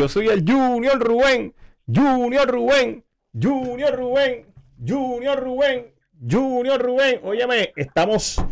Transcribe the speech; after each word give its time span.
Yo 0.00 0.08
soy 0.08 0.28
el 0.28 0.50
Junior 0.50 0.98
Rubén. 0.98 1.54
Junior 1.86 2.50
Rubén. 2.50 3.04
Junior 3.38 3.94
Rubén. 3.94 4.46
Junior 4.82 5.38
Rubén. 5.38 5.92
Junior 6.26 6.80
Rubén. 6.80 7.20
Óyeme, 7.22 7.74
estamos 7.76 8.42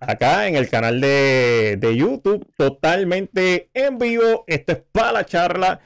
acá 0.00 0.48
en 0.48 0.56
el 0.56 0.70
canal 0.70 1.02
de, 1.02 1.76
de 1.78 1.94
YouTube 1.94 2.50
totalmente 2.56 3.68
en 3.74 3.98
vivo. 3.98 4.44
Esto 4.46 4.72
es 4.72 4.82
para 4.92 5.12
la 5.12 5.26
charla. 5.26 5.80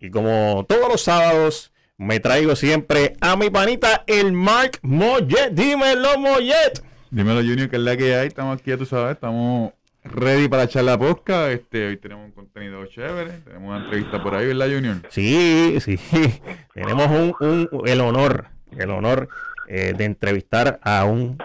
Y 0.00 0.08
como 0.08 0.64
todos 0.66 0.88
los 0.88 1.02
sábados, 1.02 1.70
me 1.98 2.18
traigo 2.18 2.56
siempre 2.56 3.12
a 3.20 3.36
mi 3.36 3.50
panita, 3.50 4.04
el 4.06 4.32
Mark 4.32 4.78
Mollet. 4.80 5.50
Dímelo, 5.52 6.18
Mollet. 6.18 6.82
Dímelo, 7.10 7.40
Junior, 7.40 7.68
que 7.68 7.76
es 7.76 7.82
la 7.82 7.94
que 7.94 8.16
hay. 8.16 8.28
Estamos 8.28 8.58
aquí, 8.58 8.74
tú 8.78 8.86
sabes, 8.86 9.16
estamos 9.16 9.72
ready 10.04 10.48
para 10.48 10.64
echar 10.64 10.84
la 10.84 10.98
posca. 10.98 11.50
Este, 11.52 11.86
hoy 11.88 11.96
tenemos 11.96 12.26
un 12.26 12.32
contenido 12.32 12.84
chévere. 12.86 13.38
Tenemos 13.44 13.68
una 13.68 13.84
entrevista 13.84 14.22
por 14.22 14.34
ahí, 14.34 14.46
¿verdad, 14.48 14.66
Junior? 14.72 14.96
Sí, 15.10 15.76
sí. 15.80 15.98
Tenemos 16.74 17.06
un, 17.08 17.34
un- 17.70 17.88
el 17.88 18.00
honor, 18.00 18.46
el 18.76 18.90
honor 18.90 19.28
eh, 19.68 19.94
de 19.96 20.04
entrevistar 20.04 20.80
a 20.82 21.04
un 21.04 21.38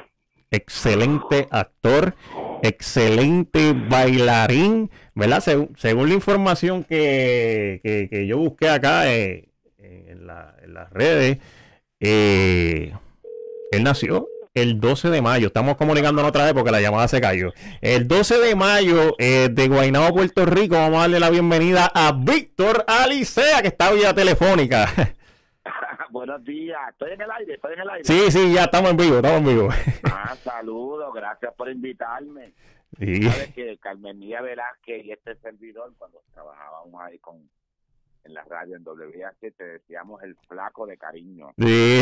excelente 0.50 1.48
actor, 1.52 2.16
excelente 2.64 3.74
bailarín, 3.74 4.90
¿verdad? 5.14 5.42
Según, 5.42 5.74
según 5.78 6.08
la 6.10 6.16
información 6.16 6.84
que, 6.84 7.80
que- 7.84 8.08
que 8.10 8.28
yo 8.28 8.38
busqué 8.38 8.70
acá 8.70 9.12
eh, 9.14 9.50
en, 9.78 10.26
la- 10.26 10.56
en 10.64 10.74
las 10.74 10.90
redes, 10.92 11.38
eh, 12.00 12.94
él 13.72 13.84
nació 13.84 14.28
el 14.62 14.80
12 14.80 15.10
de 15.10 15.22
mayo. 15.22 15.48
Estamos 15.48 15.78
comunicándonos 15.78 16.30
otra 16.30 16.46
vez 16.46 16.54
porque 16.54 16.72
la 16.72 16.82
llamada 16.82 17.08
se 17.08 17.22
cayó. 17.22 17.54
El 17.82 18.08
12 18.08 18.40
de 18.40 18.56
mayo 18.56 19.16
eh, 19.20 19.50
de 19.52 19.68
Guaynabo, 19.68 20.16
Puerto 20.16 20.46
Rico. 20.46 20.76
Vamos 20.76 20.98
a 20.98 21.02
darle 21.02 21.20
la 21.20 21.30
bienvenida 21.30 21.92
a 21.94 22.12
Víctor 22.12 22.84
Alicea, 22.88 23.62
que 23.62 23.68
está 23.68 23.92
vía 23.92 24.14
telefónica. 24.14 24.88
Buenos 26.10 26.44
días, 26.44 26.80
estoy 26.90 27.12
en 27.12 27.22
el 27.22 27.30
aire, 27.30 27.54
estoy 27.54 27.74
en 27.74 27.80
el 27.82 27.90
aire. 27.90 28.04
Sí, 28.04 28.32
sí, 28.32 28.54
ya 28.54 28.64
estamos 28.64 28.90
en 28.92 28.98
vivo, 28.98 29.18
estamos 29.18 29.38
en 29.40 29.46
vivo. 29.46 29.70
Ah, 30.06 30.36
saludos, 30.44 31.14
gracias 31.14 31.54
por 31.54 31.70
invitarme. 31.70 32.54
Sí. 32.98 33.24
Sabes 33.24 33.54
que 33.54 33.78
Carmen 33.78 34.18
Mía 34.18 34.42
Velázquez 34.42 35.06
y 35.06 35.12
este 35.12 35.36
servidor, 35.36 35.94
cuando 36.00 36.24
trabajábamos 36.34 37.00
ahí 37.02 37.20
con 37.20 37.48
en 38.28 38.34
la 38.34 38.44
radio 38.44 38.76
en 38.76 38.84
WH, 38.84 39.52
te 39.58 39.64
decíamos 39.64 40.22
el 40.24 40.36
flaco 40.48 40.86
de 40.86 40.98
cariño, 40.98 41.54
Sí. 41.58 42.02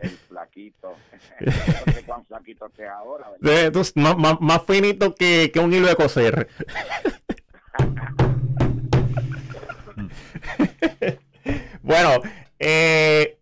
el 0.00 0.10
flaquito. 0.28 0.94
no 1.40 1.92
sé 1.92 2.02
cuán 2.04 2.24
flaquito 2.26 2.68
sea 2.76 2.94
ahora, 2.98 3.30
¿verdad? 3.40 3.66
Sí, 3.66 3.72
tú- 3.92 4.00
más, 4.00 4.62
finito 4.66 5.14
que, 5.14 5.50
que 5.52 5.60
un 5.60 5.72
hilo 5.72 5.88
de 5.88 5.96
coser. 5.96 6.48
bueno, 11.82 12.20
eh, 12.58 13.38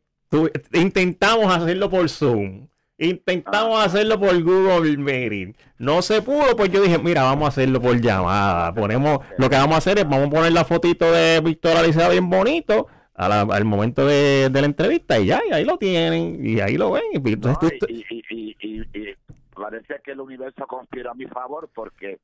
intentamos 0.72 1.54
hacerlo 1.54 1.90
por 1.90 2.08
Zoom. 2.08 2.68
Intentamos 2.98 3.84
hacerlo 3.84 4.18
por 4.18 4.42
Google 4.42 4.96
Meeting. 4.98 5.54
No 5.78 6.02
se 6.02 6.20
pudo, 6.20 6.56
pues 6.56 6.70
yo 6.70 6.82
dije, 6.82 6.98
mira, 6.98 7.22
vamos 7.22 7.46
a 7.46 7.48
hacerlo 7.48 7.80
por 7.80 8.00
llamada. 8.00 8.74
Ponemos, 8.74 9.20
lo 9.38 9.48
que 9.48 9.56
vamos 9.56 9.76
a 9.76 9.78
hacer 9.78 9.98
es, 9.98 10.04
vamos 10.08 10.26
a 10.26 10.30
poner 10.30 10.52
la 10.52 10.64
fotito 10.64 11.10
de 11.12 11.40
Víctor 11.40 11.76
Alicea 11.76 12.08
bien 12.08 12.28
bonito 12.28 12.88
a 13.14 13.28
la- 13.28 13.40
al 13.42 13.64
momento 13.64 14.04
de, 14.06 14.48
de 14.50 14.60
la 14.60 14.66
entrevista 14.66 15.18
y 15.18 15.26
ya, 15.26 15.40
y 15.48 15.52
ahí 15.52 15.64
lo 15.64 15.76
tienen, 15.78 16.44
y 16.44 16.60
ahí 16.60 16.76
lo 16.76 16.90
ven. 16.92 17.04
Y 17.12 17.18
No, 17.20 17.28
entonces 17.28 17.78
tú- 17.78 17.86
y, 17.88 18.04
y, 18.30 19.14
parece 19.54 20.00
que 20.04 20.12
el 20.12 20.20
universo 20.20 20.66
conspira 20.66 21.10
a 21.10 21.14
mi 21.14 21.26
favor 21.26 21.68
porque 21.74 22.18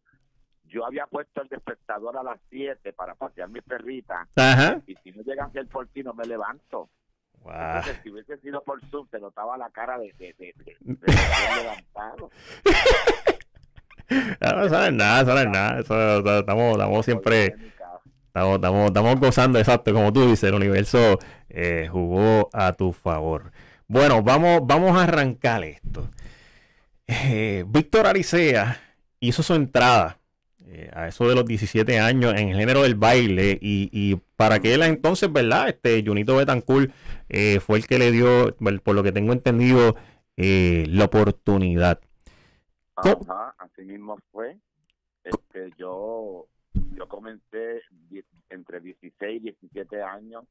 yo 0.69 0.84
había 0.87 1.06
puesto 1.06 1.43
el 1.43 1.49
despertador 1.49 2.16
a 2.16 2.22
las 2.22 2.38
7 2.50 2.93
para 2.93 3.15
pasear 3.15 3.49
mi 3.49 3.60
perrita 3.60 4.26
Ajá. 4.37 4.81
y 4.87 4.94
si 5.03 5.10
no 5.12 5.22
llega 5.22 5.44
a 5.44 5.50
ser 5.53 5.66
por 5.69 5.87
ti 5.88 6.03
no 6.03 6.15
me 6.15 6.25
levanto. 6.25 6.88
Entonces, 7.47 8.00
si 8.03 8.10
hubiese 8.10 8.37
sido 8.38 8.62
por 8.62 8.81
Zoom, 8.91 9.06
se 9.10 9.19
notaba 9.21 9.56
la 9.59 9.71
cara 9.71 9.99
de, 9.99 10.12
de, 10.19 10.34
de, 10.38 10.55
de- 10.60 10.77
levantado. 11.62 12.31
Ah, 14.41 14.53
No, 14.53 14.65
es 14.65 14.93
nada, 14.93 15.25
no 15.25 15.38
es 15.41 15.49
nada. 15.49 15.81
Eso, 15.81 16.19
eso- 16.21 16.38
estamos, 16.41 16.72
estamos 16.72 17.05
siempre, 17.05 17.55
estamos, 18.27 18.56
estamos, 18.56 18.87
estamos 18.88 19.21
gozando, 19.21 19.59
exacto, 19.59 19.93
como 19.94 20.12
tú 20.12 20.27
dices, 20.28 20.44
el 20.44 20.55
universo 20.55 21.19
eh, 21.49 21.88
jugó 21.91 22.50
a 22.53 22.72
tu 22.75 22.93
favor. 22.93 23.50
Bueno, 23.88 24.22
vamos, 24.22 24.61
vamos 24.65 24.97
a 24.97 25.05
arrancar 25.05 25.65
esto. 25.65 26.09
Eh, 27.06 27.65
Víctor 27.66 28.06
Aricea 28.06 28.78
hizo 29.21 29.43
su 29.43 29.55
entrada 29.55 30.19
eh, 30.66 30.91
a 30.94 31.09
eso 31.09 31.26
de 31.28 31.34
los 31.34 31.44
17 31.47 31.99
años 31.99 32.34
en 32.34 32.50
el 32.50 32.56
género 32.59 32.82
del 32.82 32.94
baile 32.94 33.59
y, 33.61 33.88
y 33.93 34.21
para 34.37 34.56
aquel 34.56 34.83
entonces, 34.83 35.33
¿verdad? 35.33 35.69
Este 35.69 36.03
Junito 36.05 36.37
Betancourt 36.37 36.91
eh, 37.28 37.61
fue 37.61 37.78
el 37.78 37.87
que 37.87 37.99
le 37.99 38.11
dio, 38.11 38.56
por 38.83 38.95
lo 38.95 39.03
que 39.03 39.12
tengo 39.12 39.33
entendido, 39.33 39.97
eh, 40.37 40.87
la 40.89 41.05
oportunidad. 41.05 42.00
Ajá, 42.97 43.55
así 43.59 43.83
mismo 43.83 44.19
fue. 44.31 44.59
Este, 45.23 45.71
yo, 45.78 46.47
yo 46.75 47.09
comencé 47.09 47.83
entre 48.50 48.81
16 48.81 49.37
y 49.37 49.41
17 49.41 50.03
años 50.03 50.44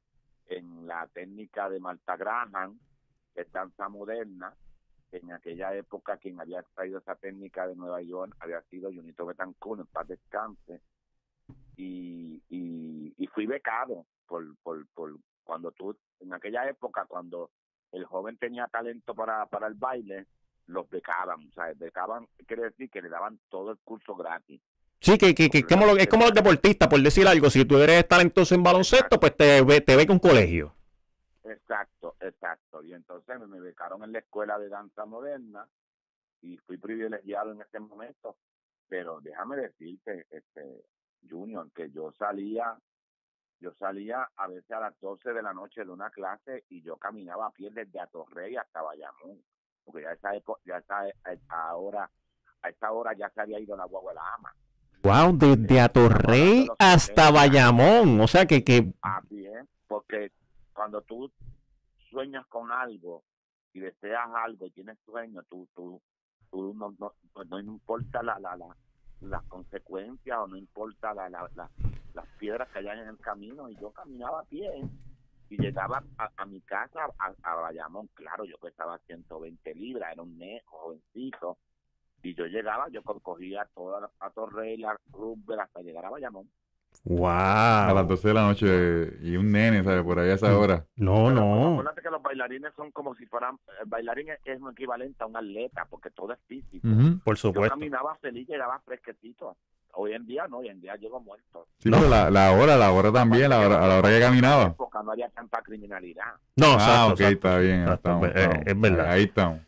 en 0.47 0.87
la 0.87 1.07
técnica 1.13 1.69
de 1.69 1.79
Marta 1.79 2.17
Graham, 2.17 2.79
que 3.33 3.41
es 3.41 3.51
danza 3.51 3.89
moderna. 3.89 4.53
En 5.11 5.31
aquella 5.31 5.75
época 5.75 6.17
quien 6.17 6.41
había 6.41 6.63
traído 6.73 6.97
esa 6.97 7.15
técnica 7.15 7.67
de 7.67 7.75
Nueva 7.75 8.01
York 8.01 8.35
había 8.39 8.61
sido 8.63 8.91
Junito 8.91 9.25
Betancourt, 9.25 9.81
en 9.81 9.87
paz 9.87 10.07
descanse. 10.07 10.81
Y, 11.75 12.41
y, 12.49 13.13
y 13.17 13.27
fui 13.27 13.45
becado 13.45 14.05
por, 14.27 14.45
por, 14.63 14.85
por 14.93 15.15
cuando 15.43 15.71
tú, 15.71 15.95
en 16.19 16.33
aquella 16.33 16.67
época, 16.69 17.05
cuando 17.05 17.49
el 17.91 18.05
joven 18.05 18.37
tenía 18.37 18.67
talento 18.67 19.13
para, 19.13 19.45
para 19.47 19.67
el 19.67 19.73
baile, 19.73 20.27
los 20.67 20.89
becaban, 20.89 21.47
o 21.47 21.51
sea, 21.53 21.73
becaban 21.75 22.27
quiere 22.47 22.63
decir 22.63 22.89
que 22.89 23.01
le 23.01 23.09
daban 23.09 23.39
todo 23.49 23.71
el 23.71 23.77
curso 23.83 24.15
gratis. 24.15 24.61
Sí, 25.01 25.17
que, 25.17 25.35
que, 25.35 25.49
que 25.49 25.63
como 25.63 25.85
lo- 25.85 25.97
es 25.97 26.07
como 26.07 26.23
los 26.23 26.33
deportistas, 26.33 26.87
por 26.87 27.01
decir 27.01 27.27
algo. 27.27 27.49
Si 27.49 27.65
tú 27.65 27.77
eres 27.77 28.07
talentoso 28.07 28.55
en 28.55 28.63
baloncesto, 28.63 29.19
pues 29.19 29.35
te, 29.35 29.61
te 29.81 29.95
beca 29.97 30.13
un 30.13 30.19
colegio. 30.19 30.73
Exacto, 31.43 32.15
exacto. 32.21 32.81
Y 32.83 32.93
entonces 32.93 33.37
me 33.47 33.59
becaron 33.59 34.01
en 34.03 34.13
la 34.13 34.19
escuela 34.19 34.57
de 34.57 34.69
danza 34.69 35.05
moderna 35.05 35.67
y 36.41 36.55
fui 36.59 36.77
privilegiado 36.77 37.51
en 37.51 37.61
ese 37.61 37.79
momento. 37.81 38.37
Pero 38.87 39.19
déjame 39.19 39.57
decirte, 39.57 40.25
este 40.29 40.85
Junior, 41.29 41.69
que 41.73 41.89
yo 41.91 42.11
salía, 42.13 42.77
yo 43.59 43.73
salía 43.75 44.29
a 44.35 44.47
veces 44.47 44.71
a 44.71 44.79
las 44.79 44.99
12 44.99 45.33
de 45.33 45.41
la 45.41 45.53
noche 45.53 45.83
de 45.83 45.91
una 45.91 46.09
clase 46.09 46.65
y 46.69 46.81
yo 46.81 46.97
caminaba 46.97 47.47
a 47.47 47.51
pie 47.51 47.69
desde 47.71 47.99
Atorrey 47.99 48.55
hasta 48.55 48.81
Bayamón. 48.81 49.41
Porque 49.83 50.03
ya 50.03 50.11
esa 50.11 50.35
época, 50.35 50.61
ya 50.65 50.77
está 50.77 51.11
ahora, 51.49 52.09
a 52.61 52.69
esta 52.69 52.91
hora 52.91 53.13
ya 53.13 53.29
se 53.29 53.41
había 53.41 53.59
ido 53.59 53.75
la 53.75 53.85
guagua 53.85 54.11
de 54.11 54.15
la 54.15 54.33
ama. 54.35 54.55
Wow, 55.03 55.37
desde 55.37 55.81
Atorrey 55.81 56.67
hasta 56.79 57.29
Bayamón. 57.29 58.21
O 58.21 58.27
sea 58.27 58.45
que, 58.45 58.63
que 58.63 58.93
Así 59.01 59.45
es, 59.45 59.67
porque 59.87 60.31
cuando 60.73 61.01
tú 61.01 61.29
sueñas 62.09 62.45
con 62.47 62.71
algo 62.71 63.23
y 63.73 63.81
deseas 63.81 64.29
algo 64.33 64.67
y 64.67 64.71
tienes 64.71 64.97
sueños, 65.05 65.45
tú, 65.49 65.67
tú, 65.75 66.01
tú 66.49 66.73
no, 66.73 66.95
no, 66.97 67.13
pues 67.33 67.49
no 67.49 67.59
importa 67.59 68.23
la, 68.23 68.39
la, 68.39 68.55
la, 68.55 68.77
las 69.29 69.43
consecuencias 69.45 70.37
o 70.39 70.47
no 70.47 70.57
importa 70.57 71.13
la, 71.13 71.29
la, 71.29 71.49
la- 71.55 71.69
las 72.13 72.27
piedras 72.37 72.69
que 72.69 72.79
hayan 72.79 72.99
en 72.99 73.07
el 73.09 73.17
camino. 73.19 73.69
Y 73.69 73.75
yo 73.77 73.91
caminaba 73.91 74.41
a 74.41 74.45
pie 74.45 74.69
y 75.49 75.57
llegaba 75.61 76.03
a, 76.17 76.45
mi 76.45 76.61
casa 76.61 77.07
a, 77.19 77.55
Bayamón, 77.55 78.07
claro, 78.13 78.45
yo 78.45 78.57
pesaba 78.57 78.97
120 78.99 79.75
libras, 79.75 80.11
era 80.13 80.21
un 80.23 80.37
ne 80.37 80.61
jovencito. 80.65 81.57
Y 82.23 82.35
yo 82.35 82.45
llegaba, 82.45 82.87
yo 82.89 83.03
co- 83.03 83.19
cogía 83.19 83.67
toda 83.75 84.09
a 84.19 84.29
Torrey, 84.31 84.77
la 84.77 84.97
Rubber 85.11 85.59
hasta 85.59 85.81
llegar 85.81 86.05
a 86.05 86.09
Bayamón. 86.09 86.49
A 87.05 87.91
las 87.93 88.03
wow. 88.05 88.07
12 88.15 88.27
de 88.29 88.33
la 88.33 88.41
noche 88.43 89.13
y 89.21 89.35
un 89.35 89.51
nene, 89.51 89.83
¿sabes? 89.83 90.03
Por 90.03 90.19
ahí 90.19 90.29
a 90.29 90.35
esa 90.35 90.57
hora. 90.57 90.85
No, 90.95 91.25
Pero, 91.27 91.31
no. 91.31 91.71
Acuérdate 91.73 92.01
que 92.01 92.09
los 92.09 92.21
bailarines 92.21 92.71
son 92.77 92.91
como 92.91 93.13
si 93.15 93.25
fueran. 93.25 93.57
El 93.81 93.89
bailarín 93.89 94.29
es, 94.29 94.39
es 94.45 94.61
un 94.61 94.71
equivalente 94.71 95.21
a 95.21 95.27
un 95.27 95.35
atleta, 95.35 95.85
porque 95.89 96.09
todo 96.11 96.31
es 96.31 96.39
físico. 96.47 96.87
Ujú. 96.87 97.19
Por 97.25 97.35
Yo 97.35 97.41
supuesto. 97.49 97.75
caminaba 97.75 98.15
feliz, 98.21 98.47
llegaba 98.47 98.79
fresquecito. 98.85 99.57
Hoy 99.95 100.13
en 100.13 100.25
día 100.25 100.47
no, 100.47 100.59
hoy 100.59 100.69
en 100.69 100.79
día 100.81 100.95
llego 100.95 101.19
muerto. 101.19 101.67
Sí, 101.79 101.89
No. 101.89 101.97
pero 101.97 102.09
la, 102.09 102.31
la 102.31 102.51
hora, 102.53 102.77
la 102.77 102.91
hora 102.91 103.11
también, 103.11 103.49
la 103.49 103.59
hora, 103.59 103.83
a 103.83 103.87
la 103.87 103.97
hora 103.99 104.07
que 104.09 104.15
En 104.15 104.21
esa 104.21 104.29
caminaba. 104.29 104.63
época 104.63 105.03
no 105.03 105.11
había 105.11 105.29
tanta 105.29 105.61
criminalidad. 105.61 106.33
No, 106.55 106.67
Ah, 106.67 106.73
exacto, 106.73 107.05
ok, 107.13 107.19
exacto. 107.19 107.33
está 107.35 107.57
bien. 107.59 107.79
Exacto, 107.81 107.93
estamos, 107.95 108.19
pues, 108.19 108.31
eh, 108.35 108.41
estamos. 108.49 108.67
es 108.67 108.81
verdad. 108.81 109.11
Ahí 109.11 109.23
estamos. 109.23 109.59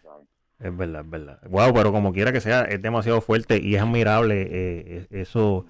Es 0.58 0.78
verdad, 0.78 1.02
es 1.02 1.10
verdad. 1.10 1.40
Wow, 1.50 1.74
pero 1.74 1.92
como 1.92 2.14
quiera 2.14 2.32
que 2.32 2.40
sea, 2.40 2.62
es 2.62 2.82
demasiado 2.82 3.20
fuerte 3.20 3.60
y 3.62 3.76
es 3.76 3.82
admirable 3.82 4.42
eh, 4.44 4.48
eh, 4.88 5.08
eso. 5.12 5.66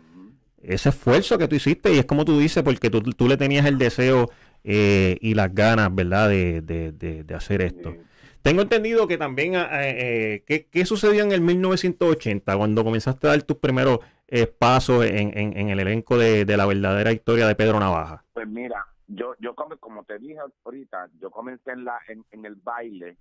Ese 0.67 0.89
esfuerzo 0.89 1.37
que 1.37 1.47
tú 1.47 1.55
hiciste 1.55 1.93
y 1.93 1.97
es 1.99 2.05
como 2.05 2.25
tú 2.25 2.37
dices, 2.39 2.63
porque 2.63 2.89
tú, 2.89 3.01
tú 3.01 3.27
le 3.27 3.37
tenías 3.37 3.65
el 3.65 3.77
deseo 3.77 4.29
eh, 4.63 5.17
y 5.21 5.33
las 5.35 5.53
ganas, 5.53 5.93
¿verdad?, 5.93 6.29
de, 6.29 6.61
de, 6.61 6.91
de, 6.91 7.23
de 7.23 7.33
hacer 7.35 7.61
esto. 7.61 7.91
Sí. 7.91 7.97
Tengo 8.41 8.61
entendido 8.61 9.07
que 9.07 9.17
también, 9.17 9.55
ah, 9.55 9.87
eh, 9.87 9.95
eh, 10.35 10.43
¿qué, 10.45 10.67
qué 10.67 10.85
sucedió 10.85 11.23
en 11.23 11.31
el 11.31 11.41
1980 11.41 12.55
cuando 12.57 12.83
comenzaste 12.83 13.27
a 13.27 13.31
dar 13.31 13.41
tus 13.43 13.57
primeros 13.57 13.99
eh, 14.27 14.47
pasos 14.47 15.05
en, 15.05 15.37
en- 15.37 15.57
en 15.57 15.69
el 15.69 15.79
elenco 15.79 16.17
de, 16.17 16.45
de 16.45 16.57
la 16.57 16.65
verdadera 16.65 17.11
historia 17.11 17.47
de 17.47 17.55
Pedro 17.55 17.79
Navaja? 17.79 18.23
Pues 18.33 18.47
mira, 18.47 18.85
yo, 19.07 19.33
yo 19.39 19.55
come- 19.55 19.77
como 19.77 20.03
te 20.03 20.19
dije 20.19 20.37
ahorita, 20.63 21.09
yo 21.19 21.31
comencé 21.31 21.71
en, 21.71 21.85
la, 21.85 21.97
en, 22.07 22.23
en 22.31 22.45
el 22.45 22.55
baile 22.55 23.17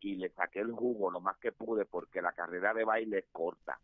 y 0.00 0.14
le 0.16 0.28
saqué 0.30 0.60
el 0.60 0.70
jugo 0.70 1.10
lo 1.10 1.20
más 1.20 1.36
que 1.38 1.50
pude 1.50 1.84
porque 1.84 2.22
la 2.22 2.30
carrera 2.32 2.72
de 2.74 2.84
baile 2.84 3.18
es 3.18 3.24
corta. 3.32 3.78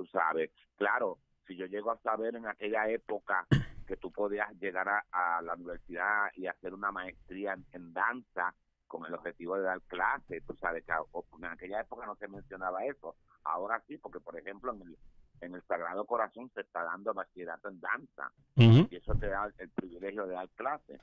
Tú 0.00 0.06
sabes. 0.06 0.50
Claro, 0.76 1.18
si 1.46 1.56
yo 1.56 1.66
llego 1.66 1.90
a 1.90 1.98
saber 1.98 2.34
en 2.36 2.46
aquella 2.46 2.88
época 2.88 3.46
que 3.86 3.96
tú 3.96 4.10
podías 4.10 4.50
llegar 4.60 4.88
a, 4.88 5.04
a 5.12 5.42
la 5.42 5.54
universidad 5.54 6.30
y 6.36 6.46
hacer 6.46 6.72
una 6.72 6.90
maestría 6.92 7.52
en, 7.54 7.66
en 7.72 7.92
danza 7.92 8.54
con 8.86 9.04
el 9.04 9.14
objetivo 9.14 9.56
de 9.56 9.62
dar 9.62 9.80
clases, 9.82 10.42
tú 10.46 10.54
sabes 10.56 10.84
que 10.84 10.92
en 11.38 11.44
aquella 11.44 11.80
época 11.80 12.06
no 12.06 12.16
se 12.16 12.28
mencionaba 12.28 12.84
eso. 12.86 13.16
Ahora 13.44 13.82
sí, 13.86 13.98
porque 13.98 14.20
por 14.20 14.38
ejemplo 14.38 14.72
en 14.72 14.82
el, 14.82 14.96
en 15.42 15.54
el 15.54 15.62
Sagrado 15.64 16.04
Corazón 16.06 16.50
se 16.54 16.62
está 16.62 16.82
dando 16.84 17.12
bachillerato 17.12 17.68
en 17.68 17.80
danza 17.80 18.32
y 18.90 18.96
eso 18.96 19.14
te 19.16 19.28
da 19.28 19.52
el 19.58 19.68
privilegio 19.70 20.26
de 20.26 20.34
dar 20.34 20.48
clases. 20.50 21.00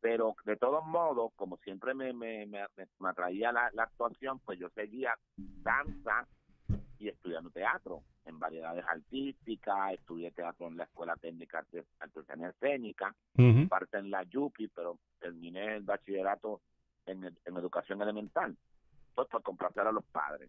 Pero 0.00 0.34
de 0.44 0.56
todos 0.56 0.84
modos, 0.84 1.32
como 1.36 1.56
siempre 1.58 1.94
me, 1.94 2.12
me, 2.12 2.46
me, 2.46 2.64
me- 2.76 2.88
me 2.98 3.08
atraía 3.10 3.52
la, 3.52 3.70
la 3.72 3.84
actuación, 3.84 4.40
pues 4.40 4.58
yo 4.58 4.68
seguía 4.70 5.14
danza 5.36 6.26
y 7.02 7.08
estudiando 7.08 7.50
teatro 7.50 8.02
en 8.24 8.38
variedades 8.38 8.84
artísticas, 8.86 9.94
estudié 9.94 10.30
teatro 10.30 10.68
en 10.68 10.76
la 10.76 10.84
Escuela 10.84 11.16
Técnica 11.16 11.58
Arte- 11.58 11.84
Artesanía 11.98 12.50
Escénica, 12.50 13.14
Ujú. 13.36 13.68
parte 13.68 13.98
en 13.98 14.08
la 14.10 14.22
Yupi, 14.22 14.68
pero 14.68 14.98
terminé 15.18 15.74
el 15.76 15.82
bachillerato 15.82 16.60
en, 17.06 17.24
en 17.24 17.56
educación 17.56 18.00
elemental, 18.02 18.56
pues 19.16 19.26
por 19.28 19.42
complacer 19.42 19.84
a 19.84 19.90
los 19.92 20.04
padres. 20.04 20.48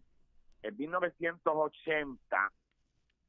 En 0.62 0.76
1980, 0.76 2.52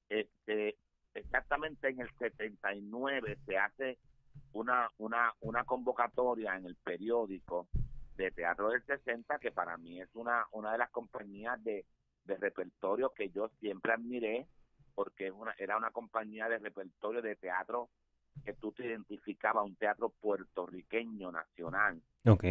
este, 0.10 0.76
exactamente 1.16 1.90
en 1.90 2.02
el 2.02 2.10
79, 2.20 3.40
se 3.46 3.58
hace 3.58 3.98
una, 4.54 4.90
una, 5.00 5.34
una 5.42 5.64
convocatoria 5.64 6.56
en 6.56 6.66
el 6.68 6.76
periódico 6.76 7.68
de 8.18 8.30
Teatro 8.32 8.70
del 8.70 8.86
60, 8.86 9.40
que 9.40 9.52
para 9.52 9.78
mí 9.78 10.00
es 10.00 10.10
una, 10.14 10.46
una 10.52 10.72
de 10.72 10.78
las 10.78 10.92
compañías 10.92 11.62
de, 11.64 11.86
de 12.26 12.38
repertorio 12.38 13.12
que 13.14 13.30
yo 13.30 13.50
siempre 13.60 13.94
admiré, 13.94 14.48
porque 14.94 15.32
una, 15.32 15.54
era 15.58 15.78
una 15.78 15.92
compañía 15.92 16.48
de 16.50 16.60
repertorio 16.60 17.22
de 17.22 17.36
teatro 17.36 17.90
que 18.44 18.54
tú 18.54 18.72
te 18.72 18.86
identificabas, 18.86 19.66
un 19.66 19.76
teatro 19.76 20.10
puertorriqueño 20.10 21.32
nacional, 21.32 22.02
Ok. 22.26 22.44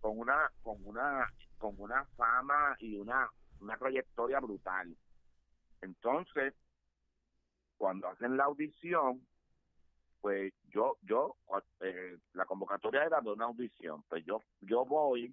con 0.00 0.18
una, 0.18 0.50
con 0.62 0.76
una, 0.86 1.32
con 1.58 1.74
una 1.78 2.04
fama 2.16 2.76
y 2.78 2.96
una, 2.96 3.30
una 3.60 3.76
trayectoria 3.76 4.40
brutal. 4.40 4.96
Entonces, 5.80 6.54
cuando 7.76 8.08
hacen 8.08 8.36
la 8.36 8.44
audición, 8.44 9.26
pues 10.20 10.52
yo, 10.70 10.96
yo, 11.02 11.36
eh, 11.80 12.18
la 12.34 12.44
convocatoria 12.44 13.04
era 13.04 13.20
de 13.20 13.30
una 13.30 13.46
audición, 13.46 14.02
pues 14.08 14.24
yo, 14.24 14.42
yo 14.60 14.84
voy 14.84 15.32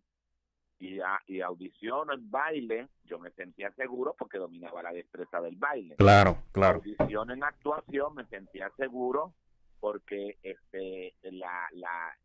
y, 0.80 1.00
a, 1.00 1.19
y 1.27 1.42
audiciono 1.42 2.13
en 2.13 2.30
baile, 2.30 2.89
yo 3.06 3.18
me 3.19 3.31
sentía 3.31 3.72
seguro 3.75 4.16
porque 4.18 4.38
dominaba 4.38 4.83
la 4.83 4.92
destreza 4.92 5.39
del 5.42 5.56
baile. 5.56 5.95
Claro, 5.95 6.38
claro. 6.51 6.77
Audición 6.77 7.31
en 7.31 7.44
actuación 7.44 8.13
me 8.16 8.25
sentía 8.25 8.69
seguro 8.77 9.33
porque 9.80 10.38
este 10.44 11.16
la, 11.24 11.68
la 11.72 12.16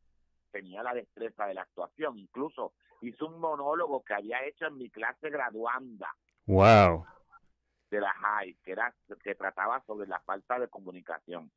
tenía 0.51 0.83
la 0.83 0.95
destreza 0.95 1.47
de 1.47 1.55
la 1.55 1.63
actuación, 1.63 2.19
incluso 2.19 2.73
hice 3.03 3.25
un 3.25 3.39
monólogo 3.39 4.03
que 4.03 4.15
había 4.15 4.45
hecho 4.45 4.67
en 4.67 4.77
mi 4.79 4.91
clase 4.91 5.31
graduanda 5.31 6.15
Wow. 6.47 7.05
de 7.91 8.01
la 8.01 8.13
high, 8.13 8.55
que 8.65 8.73
era 8.73 8.93
que 9.23 9.35
trataba 9.37 9.83
sobre 9.87 10.09
la 10.09 10.21
falta 10.21 10.59
de 10.59 10.69
comunicación. 10.69 11.51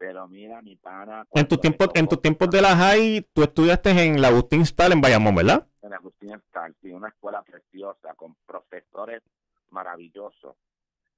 Pero 0.00 0.26
mira, 0.28 0.62
mi 0.62 0.76
pana. 0.76 1.26
En 1.30 1.46
tus 1.46 1.60
tiempos, 1.60 1.90
en 1.92 2.08
tus 2.08 2.22
tiempos 2.22 2.48
de 2.48 2.62
la 2.62 2.74
high, 2.74 3.20
tú 3.34 3.42
estudiaste 3.42 3.90
en 3.90 4.22
la 4.22 4.28
Agustín 4.28 4.64
Stal 4.64 4.92
en 4.92 5.00
Bayamón, 5.02 5.34
¿verdad? 5.34 5.66
en 5.82 5.92
Agustín 5.92 6.32
Escal, 6.32 6.74
sí, 6.80 6.90
una 6.90 7.08
escuela 7.08 7.42
preciosa 7.42 8.14
con 8.14 8.34
profesores 8.46 9.22
maravillosos. 9.70 10.56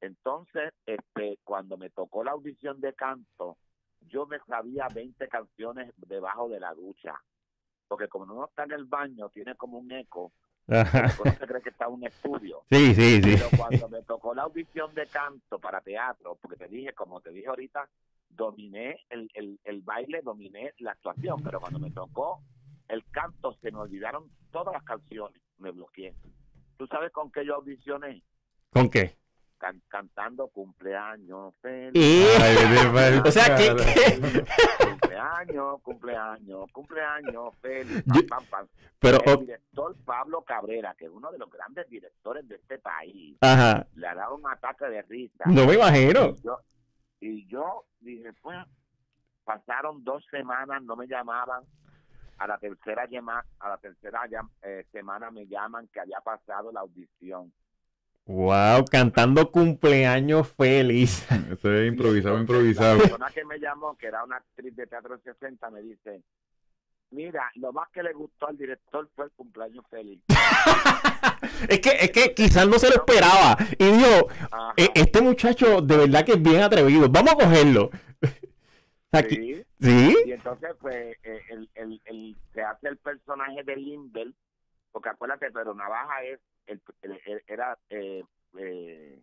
Entonces, 0.01 0.73
este, 0.85 1.39
cuando 1.45 1.77
me 1.77 1.91
tocó 1.91 2.25
la 2.25 2.33
audición 2.33 2.81
de 2.81 2.93
canto, 2.93 3.57
yo 4.01 4.27
me 4.27 4.41
sabía 4.41 4.89
20 4.93 5.29
canciones 5.29 5.93
debajo 5.97 6.49
de 6.49 6.59
la 6.59 6.75
ducha, 6.75 7.15
porque 7.87 8.09
como 8.09 8.25
uno 8.25 8.47
está 8.47 8.65
en 8.65 8.73
el 8.73 8.85
baño, 8.85 9.29
tiene 9.29 9.55
como 9.55 9.79
un 9.79 9.93
eco, 9.93 10.33
uno 10.67 10.85
se 11.39 11.47
cree 11.47 11.63
que 11.63 11.71
está 11.71 11.87
en 11.87 11.93
un 11.93 12.05
estudio. 12.05 12.63
Sí, 12.71 12.95
sí, 12.95 13.23
sí. 13.23 13.37
Pero 13.37 13.49
cuando 13.57 13.89
me 13.89 14.03
tocó 14.03 14.35
la 14.35 14.43
audición 14.43 14.93
de 14.95 15.07
canto 15.07 15.59
para 15.61 15.81
teatro, 15.81 16.37
porque 16.41 16.57
te 16.57 16.69
dije, 16.69 16.93
como 16.95 17.21
te 17.21 17.31
dije 17.31 17.47
ahorita, 17.49 17.89
dominé 18.35 18.99
el, 19.11 19.31
el, 19.35 19.59
el 19.65 19.81
baile, 19.83 20.21
dominé 20.23 20.73
la 20.79 20.93
actuación, 20.93 21.43
pero 21.43 21.61
cuando 21.61 21.79
me 21.79 21.91
tocó 21.91 22.43
el 22.89 23.05
canto 23.11 23.55
se 23.63 23.71
me 23.71 23.79
olvidaron 23.79 24.31
todas 24.51 24.73
las 24.75 24.83
canciones, 24.85 25.41
me 25.59 25.71
bloqueé. 25.71 26.15
¿Tú 26.77 26.87
sabes 26.89 27.11
con 27.13 27.31
qué 27.31 27.45
yo 27.47 27.55
audicioné? 27.57 28.23
¿Con 28.71 28.91
qué? 28.91 29.17
Can- 29.59 29.83
cantando 29.89 30.49
cumpleaños 30.49 31.55
feliz. 31.63 31.93
Y- 31.95 32.25
Ay, 32.41 33.21
O 33.25 33.31
sea, 33.31 33.57
que, 33.57 33.69
cumpleaños, 34.85 35.81
cumpleaños, 35.83 36.71
cumpleaños 36.73 37.55
feliz. 37.61 38.03
Yo- 38.07 38.27
Pam, 38.29 38.45
pam, 38.51 38.67
pam. 38.67 38.69
Pero, 38.99 39.19
El 39.25 39.41
director 39.41 39.97
Pablo 40.05 40.43
Cabrera, 40.43 40.95
que 40.97 41.05
es 41.07 41.11
uno 41.11 41.31
de 41.33 41.39
los 41.39 41.51
grandes 41.51 41.89
directores 41.89 42.47
de 42.49 42.57
este 42.57 42.79
país, 42.79 43.37
ajá. 43.41 43.87
le 43.95 44.07
ha 44.07 44.15
dado 44.15 44.37
un 44.37 44.47
ataque 44.49 44.87
de 44.87 45.03
risa. 45.03 45.45
No 45.47 45.67
me 45.67 45.75
imagino. 45.75 46.35
Yo, 46.43 46.59
y 47.23 47.47
yo 47.47 47.85
dije, 48.01 48.33
pues, 48.43 48.59
pasaron 49.45 50.03
dos 50.03 50.25
semanas, 50.29 50.83
no 50.83 50.97
me 50.97 51.07
llamaban. 51.07 51.63
A 52.39 52.49
la 52.49 52.59
tercera 52.59 53.07
llama, 53.07 53.45
a 53.61 53.69
la 53.69 53.79
tercera 53.79 54.23
eh, 54.63 54.85
semana 54.91 55.31
me 55.31 55.47
llaman 55.47 55.89
que 55.93 56.01
había 56.01 56.19
pasado 56.21 56.73
la 56.73 56.81
audición. 56.81 57.53
Wow, 58.27 58.85
cantando 58.91 59.53
cumpleaños 59.53 60.49
feliz. 60.49 61.25
Eso 61.51 61.73
es 61.73 61.89
improvisado, 61.89 62.39
improvisado. 62.41 62.97
La 62.97 63.03
persona 63.03 63.31
que 63.33 63.45
me 63.45 63.61
llamó, 63.61 63.97
que 63.97 64.09
era 64.09 64.25
una 64.25 64.39
actriz 64.39 64.75
de 64.75 64.89
teatro 64.89 65.17
de 65.17 65.23
60, 65.23 65.71
me 65.71 65.83
dice, 65.83 66.23
mira, 67.13 67.51
lo 67.57 67.73
más 67.73 67.89
que 67.91 68.03
le 68.03 68.13
gustó 68.13 68.49
al 68.49 68.57
director 68.59 69.09
fue 69.15 69.27
el 69.27 69.31
cumpleaños 69.33 69.85
feliz. 69.91 70.21
Es 71.69 71.81
que, 71.81 71.91
es 71.91 72.11
que 72.11 72.35
quizás 72.35 72.67
no 72.67 72.79
se 72.79 72.89
lo 72.89 72.97
esperaba. 72.97 73.57
Y 73.79 73.85
dijo. 73.85 74.29
"E- 74.77 74.91
este 74.95 75.21
muchacho 75.21 75.81
de 75.81 75.97
verdad 75.97 76.25
que 76.25 76.33
es 76.33 76.43
bien 76.43 76.61
atrevido. 76.61 77.09
Vamos 77.09 77.33
a 77.33 77.37
cogerlo. 77.37 77.91
Aquí, 79.13 79.55
Sí. 79.55 79.65
¿Sí? 79.81 80.17
Y 80.27 80.33
entonces, 80.33 80.71
pues, 80.81 81.17
eh, 81.23 81.41
el, 81.51 81.69
el, 81.75 82.01
el, 82.07 82.37
se 82.55 82.63
hace 82.63 82.89
el 82.89 82.97
personaje 82.99 83.63
de 83.65 83.77
Limbel, 83.77 84.35
porque 84.91 85.09
acuérdate, 85.11 85.51
pero 85.53 85.75
Navaja 85.75 86.23
es, 86.25 86.41
el, 86.67 86.81
el- 87.03 87.43
era 87.47 87.77
eh, 87.91 88.23
eh, 88.59 89.21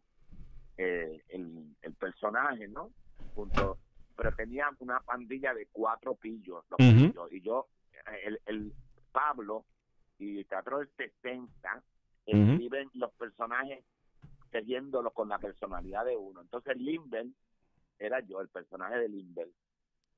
eh, 0.77 1.22
el, 1.29 1.75
el 1.81 1.93
personaje, 1.93 2.67
¿no? 2.67 2.91
Junto, 3.36 3.77
pero 4.15 4.31
tenía 4.34 4.69
una 4.79 5.00
pandilla 5.01 5.53
de 5.53 5.67
cuatro 5.72 6.15
pillos, 6.15 6.63
los 6.69 6.77
pillos, 6.77 7.31
y 7.31 7.41
yo, 7.41 7.67
el, 8.25 8.41
el 8.46 8.74
Pablo 9.12 9.65
y 10.18 10.44
Teatro 10.46 10.79
del 10.79 10.89
60 10.96 11.84
Ujú. 12.27 12.38
escriben 12.38 12.89
los 12.94 13.12
personajes 13.13 13.84
siguiéndolo 14.51 15.12
con 15.12 15.29
la 15.29 15.39
personalidad 15.39 16.06
de 16.06 16.18
uno. 16.18 16.41
Entonces, 16.41 16.75
Limbel 16.77 17.34
era 17.98 18.20
yo, 18.22 18.41
el 18.41 18.50
personaje 18.50 18.98
de 18.98 19.10
Limbel. 19.10 19.51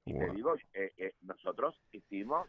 Y 0.05 0.13
te 0.17 0.29
digo, 0.31 0.55
eh, 0.73 0.93
eh, 0.97 1.13
nosotros 1.21 1.79
hicimos 1.91 2.47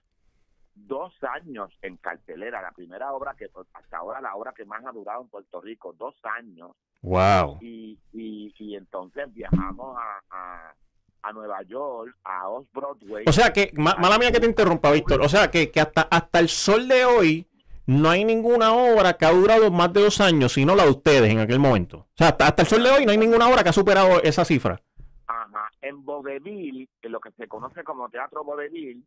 dos 0.74 1.12
años 1.22 1.76
en 1.82 1.96
cartelera, 1.98 2.62
la 2.62 2.72
primera 2.72 3.12
obra 3.12 3.34
que 3.34 3.50
hasta 3.74 3.96
ahora 3.98 4.20
la 4.20 4.34
obra 4.36 4.52
que 4.54 4.64
más 4.64 4.84
ha 4.86 4.92
durado 4.92 5.22
en 5.22 5.28
Puerto 5.28 5.60
Rico, 5.60 5.92
dos 5.92 6.14
años, 6.24 6.72
Wow. 7.02 7.58
y, 7.60 7.98
y, 8.12 8.54
y 8.58 8.76
entonces 8.76 9.32
viajamos 9.34 9.96
a, 9.98 10.20
a, 10.30 10.74
a 11.22 11.32
Nueva 11.32 11.62
York, 11.62 12.16
a 12.24 12.48
Off 12.48 12.66
Broadway. 12.72 13.24
O 13.26 13.32
sea 13.32 13.52
que, 13.52 13.72
ma- 13.76 13.96
mala 13.96 14.18
mía 14.18 14.32
que 14.32 14.40
te 14.40 14.46
interrumpa, 14.46 14.90
Víctor. 14.90 15.20
O 15.22 15.28
sea 15.28 15.50
que, 15.50 15.70
que 15.70 15.80
hasta, 15.80 16.02
hasta 16.02 16.38
el 16.40 16.48
sol 16.48 16.88
de 16.88 17.04
hoy 17.04 17.46
no 17.86 18.10
hay 18.10 18.24
ninguna 18.24 18.72
obra 18.72 19.14
que 19.14 19.24
ha 19.24 19.32
durado 19.32 19.70
más 19.70 19.92
de 19.92 20.02
dos 20.02 20.20
años, 20.20 20.52
sino 20.52 20.74
la 20.74 20.84
de 20.84 20.90
ustedes 20.90 21.30
en 21.30 21.38
aquel 21.38 21.58
momento. 21.58 21.98
O 21.98 22.06
sea, 22.16 22.28
hasta, 22.28 22.46
hasta 22.48 22.62
el 22.62 22.68
sol 22.68 22.82
de 22.82 22.90
hoy 22.90 23.04
no 23.06 23.12
hay 23.12 23.18
ninguna 23.18 23.48
obra 23.48 23.62
que 23.62 23.68
ha 23.68 23.72
superado 23.72 24.22
esa 24.22 24.44
cifra. 24.44 24.80
Ajá, 25.26 25.70
en 25.80 26.04
Vodevil, 26.04 26.88
en 27.00 27.12
lo 27.12 27.20
que 27.20 27.30
se 27.32 27.46
conoce 27.48 27.82
como 27.84 28.08
Teatro 28.08 28.44
Vodevil, 28.44 29.06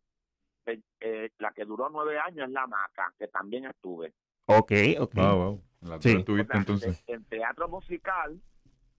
eh, 0.66 0.80
eh, 1.00 1.30
la 1.38 1.52
que 1.52 1.64
duró 1.64 1.88
nueve 1.90 2.18
años 2.18 2.48
es 2.48 2.52
La 2.52 2.66
Maca, 2.66 3.12
que 3.18 3.28
también 3.28 3.66
estuve. 3.66 4.12
Ok, 4.46 4.72
ok. 5.00 5.14
Wow, 5.14 5.36
wow. 5.36 5.62
La 5.82 6.00
Sí. 6.00 6.10
sí. 6.12 6.16
O 6.16 6.24
tuviste 6.24 6.52
sea, 6.52 6.60
entonces. 6.60 7.04
En, 7.06 7.16
en 7.16 7.24
teatro 7.24 7.68
musical, 7.68 8.40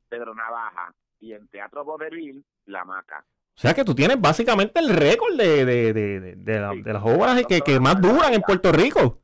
Pedro 0.08 0.34
Navaja, 0.36 0.94
y 1.20 1.34
en 1.34 1.48
teatro 1.48 1.84
vodevil, 1.86 2.44
La 2.66 2.86
Maca. 2.86 3.26
O 3.56 3.60
sea 3.60 3.74
que 3.74 3.84
tú 3.84 3.96
tienes 3.96 4.22
básicamente 4.22 4.80
el 4.80 4.90
récord 4.90 5.36
de, 5.36 5.66
de, 5.66 5.94
de, 5.94 6.20
de, 6.20 6.36
de 6.36 6.60
la- 6.60 6.72
Sí. 6.74 6.82
de 6.84 6.94
las 6.94 7.04
obras 7.04 7.44
que, 7.48 7.62
que 7.62 7.80
más 7.80 8.00
duran 8.00 8.34
en 8.34 8.42
Puerto 8.42 8.72
Rico. 8.72 9.22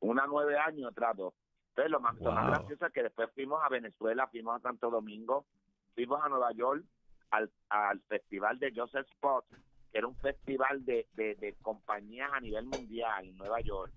Una 0.00 0.26
nueve 0.26 0.56
años 0.58 0.92
tras 0.94 1.14
dos. 1.16 1.34
Entonces, 1.70 1.90
lo 1.90 2.00
más, 2.00 2.18
lo 2.20 2.32
más 2.32 2.44
Wow. 2.46 2.54
gracioso 2.54 2.86
es 2.86 2.92
que 2.92 3.02
después 3.02 3.28
fuimos 3.34 3.62
a 3.62 3.68
Venezuela, 3.68 4.26
fuimos 4.28 4.56
a 4.56 4.60
Santo 4.60 4.90
Domingo, 4.90 5.44
fuimos 5.94 6.22
a 6.24 6.28
Nueva 6.28 6.52
York 6.52 6.84
al, 7.30 7.50
al 7.68 8.00
festival 8.08 8.58
de 8.58 8.72
Joseph 8.74 9.06
Spot, 9.12 9.44
que 9.92 9.98
era 9.98 10.06
un 10.06 10.16
festival 10.16 10.84
de, 10.84 11.06
de, 11.12 11.34
de 11.36 11.54
compañías 11.60 12.30
a 12.32 12.40
nivel 12.40 12.64
mundial 12.64 13.26
en 13.26 13.36
Nueva 13.36 13.60
York. 13.60 13.92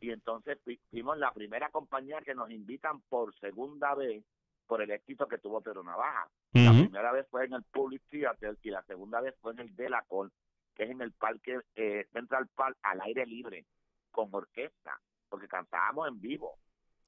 Y 0.00 0.10
entonces 0.10 0.58
fui- 0.62 0.80
fuimos 0.90 1.16
la 1.18 1.32
primera 1.32 1.70
compañía 1.70 2.20
que 2.20 2.34
nos 2.34 2.50
invitan 2.50 3.00
por 3.08 3.34
segunda 3.38 3.94
vez 3.94 4.22
por 4.70 4.80
el 4.80 4.92
éxito 4.92 5.26
que 5.26 5.38
tuvo 5.38 5.60
Pedro 5.60 5.82
Navaja. 5.82 6.30
La 6.52 6.70
primera 6.70 7.10
vez 7.10 7.26
fue 7.28 7.44
en 7.44 7.54
el 7.54 7.64
Public 7.64 8.04
Theater 8.08 8.56
y 8.62 8.70
la 8.70 8.84
segunda 8.84 9.20
vez 9.20 9.34
fue 9.40 9.50
en 9.52 9.58
el 9.58 9.74
Delacol, 9.74 10.30
que 10.76 10.84
es 10.84 10.90
en 10.90 11.00
el 11.00 11.10
parque 11.10 11.58
eh, 11.74 12.06
Central 12.12 12.46
Park 12.54 12.78
al 12.82 13.00
aire 13.00 13.26
libre, 13.26 13.66
con 14.12 14.28
orquesta, 14.30 14.96
porque 15.28 15.48
cantábamos 15.48 16.06
en 16.06 16.20
vivo. 16.20 16.56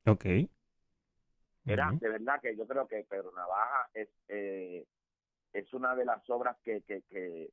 Ok. 0.06 0.24
Era 1.64 1.92
de 1.92 2.08
verdad 2.08 2.40
que 2.42 2.56
yo 2.56 2.66
creo 2.66 2.88
que 2.88 3.06
Pedro 3.08 3.30
Navaja 3.30 3.88
es, 3.94 4.08
eh, 4.26 4.84
es 5.52 5.72
una 5.72 5.94
de 5.94 6.04
las 6.04 6.28
obras 6.30 6.56
que, 6.64 6.82
que, 6.82 7.02
que, 7.02 7.48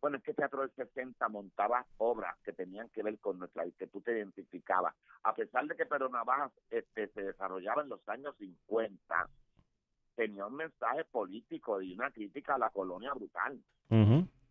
bueno, 0.00 0.18
es 0.18 0.22
que 0.22 0.34
Teatro 0.34 0.60
del 0.60 0.70
60 0.72 1.28
montaba 1.28 1.84
obras 1.98 2.36
que 2.44 2.52
tenían 2.52 2.88
que 2.90 3.02
ver 3.02 3.18
con 3.18 3.38
nuestra, 3.38 3.64
que 3.76 3.86
tú 3.88 4.00
te 4.00 4.12
identificabas. 4.12 4.94
A 5.24 5.34
pesar 5.34 5.66
de 5.66 5.76
que 5.76 5.86
Pedro 5.86 6.10
este, 6.70 7.08
se 7.08 7.22
desarrollaba 7.22 7.82
en 7.82 7.88
los 7.88 8.08
años 8.08 8.36
50, 8.38 9.28
tenía 10.14 10.46
un 10.46 10.56
mensaje 10.56 11.04
político 11.04 11.80
y 11.82 11.94
una 11.94 12.10
crítica 12.10 12.54
a 12.54 12.58
la 12.58 12.70
colonia 12.70 13.12
brutal. 13.12 13.60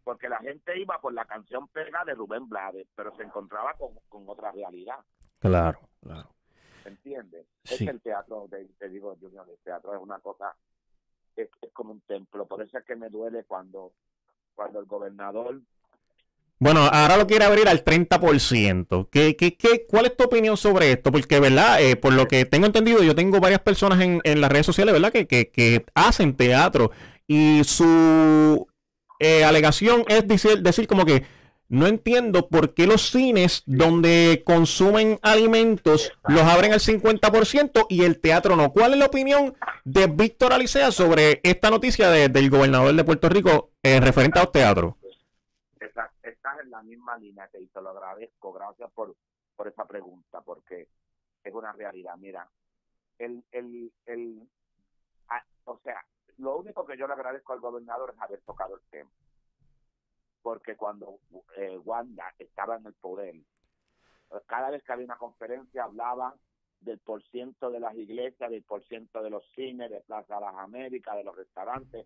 Porque 0.03 0.29
la 0.29 0.39
gente 0.39 0.79
iba 0.79 0.99
por 0.99 1.13
la 1.13 1.25
canción 1.25 1.67
pega 1.67 2.03
de 2.05 2.13
Rubén 2.13 2.47
Blades, 2.47 2.87
pero 2.95 3.15
se 3.15 3.23
encontraba 3.23 3.73
con, 3.73 3.93
con 4.07 4.23
otra 4.27 4.51
realidad. 4.51 4.99
Claro, 5.39 5.79
claro. 6.01 6.29
¿entiendes? 6.87 7.45
Sí. 7.63 7.83
Es 7.83 7.89
el 7.89 8.01
teatro, 8.01 8.47
te, 8.49 8.65
te 8.79 8.89
digo, 8.89 9.15
Junior, 9.19 9.47
el 9.49 9.57
teatro 9.59 9.93
es 9.93 10.01
una 10.01 10.19
cosa, 10.19 10.55
es, 11.35 11.49
es 11.61 11.71
como 11.73 11.91
un 11.91 12.01
templo, 12.01 12.47
por 12.47 12.61
eso 12.61 12.77
es 12.77 12.85
que 12.85 12.95
me 12.95 13.09
duele 13.09 13.43
cuando, 13.43 13.93
cuando 14.57 14.79
el 14.81 14.87
gobernador, 14.87 15.61
Bueno, 16.59 16.81
ahora 16.91 17.17
lo 17.17 17.27
quiere 17.27 17.45
abrir 17.45 17.67
al 17.69 17.83
30%. 17.83 19.09
¿Qué, 19.11 19.35
qué, 19.35 19.55
qué, 19.55 19.85
¿Cuál 19.87 20.07
es 20.07 20.17
tu 20.17 20.23
opinión 20.23 20.57
sobre 20.57 20.91
esto? 20.91 21.11
Porque, 21.11 21.39
¿verdad? 21.39 21.81
Eh, 21.81 21.95
por 21.95 22.13
lo 22.13 22.27
que 22.27 22.45
tengo 22.45 22.65
entendido, 22.65 23.03
yo 23.03 23.13
tengo 23.13 23.39
varias 23.39 23.61
personas 23.61 24.01
en, 24.01 24.21
en 24.23 24.41
las 24.41 24.51
redes 24.51 24.65
sociales, 24.65 24.93
¿verdad? 24.93 25.11
Que, 25.11 25.27
que, 25.27 25.51
que 25.51 25.85
hacen 25.93 26.35
teatro 26.35 26.91
y 27.27 27.63
su 27.63 28.67
eh, 29.19 29.43
alegación 29.43 30.03
es 30.07 30.27
decir, 30.27 30.61
decir 30.63 30.87
como 30.87 31.05
que 31.05 31.25
no 31.69 31.85
entiendo 31.87 32.47
por 32.47 32.73
qué 32.73 32.87
los 32.87 33.09
cines 33.09 33.63
donde 33.65 34.43
consumen 34.45 35.19
alimentos 35.21 36.11
los 36.27 36.41
abren 36.41 36.73
al 36.73 36.79
50% 36.79 37.87
y 37.89 38.03
el 38.03 38.19
teatro 38.21 38.55
no. 38.55 38.71
¿Cuál 38.71 38.93
es 38.93 38.99
la 38.99 39.05
opinión 39.07 39.55
de 39.83 40.07
Víctor 40.07 40.53
Alicea 40.53 40.91
sobre 40.91 41.41
esta 41.43 41.69
noticia 41.69 42.09
de- 42.09 42.29
del 42.29 42.49
gobernador 42.49 42.93
de 42.95 43.03
Puerto 43.03 43.27
Rico 43.29 43.71
eh, 43.83 43.99
referente 43.99 44.39
a 44.39 44.43
los 44.43 44.51
teatros? 44.51 44.93
estás, 45.79 46.09
en 46.63 46.71
la 46.71 46.81
misma 46.83 47.17
línea 47.17 47.47
que 47.51 47.59
y 47.61 47.67
te 47.67 47.81
lo 47.81 47.89
agradezco, 47.89 48.53
gracias 48.53 48.89
por, 48.93 49.15
por 49.55 49.67
esa 49.67 49.85
pregunta, 49.85 50.41
porque 50.41 50.87
es 51.43 51.53
una 51.53 51.71
realidad. 51.73 52.15
Mira, 52.17 52.47
el, 53.19 53.43
el, 53.51 53.91
el, 54.05 54.41
o 55.65 55.79
sea, 55.83 56.03
lo 56.37 56.57
único 56.57 56.85
que 56.85 56.97
yo 56.97 57.07
le 57.07 57.13
agradezco 57.13 57.53
al 57.53 57.59
gobernador 57.59 58.13
es 58.15 58.21
haber 58.21 58.39
tocado 58.45 58.75
el 58.75 58.81
tema. 58.89 59.09
Porque 60.41 60.75
cuando 60.75 61.19
eh, 61.55 61.77
Wanda 61.77 62.33
estaba 62.37 62.77
en 62.77 62.85
el 62.85 62.93
poder, 62.93 63.35
cada 64.45 64.69
vez 64.69 64.83
que 64.83 64.93
había 64.93 65.05
una 65.05 65.17
conferencia 65.17 65.83
hablaba 65.83 66.35
del 66.79 66.99
por 66.99 67.23
ciento 67.23 67.71
de 67.71 67.79
las 67.79 67.95
iglesias, 67.95 68.49
del 68.49 68.63
por 68.63 68.83
ciento 68.85 69.23
de 69.23 69.29
los 69.29 69.45
cines, 69.51 69.89
de 69.89 70.01
Plaza 70.01 70.35
de 70.35 70.41
las 70.41 70.55
Américas, 70.55 71.15
de 71.15 71.23
los 71.23 71.35
restaurantes, 71.35 72.05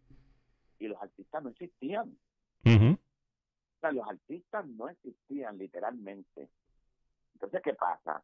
y 0.80 0.88
los 0.88 1.02
artistas 1.02 1.44
no 1.44 1.50
existían. 1.50 2.18
O 2.66 3.80
sea, 3.82 3.92
los 3.92 4.08
artistas 4.08 4.66
no 4.68 4.90
existían 4.90 5.58
literalmente. 5.58 6.50
Entonces, 7.34 7.62
¿qué 7.64 7.74
pasa? 7.74 8.24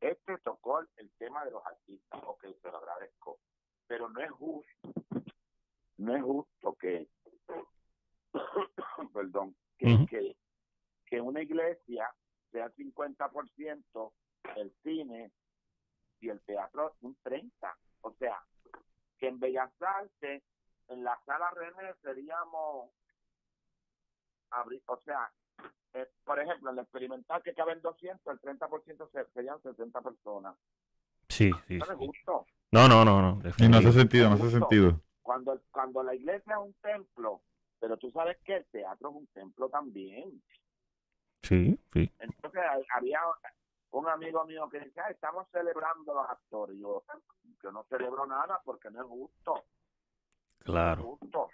Este 0.00 0.38
tocó 0.38 0.80
el 0.80 1.10
tema 1.18 1.44
de 1.44 1.50
los 1.50 1.64
artistas, 1.64 2.20
ok, 2.24 2.44
se 2.62 2.70
lo 2.70 2.78
agradezco, 2.78 3.38
pero 3.86 4.08
no 4.08 4.20
es 4.20 4.30
justo, 4.30 4.92
no 5.98 6.16
es 6.16 6.22
justo 6.22 6.74
que, 6.74 7.08
perdón, 9.14 9.54
que, 9.78 10.06
que, 10.08 10.36
que 11.06 11.20
una 11.20 11.42
iglesia 11.42 12.08
sea 12.52 12.70
50% 12.74 14.12
el 14.56 14.72
cine 14.82 15.30
y 16.20 16.28
el 16.28 16.40
teatro 16.42 16.94
un 17.00 17.16
30%. 17.24 17.44
O 18.02 18.12
sea, 18.14 18.38
que 19.18 19.28
en 19.28 19.38
Bellas 19.38 19.70
Artes, 19.80 20.42
en 20.88 21.04
la 21.04 21.18
sala 21.26 21.50
René 21.50 21.94
seríamos 22.02 22.90
abrir, 24.50 24.82
o 24.86 24.96
sea, 25.02 25.30
eh, 25.92 26.08
por 26.24 26.40
ejemplo, 26.40 26.70
en 26.70 26.78
el 26.78 26.82
experimental 26.84 27.42
que 27.42 27.54
caben 27.54 27.80
200, 27.82 28.26
el 28.32 28.40
30% 28.40 29.10
se- 29.12 29.30
serían 29.32 29.60
60 29.62 30.00
personas. 30.00 30.56
Sí, 31.28 31.50
sí, 31.68 31.78
No 31.78 31.84
sí. 31.86 31.92
justo. 31.96 32.46
No, 32.72 32.88
no, 32.88 33.04
no, 33.04 33.20
no. 33.20 33.40
Y 33.58 33.68
no 33.68 33.78
hace 33.78 33.92
sentido, 33.92 34.28
no 34.28 34.36
hace 34.36 34.50
sentido. 34.50 35.00
Cuando, 35.22 35.60
cuando 35.70 36.02
la 36.02 36.14
iglesia 36.14 36.54
es 36.54 36.60
un 36.66 36.74
templo, 36.74 37.42
pero 37.80 37.96
tú 37.96 38.10
sabes 38.10 38.38
que 38.44 38.56
el 38.56 38.64
teatro 38.66 39.10
es 39.10 39.16
un 39.16 39.26
templo 39.28 39.68
también. 39.68 40.42
Sí, 41.42 41.78
sí. 41.92 42.10
Entonces 42.18 42.60
ha- 42.62 42.96
había 42.98 43.20
un 43.92 44.08
amigo 44.08 44.44
mío 44.44 44.68
que 44.70 44.80
decía, 44.80 45.04
"Ah, 45.06 45.10
estamos 45.10 45.48
celebrando 45.50 46.14
los 46.14 46.28
actores. 46.30 46.76
Y 46.76 46.80
yo, 46.80 47.02
yo 47.62 47.72
no 47.72 47.84
celebro 47.88 48.26
nada 48.26 48.60
porque 48.64 48.90
no 48.90 49.00
es 49.02 49.08
justo. 49.08 49.54
No 49.54 49.60
es 50.58 50.64
Claro. 50.64 51.02
justo. 51.18 51.48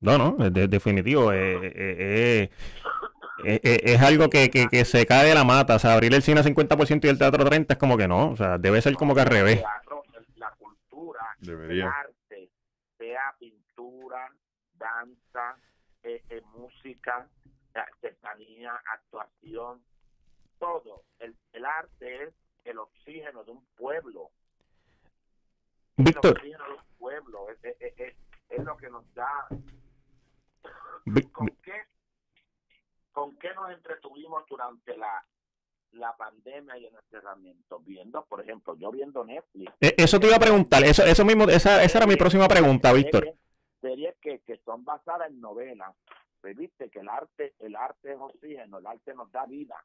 No, 0.00 0.18
no, 0.18 0.32
de- 0.32 0.50
de- 0.50 0.68
definitivo. 0.68 1.32
eh, 1.32 1.66
eh, 1.66 1.72
eh, 1.76 2.50
eh, 3.44 3.60
eh, 3.62 3.80
es 3.84 4.02
algo 4.02 4.28
que, 4.28 4.50
que, 4.50 4.66
que 4.68 4.84
se 4.84 5.06
cae 5.06 5.28
de 5.28 5.34
la 5.34 5.44
mata. 5.44 5.76
O 5.76 5.78
sea, 5.78 5.94
abrir 5.94 6.12
el 6.12 6.22
cine 6.22 6.40
a 6.40 6.42
50% 6.42 7.06
y 7.06 7.10
el 7.10 7.18
teatro 7.18 7.44
30% 7.44 7.72
es 7.74 7.78
como 7.78 7.96
que 7.96 8.08
no. 8.08 8.30
O 8.32 8.36
sea, 8.36 8.58
debe 8.58 8.82
ser 8.82 8.94
como 8.96 9.14
que 9.14 9.20
al 9.20 9.28
El 9.28 9.32
revés. 9.32 9.60
teatro, 9.60 10.02
el- 10.14 10.26
la 10.36 10.50
cultura, 10.56 11.24
el 11.40 11.46
Debería. 11.46 11.88
arte, 11.88 12.50
sea 12.98 13.34
pintura, 13.38 14.28
danza, 14.82 15.56
eh, 16.02 16.22
eh, 16.28 16.42
música, 16.56 17.28
artesanía, 17.74 18.74
actuación, 18.92 19.82
todo. 20.58 21.04
El, 21.18 21.36
el 21.52 21.64
arte 21.64 22.24
es 22.24 22.34
el 22.64 22.78
oxígeno 22.78 23.44
de 23.44 23.52
un 23.52 23.64
pueblo. 23.76 24.30
El 25.96 26.04
Víctor, 26.04 26.32
oxígeno 26.36 26.64
de 26.64 26.72
un 26.72 26.84
pueblo. 26.98 27.48
Es, 27.50 27.58
es- 27.64 27.76
es- 27.80 27.98
es- 27.98 28.16
es 28.50 28.64
lo 28.64 28.76
que 28.76 28.90
nos 28.90 29.04
da. 29.14 29.46
¿Con 31.32 31.48
qué, 31.62 31.72
¿Con 33.12 33.36
qué 33.38 33.52
nos 33.54 33.70
entretuvimos 33.72 34.44
durante 34.48 34.96
la, 34.96 35.24
la 35.92 36.16
pandemia 36.16 36.76
y 36.78 36.86
el 36.86 36.94
encerramiento? 36.94 37.80
Viendo, 37.80 38.24
por 38.26 38.40
ejemplo, 38.40 38.74
yo 38.76 38.90
viendo 38.90 39.24
Netflix. 39.24 39.72
eh, 39.80 39.94
eso 39.98 40.18
te 40.20 40.26
iba 40.28 40.36
a 40.36 40.40
preguntar. 40.40 40.82
Eso, 40.84 41.04
eso 41.04 41.24
mismo, 41.24 41.44
esa, 41.48 41.82
esa 41.82 41.98
era 41.98 42.06
mi 42.06 42.16
próxima 42.16 42.46
pregunta, 42.48 42.92
Víctor. 42.92 43.34
Series, 43.82 44.14
que, 44.22 44.38
que 44.46 44.58
son 44.64 44.84
basadas 44.84 45.28
en 45.28 45.40
novelas. 45.40 45.94
Pues 46.40 46.56
viste 46.56 46.88
que 46.88 47.00
el 47.00 47.08
arte, 47.08 47.52
el 47.58 47.76
arte 47.76 48.12
es 48.12 48.18
oxígeno, 48.18 48.78
el 48.78 48.86
arte 48.86 49.14
nos 49.14 49.30
da 49.30 49.44
vida. 49.44 49.76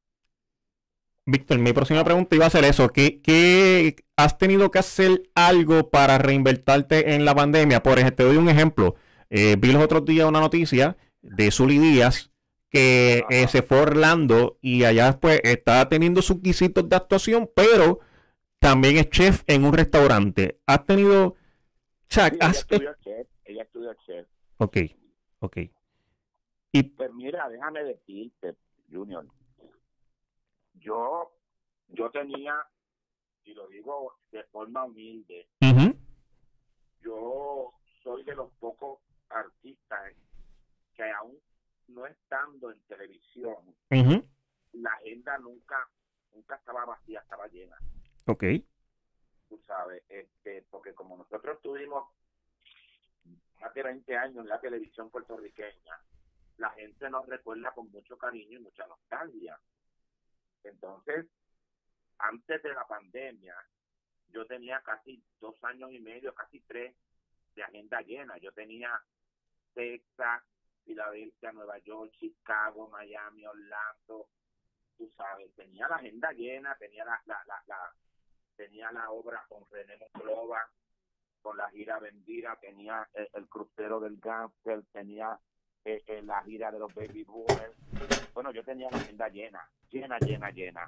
Víctor, 1.25 1.59
mi 1.59 1.73
próxima 1.73 2.05
pregunta 2.05 2.37
iba 2.37 2.45
a 2.45 2.49
ser 2.49 2.63
eso. 2.63 2.87
¿Qué, 2.87 3.21
qué 3.21 3.97
has 4.15 4.37
tenido 4.37 4.71
que 4.71 4.79
hacer 4.79 5.23
algo 5.35 5.89
para 5.89 6.17
reinvertirte 6.17 7.15
en 7.15 7.25
la 7.25 7.35
pandemia? 7.35 7.83
Por 7.83 7.99
ejemplo, 7.99 8.15
te 8.15 8.23
doy 8.23 8.37
un 8.37 8.47
ejemplo. 8.47 8.95
Eh, 9.29 9.57
vi 9.59 9.73
los 9.73 9.83
otros 9.83 10.05
días 10.05 10.25
una 10.25 10.39
noticia 10.39 10.95
de 11.21 11.51
Zully 11.51 11.79
Díaz 11.79 12.31
que 12.69 13.25
eh, 13.29 13.47
se 13.49 13.61
fue 13.61 13.79
a 13.79 13.81
Orlando 13.81 14.57
y 14.61 14.85
allá 14.85 15.19
pues 15.19 15.41
está 15.43 15.87
teniendo 15.89 16.21
sus 16.21 16.41
quisitos 16.41 16.87
de 16.87 16.95
actuación, 16.95 17.49
pero 17.53 17.99
también 18.59 18.97
es 18.97 19.09
chef 19.09 19.43
en 19.47 19.65
un 19.65 19.73
restaurante. 19.73 20.59
¿Has 20.65 20.85
tenido... 20.85 21.27
O 21.27 21.35
sea, 22.07 22.29
Sí, 22.29 22.37
has... 22.39 22.65
ella 23.47 23.63
estudió 23.63 23.93
chef. 24.05 24.27
Ok, 24.57 24.77
ok. 25.39 25.57
Y... 26.73 26.83
Pues 26.83 27.13
mira, 27.13 27.47
déjame 27.49 27.83
decirte, 27.83 28.55
Junior. 28.91 29.25
Yo, 30.73 31.31
yo 31.87 32.11
tenía, 32.11 32.55
y 33.45 33.53
lo 33.53 33.67
digo 33.67 34.17
de 34.31 34.43
forma 34.45 34.83
humilde, 34.85 35.47
yo 37.01 37.73
soy 38.03 38.23
de 38.23 38.35
los 38.35 38.51
pocos 38.59 38.99
artistas 39.29 40.13
que 40.93 41.09
aún 41.11 41.37
no 41.87 42.05
estando 42.05 42.71
en 42.71 42.79
televisión, 42.81 43.75
la 44.73 44.91
agenda 44.91 45.37
nunca, 45.39 45.89
nunca 46.33 46.55
estaba 46.55 46.85
vacía, 46.85 47.21
estaba 47.21 47.47
llena. 47.47 47.77
Ok. 48.27 48.43
tú 49.47 49.57
sabes, 49.65 50.03
este, 50.09 50.65
porque 50.69 50.93
como 50.93 51.15
nosotros 51.15 51.61
tuvimos 51.61 52.09
más 53.59 53.73
de 53.73 53.83
20 53.83 54.17
años 54.17 54.37
en 54.37 54.49
la 54.49 54.59
televisión 54.59 55.09
puertorriqueña, 55.09 55.99
la 56.57 56.69
gente 56.71 57.09
nos 57.09 57.27
recuerda 57.27 57.71
con 57.71 57.91
mucho 57.91 58.17
cariño 58.17 58.59
y 58.59 58.63
mucha 58.63 58.85
nostalgia. 58.87 59.59
Entonces, 60.63 61.27
antes 62.19 62.63
de 62.63 62.73
la 62.73 62.87
pandemia, 62.87 63.55
yo 64.29 64.45
tenía 64.45 64.81
casi 64.81 65.23
dos 65.39 65.55
años 65.63 65.91
y 65.91 65.99
medio, 65.99 66.33
casi 66.33 66.59
tres, 66.61 66.95
de 67.55 67.63
agenda 67.63 68.01
llena. 68.01 68.37
Yo 68.37 68.51
tenía 68.51 69.01
Texas, 69.73 70.43
Filadelfia, 70.83 71.51
Nueva 71.51 71.77
York, 71.79 72.11
Chicago, 72.19 72.87
Miami, 72.89 73.45
Orlando, 73.45 74.29
tú 74.97 75.11
sabes, 75.15 75.53
tenía 75.55 75.87
la 75.87 75.97
agenda 75.97 76.31
llena, 76.31 76.75
tenía 76.75 77.05
la, 77.05 77.21
la, 77.25 77.43
la, 77.45 77.93
tenía 78.55 78.91
la 78.91 79.11
obra 79.11 79.45
con 79.47 79.69
René 79.69 79.97
Monclova, 79.97 80.67
con 81.41 81.57
la 81.57 81.69
gira 81.69 81.99
vendida, 81.99 82.57
tenía 82.59 83.07
el, 83.13 83.29
el 83.33 83.47
crucero 83.47 83.99
del 83.99 84.17
Gangster, 84.17 84.83
tenía 84.91 85.39
eh, 85.85 86.03
eh, 86.07 86.21
la 86.21 86.43
gira 86.43 86.71
de 86.71 86.79
los 86.79 86.93
Baby 86.93 87.23
Boomers. 87.23 87.75
Bueno, 88.33 88.51
yo 88.51 88.63
tenía 88.63 88.89
la 88.91 88.97
agenda 88.97 89.29
llena, 89.29 89.69
llena, 89.89 90.19
llena, 90.19 90.51
llena. 90.51 90.85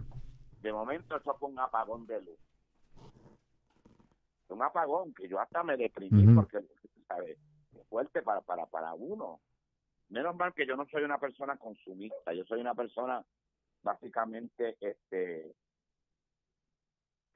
De 0.62 0.74
momento 0.74 1.16
eso 1.16 1.36
fue 1.40 1.50
un 1.50 1.60
apagón 1.60 2.06
de 2.06 2.22
luz. 2.22 2.40
Un 4.50 4.62
apagón 4.62 5.14
que 5.14 5.28
yo 5.30 5.40
hasta 5.40 5.64
me 5.64 5.78
deprimí 5.78 6.34
porque, 6.34 6.60
¿sabes? 7.08 7.38
Es 7.78 7.88
fuerte 7.88 8.22
para, 8.22 8.42
para, 8.42 8.66
para 8.66 8.94
uno. 8.94 9.40
Menos 10.10 10.36
mal 10.36 10.54
que 10.54 10.66
yo 10.66 10.76
no 10.76 10.86
soy 10.88 11.04
una 11.04 11.20
persona 11.20 11.56
consumista, 11.56 12.34
yo 12.34 12.44
soy 12.44 12.60
una 12.60 12.74
persona 12.74 13.24
básicamente, 13.84 14.76
este, 14.82 15.56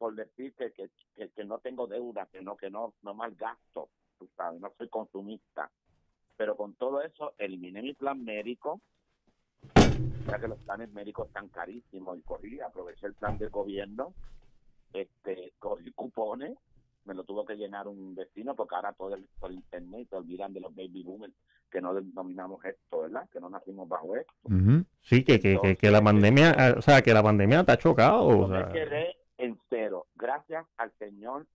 por 0.03 0.15
decir 0.15 0.53
que, 0.55 0.73
que, 0.73 0.89
que, 1.29 1.45
no 1.45 1.59
tengo 1.59 1.87
deuda, 1.87 2.27
que 2.29 2.41
no, 2.41 2.57
que 2.57 2.69
no, 2.69 2.93
no 3.03 3.13
malgasto, 3.13 3.87
tú 4.19 4.27
sabes, 4.35 4.59
no 4.59 4.69
soy 4.77 4.89
consumista. 4.89 5.71
Pero 6.35 6.57
con 6.57 6.73
todo 6.73 7.01
eso, 7.01 7.35
eliminé 7.37 7.81
mi 7.81 7.93
plan 7.93 8.21
médico, 8.21 8.81
ya 10.27 10.39
que 10.41 10.49
los 10.49 10.59
planes 10.59 10.91
médicos 10.91 11.27
están 11.27 11.47
carísimos, 11.47 12.17
y 12.17 12.21
cogí, 12.23 12.59
aproveché 12.59 13.07
el 13.07 13.13
plan 13.13 13.37
del 13.37 13.49
gobierno, 13.49 14.13
este, 14.91 15.53
cogí 15.57 15.89
cupones, 15.93 16.57
me 17.05 17.13
lo 17.13 17.23
tuvo 17.23 17.45
que 17.45 17.55
llenar 17.55 17.87
un 17.87 18.13
vecino, 18.13 18.55
porque 18.55 18.75
ahora 18.75 18.91
todo 18.91 19.15
el, 19.15 19.25
por 19.39 19.53
internet 19.53 20.09
se 20.09 20.17
olvidan 20.17 20.51
de 20.51 20.59
los 20.59 20.75
baby 20.75 21.01
boomers, 21.03 21.33
que 21.71 21.79
no 21.79 21.93
denominamos 21.93 22.61
esto, 22.65 23.03
¿verdad? 23.03 23.29
Que 23.31 23.39
no 23.39 23.49
nacimos 23.49 23.87
bajo 23.87 24.17
esto. 24.17 24.33
Ujú. 24.43 24.83
Sí, 24.99 25.23
que, 25.23 25.39
que, 25.39 25.57
que, 25.61 25.77
que 25.77 25.89
la 25.89 26.01
pandemia, 26.01 26.75
o 26.77 26.81
sea, 26.81 27.01
que 27.01 27.13
la 27.13 27.23
pandemia 27.23 27.63
te 27.63 27.71
ha 27.71 27.77
chocado. 27.77 28.25
O 28.25 28.47
me 28.49 28.57
sea, 28.57 28.69
quedé. 28.69 29.22
Gracias 30.53 30.71
al 30.77 30.91
Señor, 30.99 31.47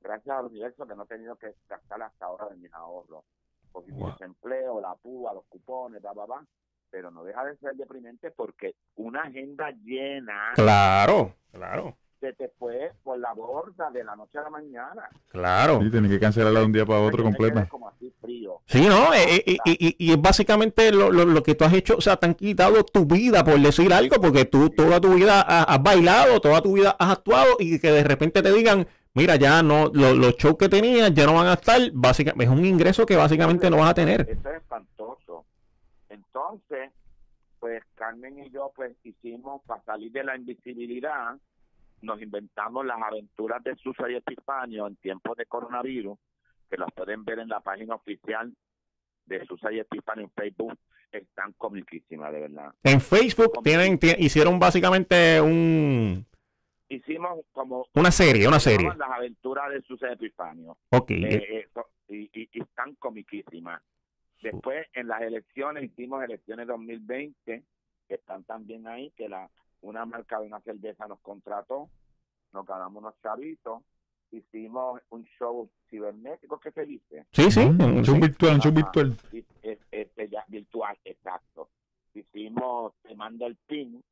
gracias 0.00 0.36
al 0.36 0.46
universo 0.46 0.86
que 0.88 0.96
no 0.96 1.04
he 1.04 1.06
tenido 1.06 1.36
que 1.36 1.54
gastar 1.68 2.02
hasta 2.02 2.26
ahora 2.26 2.48
de 2.48 2.56
mis 2.56 2.72
ahorros. 2.74 3.24
Porque 3.70 3.92
mi 3.92 4.00
Wow. 4.00 4.10
desempleo, 4.12 4.80
la 4.80 4.96
púa, 4.96 5.32
los 5.32 5.44
cupones, 5.46 6.02
bla, 6.02 6.12
bla, 6.12 6.24
bla. 6.26 6.46
Pero 6.90 7.12
no 7.12 7.22
deja 7.22 7.44
de 7.44 7.56
ser 7.58 7.74
deprimente 7.76 8.32
porque 8.32 8.74
una 8.96 9.22
agenda 9.22 9.70
llena 9.70 10.52
claro, 10.56 11.34
claro, 11.52 11.96
se 12.20 12.32
te 12.32 12.48
fue 12.58 12.92
por 13.02 13.18
la 13.18 13.32
borda 13.34 13.90
de 13.90 14.02
la 14.04 14.16
noche 14.16 14.38
a 14.38 14.42
la 14.42 14.50
mañana. 14.50 15.08
claro. 15.28 15.80
Sí, 15.82 15.90
tenés 15.90 16.10
que 16.10 16.18
cancelarla 16.20 16.60
de 16.60 16.66
un 16.66 16.72
día 16.72 16.86
para 16.86 17.00
otro 17.00 17.22
completa. 17.22 17.66
como 17.68 17.88
así 17.88 18.12
frío. 18.20 18.60
Sí, 18.66 18.86
no, 18.88 19.12
eh, 19.14 19.42
eh, 19.46 19.56
y, 19.64 19.86
y- 19.88 19.96
y 19.98 20.12
es 20.12 20.20
básicamente 20.20 20.90
lo, 20.92 21.10
lo, 21.12 21.24
lo 21.24 21.42
que 21.42 21.54
tú 21.54 21.64
has 21.64 21.72
hecho, 21.74 21.96
o 21.96 22.00
sea, 22.00 22.16
te 22.16 22.26
han 22.26 22.34
quitado 22.34 22.82
tu 22.84 23.04
vida, 23.04 23.44
por 23.44 23.58
decir 23.60 23.92
algo, 23.92 24.16
porque 24.20 24.44
tú 24.46 24.70
toda 24.70 25.00
tu 25.00 25.14
vida 25.14 25.40
has, 25.42 25.66
has 25.68 25.82
bailado, 25.82 26.40
toda 26.40 26.60
tu 26.62 26.72
vida 26.74 26.96
has 26.98 27.10
actuado 27.12 27.56
y 27.58 27.78
que 27.78 27.90
de 27.92 28.02
repente 28.04 28.42
te 28.42 28.52
digan, 28.52 28.86
mira, 29.14 29.36
ya 29.36 29.62
no, 29.62 29.90
lo- 29.92 30.14
los 30.14 30.36
shows 30.36 30.56
que 30.56 30.68
tenías 30.68 31.12
ya 31.14 31.26
no 31.26 31.34
van 31.34 31.46
a 31.48 31.54
estar, 31.54 31.80
básicamente, 31.92 32.44
es 32.44 32.50
un 32.50 32.64
ingreso 32.64 33.04
que 33.06 33.16
básicamente 33.16 33.68
no 33.70 33.76
vas 33.78 33.90
a 33.90 33.94
tener. 33.94 34.22
Eso 34.22 34.48
es 34.50 34.56
espantoso. 34.56 35.44
Entonces, 36.08 36.90
pues 37.60 37.82
Carmen 37.94 38.38
y 38.38 38.50
yo 38.50 38.70
pues 38.74 38.92
hicimos 39.04 39.62
para 39.66 39.82
salir 39.84 40.12
de 40.12 40.24
la 40.24 40.36
invisibilidad, 40.36 41.36
nos 42.06 42.22
inventamos 42.22 42.86
las 42.86 43.00
aventuras 43.02 43.62
de 43.62 43.74
Susa 43.76 44.08
y 44.10 44.14
Epifanio 44.14 44.86
en 44.86 44.96
tiempos 44.96 45.36
de 45.36 45.44
coronavirus, 45.46 46.18
que 46.70 46.76
las 46.78 46.90
pueden 46.94 47.24
ver 47.24 47.40
en 47.40 47.48
la 47.48 47.60
página 47.60 47.94
oficial 47.96 48.52
de 49.26 49.44
Susa 49.46 49.72
y 49.72 49.80
Epifanio 49.80 50.24
en 50.24 50.30
Facebook, 50.30 50.78
están 51.12 51.52
comiquísimas, 51.54 52.32
de 52.32 52.40
verdad. 52.40 52.72
En 52.84 53.00
Facebook 53.00 53.60
tienen, 53.62 53.98
tie- 53.98 54.16
hicieron 54.18 54.58
básicamente 54.58 55.40
un, 55.40 56.24
Hicimos 56.88 57.40
como 57.52 57.86
una 57.94 58.12
serie, 58.12 58.46
una 58.46 58.60
se 58.60 58.70
serie. 58.70 58.88
las 58.96 59.10
aventuras 59.10 59.70
de 59.70 59.82
Susa 59.82 60.08
y 60.08 60.12
Epifanio. 60.12 60.76
Ok, 60.90 61.10
Eh, 61.10 61.34
eh, 61.34 61.68
eh, 61.74 61.82
y, 62.08 62.40
y- 62.42 62.48
y 62.52 62.62
están 62.62 62.94
comiquísimas. 62.94 63.82
Después, 64.40 64.86
en 64.92 65.08
las 65.08 65.22
elecciones, 65.22 65.82
hicimos 65.82 66.22
elecciones 66.22 66.68
2020, 66.68 67.64
que 68.06 68.14
están 68.14 68.44
también 68.44 68.86
ahí, 68.86 69.10
que 69.16 69.28
la 69.28 69.50
una 69.86 70.04
marca 70.04 70.40
de 70.40 70.46
una 70.46 70.60
cerveza 70.60 71.06
nos 71.06 71.20
contrató, 71.20 71.88
nos 72.52 72.66
ganamos 72.66 73.02
unos 73.02 73.14
chavitos, 73.22 73.82
hicimos 74.32 75.00
un 75.10 75.24
show 75.38 75.70
cibernético, 75.88 76.58
¿qué 76.58 76.72
se 76.72 76.84
dice? 76.84 77.26
sí, 77.30 77.50
sí, 77.50 77.60
Ujú. 77.60 77.84
Un 77.84 78.04
show 78.04 78.14
sí. 78.16 78.20
virtual, 78.20 78.54
un 78.54 78.60
show 78.60 78.72
virtual. 78.72 79.16
Este, 79.62 80.28
ya, 80.28 80.44
virtual, 80.48 80.98
exacto. 81.04 81.70
Hicimos 82.14 82.94
Te 83.02 83.14
mando 83.14 83.46
el 83.46 83.56
pin, 83.66 84.02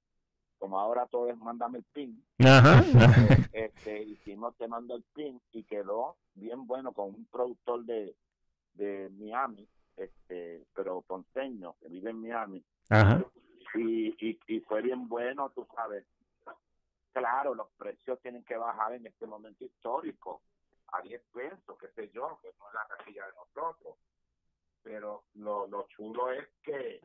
como 0.58 0.78
ahora 0.78 1.06
todo 1.06 1.28
es 1.28 1.36
mándame 1.38 1.78
el 1.78 1.84
pin, 1.92 2.24
Ajá, 2.38 2.84
este, 3.52 4.02
hicimos 4.04 4.54
Te 4.56 4.68
mando 4.68 4.94
el 4.94 5.02
pin 5.14 5.40
y 5.52 5.64
quedó 5.64 6.16
bien 6.34 6.66
bueno 6.66 6.92
con 6.92 7.06
un 7.08 7.26
productor 7.26 7.84
de, 7.84 8.14
de 8.74 9.10
Miami, 9.18 9.66
este, 9.96 10.64
pero 10.74 11.02
ponceño, 11.02 11.74
que 11.80 11.88
vive 11.88 12.10
en 12.10 12.20
Miami, 12.20 12.64
ajá. 12.88 13.24
Y, 13.74 14.08
y, 14.18 14.40
y 14.46 14.60
fue 14.60 14.82
bien 14.82 15.08
bueno, 15.08 15.50
tú 15.50 15.66
sabes. 15.74 16.04
Claro, 17.12 17.54
los 17.54 17.70
precios 17.76 18.20
tienen 18.20 18.44
que 18.44 18.56
bajar 18.56 18.94
en 18.94 19.06
este 19.06 19.26
momento 19.26 19.64
histórico 19.64 20.42
a 20.88 21.00
10 21.02 21.22
pesos, 21.32 21.78
qué 21.78 21.88
sé 21.94 22.10
yo, 22.10 22.38
que 22.42 22.52
no 22.58 22.68
es 22.68 22.74
la 22.74 22.86
casilla 22.88 23.26
de 23.26 23.32
nosotros. 23.34 23.96
Pero 24.82 25.24
lo, 25.34 25.66
lo 25.66 25.86
chulo 25.88 26.30
es 26.32 26.46
que 26.62 27.00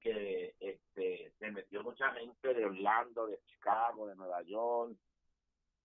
que 0.00 0.54
este 0.58 1.32
se 1.38 1.50
metió 1.50 1.82
mucha 1.82 2.10
gente 2.12 2.54
de 2.54 2.64
Orlando, 2.64 3.26
de 3.26 3.38
Chicago, 3.46 4.06
de 4.06 4.16
Nueva 4.16 4.42
York. 4.42 4.96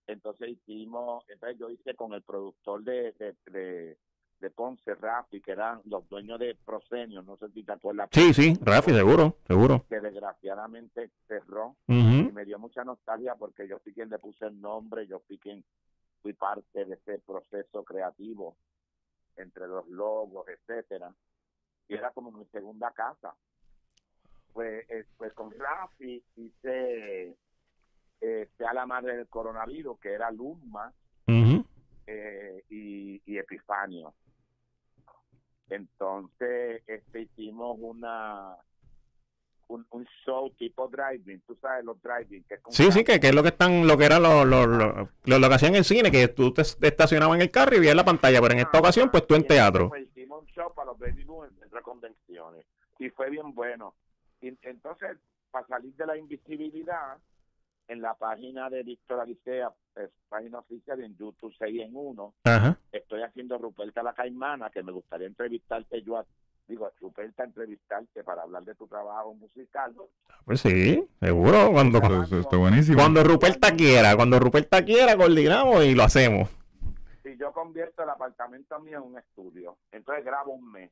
Entonces 0.06 0.50
hicimos, 0.50 1.24
entonces 1.28 1.58
yo 1.58 1.68
hice 1.68 1.94
con 1.94 2.12
el 2.14 2.22
productor 2.22 2.82
de, 2.82 3.96
de 4.40 4.50
Ponce, 4.50 4.94
Rafi, 4.94 5.40
que 5.40 5.52
eran 5.52 5.80
los 5.84 6.08
dueños 6.08 6.38
de 6.38 6.54
Prosenio, 6.54 7.22
no 7.22 7.36
sé 7.36 7.48
si 7.50 7.62
te 7.62 7.72
acuerdas. 7.72 8.08
Sí, 8.12 8.34
sí, 8.34 8.58
Rafi, 8.60 8.92
seguro, 8.92 9.36
seguro. 9.46 9.84
Que 9.88 10.00
desgraciadamente 10.00 11.10
cerró 11.26 11.76
y 11.86 12.30
me 12.32 12.44
dio 12.44 12.58
mucha 12.58 12.84
nostalgia 12.84 13.34
porque 13.34 13.66
yo 13.66 13.78
fui 13.78 13.92
quien 13.92 14.10
le 14.10 14.18
puse 14.18 14.46
el 14.46 14.60
nombre, 14.60 15.06
yo 15.06 15.20
fui 15.20 15.38
quien 15.38 15.64
fui 16.22 16.32
parte 16.32 16.84
de 16.84 16.94
ese 16.94 17.18
proceso 17.20 17.84
creativo 17.84 18.56
entre 19.36 19.66
los 19.66 19.86
logos, 19.88 20.46
etcétera, 20.48 21.14
y 21.88 21.94
era 21.94 22.10
como 22.10 22.30
mi 22.30 22.44
segunda 22.46 22.90
casa. 22.92 23.34
Pues, 24.52 24.86
pues 25.18 25.34
con 25.34 25.50
Rafi 25.52 26.22
hice 26.36 27.36
eh, 28.20 28.48
sea 28.56 28.72
la 28.72 28.86
madre 28.86 29.16
del 29.16 29.28
coronavirus, 29.28 29.98
que 30.00 30.12
era 30.12 30.30
Luma 30.30 30.92
eh, 31.26 32.64
y, 32.70 33.20
y 33.26 33.38
Epifanio. 33.38 34.14
Entonces, 35.68 36.82
este 36.86 37.22
hicimos 37.22 37.76
una 37.80 38.56
un, 39.68 39.84
un 39.90 40.06
show 40.24 40.48
tipo 40.50 40.86
driving, 40.88 41.40
tú 41.40 41.56
sabes 41.60 41.84
los 41.84 42.00
driving 42.00 42.44
que 42.44 42.54
es 42.54 42.60
Sí, 42.70 42.92
sí, 42.92 43.02
que, 43.02 43.18
que 43.18 43.28
es 43.28 43.34
lo 43.34 43.42
que 43.42 43.48
están, 43.48 43.84
lo 43.86 43.98
que 43.98 44.04
era 44.04 44.20
lo, 44.20 44.44
lo, 44.44 44.64
lo, 44.64 45.08
lo- 45.24 45.48
que 45.48 45.54
hacían 45.54 45.72
en 45.72 45.78
el 45.78 45.84
cine, 45.84 46.12
que 46.12 46.28
tú 46.28 46.52
te, 46.54 46.62
te 46.62 46.86
estacionabas 46.86 47.34
en 47.36 47.42
el 47.42 47.50
carro 47.50 47.74
y 47.74 47.80
veías 47.80 47.96
la 47.96 48.04
pantalla, 48.04 48.40
pero 48.40 48.54
en 48.54 48.60
esta 48.60 48.78
ocasión, 48.78 49.10
pues 49.10 49.26
tú 49.26 49.34
en 49.34 49.44
teatro. 49.46 49.88
pues, 49.88 50.04
hicimos 50.08 50.42
un 50.42 50.46
show 50.48 50.72
para 50.72 50.86
los 50.92 50.98
baby 51.00 51.24
boomers 51.24 51.52
en 51.54 51.58
centro 51.58 51.78
de 51.78 51.82
convenciones 51.82 52.64
y 53.00 53.10
fue 53.10 53.28
bien 53.28 53.52
bueno. 53.54 53.94
Y, 54.40 54.56
entonces, 54.62 55.16
para 55.50 55.66
salir 55.66 55.92
de 55.96 56.06
la 56.06 56.16
invisibilidad, 56.16 57.16
en 57.88 58.00
la 58.00 58.14
página 58.14 58.68
de 58.68 58.82
Víctor 58.82 59.20
Alicea, 59.20 59.72
es 59.96 60.10
página 60.28 60.58
oficial 60.58 61.02
en 61.02 61.16
YouTube 61.16 61.54
6 61.58 61.82
en 61.82 61.90
1, 61.94 62.34
Ajá. 62.44 62.78
estoy 62.92 63.22
haciendo 63.22 63.58
Ruperta 63.58 64.02
la 64.02 64.12
Caimana, 64.12 64.70
que 64.70 64.82
me 64.82 64.92
gustaría 64.92 65.26
entrevistarte 65.26 66.02
yo 66.02 66.18
a, 66.18 66.26
digo, 66.66 66.90
Ruperta, 67.00 67.44
entrevistarte 67.44 68.24
para 68.24 68.42
hablar 68.42 68.64
de 68.64 68.74
tu 68.74 68.86
trabajo 68.86 69.34
musical. 69.34 69.94
Pues 70.44 70.60
sí, 70.60 71.06
seguro. 71.20 71.70
Cuando, 71.72 71.98
está 71.98 72.56
buenísimo. 72.56 72.98
cuando 72.98 73.22
Ruperta 73.22 73.74
quiera, 73.74 74.16
cuando 74.16 74.38
Ruperta 74.38 74.84
quiera, 74.84 75.16
coordinamos 75.16 75.84
y 75.84 75.94
lo 75.94 76.02
hacemos. 76.02 76.50
Si 77.22 77.36
yo 77.36 77.52
convierto 77.52 78.02
el 78.02 78.10
apartamento 78.10 78.78
mío 78.80 78.98
en 78.98 79.04
un 79.04 79.18
estudio, 79.18 79.78
entonces 79.92 80.24
grabo 80.24 80.52
un 80.52 80.70
mes. 80.72 80.90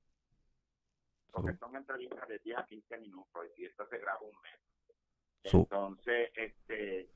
Porque 1.30 1.54
son 1.56 1.74
entrevistas 1.74 2.28
de 2.28 2.38
10 2.38 2.58
a 2.58 2.66
15 2.66 2.98
minutos 2.98 3.46
y 3.56 3.64
esto 3.64 3.86
se 3.88 3.98
graba 3.98 4.20
un 4.20 4.40
mes. 4.42 4.63
Entonces, 5.44 6.30
este, 6.36 7.08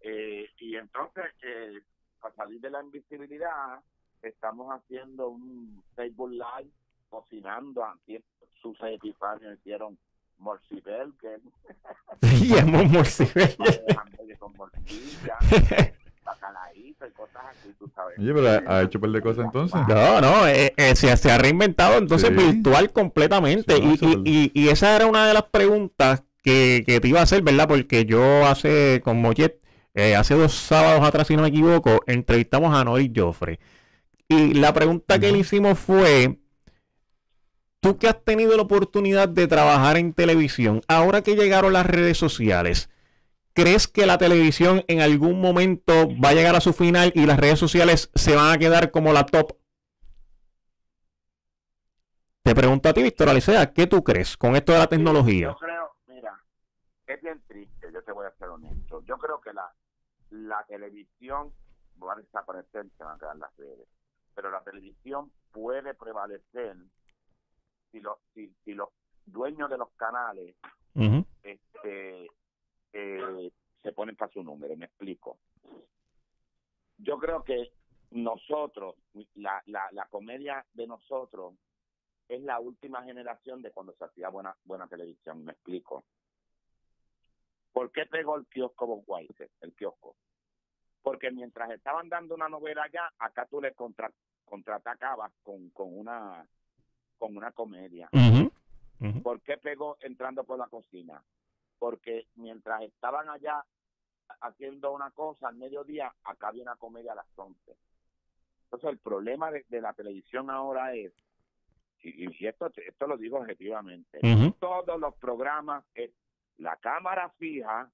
eh, 0.00 0.46
y 0.60 0.76
entonces, 0.76 1.24
eh, 1.42 1.80
para 2.20 2.34
salir 2.34 2.60
de 2.60 2.70
la 2.70 2.82
invisibilidad, 2.82 3.80
estamos 4.22 4.68
haciendo 4.74 5.28
un 5.28 5.82
Facebook 5.94 6.30
Live 6.30 6.70
cocinando. 7.10 7.84
Antes, 7.84 8.22
Susa 8.62 8.90
y 8.90 8.94
Epifanio 8.94 9.52
hicieron 9.52 9.98
Morcibel, 10.38 11.12
que 11.20 11.34
hemos 12.58 12.90
morcibel. 12.92 13.56
con 14.38 14.52
morcilla, 14.56 15.36
y 16.74 16.94
cosas 17.12 17.42
así, 17.50 17.72
tú 17.78 17.90
sabes. 17.94 18.18
Oye, 18.18 18.32
pero 18.34 18.48
ha, 18.48 18.78
ha 18.78 18.82
hecho 18.82 18.98
un 18.98 19.02
par 19.02 19.10
de 19.10 19.22
cosas 19.22 19.44
entonces. 19.46 19.80
No, 19.88 20.20
no, 20.20 20.46
eh, 20.46 20.72
eh, 20.76 20.94
se, 20.94 21.16
se 21.16 21.30
ha 21.30 21.38
reinventado 21.38 21.96
entonces 21.98 22.28
Sí. 22.28 22.34
virtual 22.34 22.92
completamente. 22.92 23.76
Sí, 23.76 23.82
no, 23.82 23.90
y, 23.90 23.94
eso 23.94 24.06
y- 24.24 24.50
y- 24.54 24.64
y 24.64 24.68
esa 24.68 24.94
era 24.94 25.06
una 25.06 25.26
de 25.26 25.34
las 25.34 25.44
preguntas 25.44 26.22
que, 26.42 26.84
que 26.86 27.00
te 27.00 27.08
iba 27.08 27.20
a 27.20 27.24
hacer, 27.24 27.42
¿verdad? 27.42 27.68
Porque 27.68 28.04
yo 28.04 28.46
hace, 28.46 29.00
con 29.04 29.20
Mollet, 29.20 29.60
eh, 29.94 30.14
hace 30.14 30.34
dos 30.34 30.54
sábados 30.54 31.06
atrás, 31.06 31.26
si 31.26 31.34
no 31.36 31.42
me 31.42 31.48
equivoco, 31.48 32.02
entrevistamos 32.06 32.72
a 32.74 32.84
Noel 32.84 33.12
Joffre. 33.14 33.58
Y 34.28 34.54
la 34.54 34.72
pregunta 34.72 35.18
que 35.18 35.32
le 35.32 35.38
hicimos 35.38 35.78
fue, 35.78 36.38
tú 37.80 37.98
que 37.98 38.08
has 38.08 38.22
tenido 38.24 38.56
la 38.56 38.62
oportunidad 38.62 39.28
de 39.28 39.48
trabajar 39.48 39.96
en 39.96 40.12
televisión, 40.12 40.82
ahora 40.86 41.22
que 41.22 41.34
llegaron 41.34 41.72
las 41.72 41.86
redes 41.86 42.18
sociales, 42.18 42.90
¿crees 43.54 43.88
que 43.88 44.06
la 44.06 44.18
televisión 44.18 44.84
en 44.86 45.00
algún 45.00 45.40
momento 45.40 46.08
va 46.22 46.28
a 46.28 46.34
llegar 46.34 46.54
a 46.54 46.60
su 46.60 46.72
final 46.72 47.10
y 47.14 47.26
las 47.26 47.40
redes 47.40 47.58
sociales 47.58 48.10
se 48.14 48.36
van 48.36 48.52
a 48.52 48.58
quedar 48.58 48.90
como 48.90 49.12
la 49.12 49.26
top? 49.26 49.56
Te 52.42 52.54
pregunto 52.54 52.88
a 52.88 52.92
ti, 52.92 53.02
Víctor 53.02 53.30
Alicea, 53.30 53.72
¿qué 53.72 53.86
tú 53.86 54.04
crees 54.04 54.36
con 54.36 54.54
esto 54.54 54.72
de 54.72 54.78
la 54.78 54.86
tecnología? 54.86 55.56
Es 57.08 57.22
bien 57.22 57.42
triste, 57.46 57.90
yo 57.92 58.02
te 58.02 58.12
voy 58.12 58.26
a 58.26 58.36
ser 58.36 58.48
honesto. 58.48 59.02
Yo 59.02 59.16
creo 59.18 59.40
que 59.40 59.52
la, 59.52 59.72
la 60.30 60.64
televisión 60.66 61.52
va 62.02 62.12
a 62.12 62.16
desaparecer, 62.16 62.86
se 62.96 63.04
van 63.04 63.16
a 63.16 63.18
quedar 63.18 63.36
las 63.36 63.56
redes. 63.56 63.88
Pero 64.34 64.50
la 64.50 64.62
televisión 64.62 65.32
puede 65.50 65.94
prevalecer 65.94 66.76
si, 67.90 68.00
los 68.00 68.18
si, 68.34 68.54
si 68.64 68.74
los 68.74 68.90
dueños 69.24 69.70
de 69.70 69.78
los 69.78 69.90
canales 69.92 70.54
este, 71.42 72.26
eh, 72.92 73.52
se 73.82 73.92
ponen 73.92 74.16
para 74.16 74.32
su 74.32 74.42
número, 74.42 74.76
me 74.76 74.86
explico. 74.86 75.38
Yo 76.98 77.18
creo 77.18 77.42
que 77.42 77.72
nosotros, 78.10 78.96
la, 79.34 79.62
la, 79.66 79.88
la 79.92 80.06
comedia 80.06 80.64
de 80.74 80.86
nosotros 80.86 81.54
es 82.28 82.42
la 82.42 82.60
última 82.60 83.02
generación 83.04 83.62
de 83.62 83.70
cuando 83.70 83.94
se 83.94 84.04
hacía 84.04 84.28
buena, 84.28 84.54
buena 84.64 84.86
televisión, 84.88 85.44
me 85.44 85.52
explico. 85.52 86.04
¿Por 87.78 87.92
qué 87.92 88.06
pegó 88.06 88.34
el 88.34 88.44
kiosco 88.48 88.88
Bob 88.88 89.04
Weiser, 89.06 89.48
el 89.60 89.72
kiosco? 89.72 90.16
Porque 91.00 91.30
mientras 91.30 91.70
estaban 91.70 92.08
dando 92.08 92.34
una 92.34 92.48
novela 92.48 92.82
allá, 92.82 93.12
acá 93.20 93.46
tú 93.46 93.60
le 93.60 93.72
contra, 93.72 94.10
contraatacabas 94.44 95.32
con, 95.44 95.70
con 95.70 95.96
una 95.96 96.44
con 97.18 97.36
una 97.36 97.52
comedia. 97.52 98.08
ujú. 98.12 99.22
¿Por 99.22 99.40
qué 99.42 99.58
pegó 99.58 99.96
entrando 100.00 100.42
por 100.42 100.58
la 100.58 100.66
cocina? 100.66 101.22
Porque 101.78 102.26
mientras 102.34 102.82
estaban 102.82 103.28
allá 103.28 103.64
haciendo 104.40 104.90
una 104.90 105.12
cosa 105.12 105.46
al 105.46 105.54
mediodía, 105.54 106.12
acá 106.24 106.48
había 106.48 106.64
una 106.64 106.74
comedia 106.74 107.12
a 107.12 107.14
las 107.14 107.28
11. 107.36 107.76
Entonces 108.64 108.90
el 108.90 108.98
problema 108.98 109.52
de, 109.52 109.64
de 109.68 109.80
la 109.80 109.92
televisión 109.92 110.50
ahora 110.50 110.96
es, 110.96 111.12
y, 112.02 112.44
esto, 112.44 112.72
esto 112.74 113.06
lo 113.06 113.16
digo 113.16 113.38
objetivamente, 113.38 114.18
todos 114.58 114.98
los 114.98 115.14
programas 115.14 115.84
es 115.94 116.10
la 116.58 116.76
cámara 116.76 117.30
fija, 117.38 117.90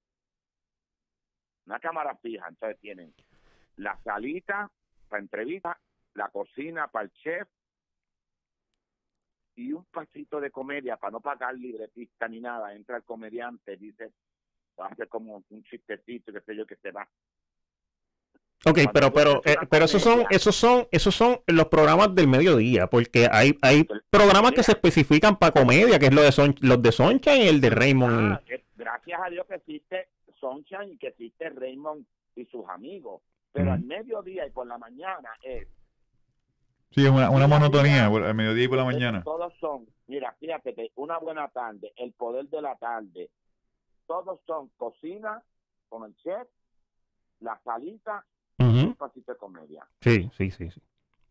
una 1.65 1.79
cámara 1.79 2.15
fija, 2.17 2.47
entonces 2.47 2.79
tienen 2.79 3.13
la 3.77 3.97
salita 4.03 4.71
para 5.09 5.21
entrevista, 5.21 5.79
la 6.13 6.29
cocina 6.29 6.87
para 6.87 7.05
el 7.05 7.11
chef 7.11 7.47
y 9.55 9.73
un 9.73 9.85
pasito 9.85 10.39
de 10.39 10.51
comedia 10.51 10.97
para 10.97 11.11
no 11.11 11.21
pagar 11.21 11.55
libretista 11.55 12.27
ni 12.27 12.39
nada. 12.39 12.73
Entra 12.73 12.97
el 12.97 13.03
comediante, 13.03 13.77
dice, 13.77 14.11
hace 14.77 15.07
como 15.07 15.43
un 15.49 15.63
chistecito, 15.63 16.33
qué 16.33 16.41
sé 16.41 16.55
yo, 16.55 16.65
que 16.65 16.75
se 16.77 16.91
va. 16.91 17.07
Ok, 18.67 18.73
Cuando 18.91 18.91
pero, 18.93 19.13
pero, 19.13 19.41
eh, 19.45 19.55
pero 19.69 19.85
esos 19.85 20.01
son, 20.01 20.25
esos 20.31 20.55
son, 20.55 20.87
esos 20.91 21.13
son 21.13 21.39
los 21.45 21.67
programas 21.67 22.15
del 22.15 22.27
mediodía, 22.27 22.87
porque 22.87 23.27
hay, 23.31 23.55
hay 23.61 23.87
programas 24.09 24.53
que 24.53 24.63
se 24.63 24.71
especifican 24.71 25.37
para 25.37 25.51
comedia, 25.51 25.99
que 25.99 26.07
es 26.07 26.13
lo 26.13 26.23
de 26.23 26.31
Son- 26.31 26.55
los 26.61 26.81
de 26.81 26.91
Soncha 26.91 27.35
y 27.35 27.47
el 27.47 27.61
de 27.61 27.69
Raymond. 27.69 28.33
Ah, 28.33 28.41
gracias 28.75 29.19
a 29.23 29.29
Dios 29.29 29.45
que 29.47 29.55
existe 29.55 30.07
Sunshine 30.39 30.93
y 30.93 30.97
que 30.97 31.07
existe 31.09 31.49
Raymond 31.51 32.05
y 32.35 32.45
sus 32.45 32.67
amigos. 32.67 33.21
Pero 33.53 33.65
Ujú. 33.67 33.73
al 33.75 33.81
mediodía 33.83 34.47
y 34.47 34.51
por 34.51 34.65
la 34.67 34.77
mañana 34.77 35.29
es 35.43 35.67
Sí, 36.91 37.03
es 37.05 37.11
una, 37.11 37.29
una 37.29 37.45
monotonía 37.47 38.07
el 38.07 38.33
mediodía 38.35 38.63
y 38.63 38.67
por 38.67 38.77
la 38.77 38.85
mañana. 38.85 39.21
Todos 39.23 39.53
son, 39.59 39.85
mira, 40.07 40.33
fíjate 40.39 40.73
que 40.73 40.91
una 40.95 41.17
buena 41.19 41.49
tarde, 41.49 41.91
el 41.97 42.13
poder 42.13 42.47
de 42.47 42.61
la 42.61 42.75
tarde, 42.77 43.29
todos 44.07 44.39
son 44.47 44.69
cocina 44.77 45.43
con 45.89 46.05
el 46.05 46.15
chef, 46.17 46.47
la 47.41 47.59
salita. 47.63 48.25
Un 48.95 48.97
pasito 48.97 49.33
de 49.33 49.37
comedia. 49.37 49.85
Sí, 50.01 50.29
sí, 50.37 50.51
sí, 50.51 50.71
sí. 50.71 50.81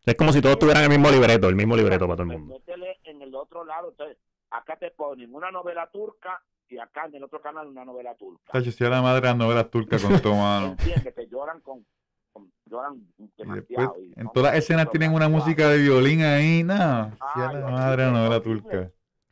Es 0.05 0.15
como 0.15 0.31
si 0.31 0.41
todos 0.41 0.59
tuvieran 0.59 0.83
el 0.83 0.89
mismo 0.89 1.09
libreto, 1.09 1.49
el 1.49 1.55
mismo 1.55 1.75
libreto 1.75 2.05
para 2.05 2.15
todo 2.15 2.31
el 2.31 2.37
mundo. 2.39 2.53
Métele 2.53 2.99
en 3.03 3.21
el 3.23 3.33
otro 3.33 3.65
lado, 3.65 3.89
entonces, 3.89 4.17
acá 4.51 4.77
te 4.77 4.91
ponen 4.91 5.33
una 5.33 5.49
novela 5.51 5.89
turca 5.89 6.41
y 6.69 6.77
acá 6.77 7.05
en 7.05 7.15
el 7.15 7.23
otro 7.23 7.41
canal 7.41 7.67
una 7.67 7.83
novela 7.83 8.13
turca. 8.15 8.53
Tacho, 8.53 8.71
si 8.71 8.85
a 8.85 8.89
la 8.89 9.01
madre 9.01 9.21
de 9.21 9.27
las 9.27 9.37
novelas 9.37 9.69
turcas 9.69 10.03
con 10.03 10.21
todo 10.21 10.35
mano. 10.35 10.67
Entiende 10.79 11.13
que 11.13 11.27
lloran 11.27 11.59
con, 11.61 11.85
con- 12.31 12.51
lloran 12.65 13.07
Y 13.17 13.49
después, 13.49 13.89
y 13.99 14.19
en 14.19 14.29
todas 14.31 14.53
las 14.53 14.63
escenas 14.63 14.89
tienen 14.91 15.13
una 15.13 15.27
música 15.27 15.67
de 15.69 15.79
violín 15.79 16.21
ahí, 16.21 16.63
nada. 16.63 17.17
Si 17.33 17.39
a 17.39 17.49
Ay, 17.49 17.55
la 17.55 17.69
madre 17.69 18.03
de 18.03 18.11
la 18.11 18.17
novela 18.17 18.41
turca. 18.41 18.91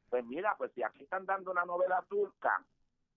Pues 0.10 0.26
mira, 0.26 0.56
pues 0.58 0.72
si 0.74 0.84
aquí 0.84 1.04
están 1.04 1.26
dando 1.26 1.52
una 1.52 1.66
novela 1.66 2.04
turca, 2.10 2.64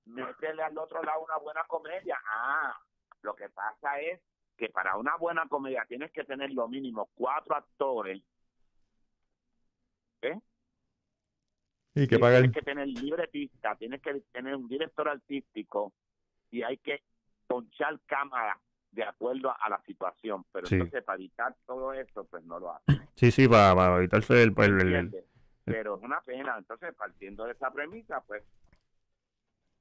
métele 0.04 0.62
al 0.62 0.76
otro 0.76 1.02
lado 1.02 1.20
una 1.24 1.38
buena 1.38 1.64
comedia. 1.64 2.18
Ah, 2.26 2.74
lo 3.22 3.34
que 3.34 3.48
pasa 3.48 3.98
es 4.00 4.20
que 4.56 4.68
para 4.70 4.96
una 4.96 5.16
buena 5.16 5.46
comedia 5.48 5.84
tienes 5.86 6.10
que 6.12 6.24
tener 6.24 6.50
lo 6.52 6.66
mínimo 6.68 7.08
cuatro 7.14 7.54
actores. 7.56 8.22
¿eh? 10.22 10.38
Y 11.94 12.06
que 12.08 12.16
Y 12.16 12.18
pagar. 12.18 12.40
Tienes 12.42 12.56
que 12.56 12.62
tener 12.62 12.88
libretista, 12.88 13.76
tienes 13.76 14.02
que 14.02 14.20
tener 14.32 14.54
un 14.56 14.68
director 14.68 15.08
artístico 15.08 15.92
y 16.50 16.62
hay 16.62 16.78
que 16.78 17.02
ponchar 17.46 17.98
cámara 18.06 18.58
de 18.90 19.04
acuerdo 19.04 19.54
a 19.58 19.68
la 19.68 19.80
situación. 19.82 20.44
Pero 20.52 20.66
Sí. 20.66 20.74
entonces 20.76 21.04
para 21.04 21.16
evitar 21.16 21.54
todo 21.66 21.92
eso, 21.92 22.24
pues 22.24 22.44
no 22.44 22.58
lo 22.58 22.74
hacen. 22.74 23.08
Sí, 23.14 23.30
sí, 23.30 23.46
para, 23.48 23.74
para 23.74 23.98
evitarse 23.98 24.42
el, 24.42 24.54
el- 24.58 24.94
el-. 24.94 25.24
Pero 25.64 25.96
es 25.96 26.02
una 26.02 26.20
pena. 26.20 26.56
Entonces, 26.58 26.94
partiendo 26.94 27.44
de 27.44 27.52
esa 27.52 27.70
premisa, 27.72 28.20
pues, 28.26 28.44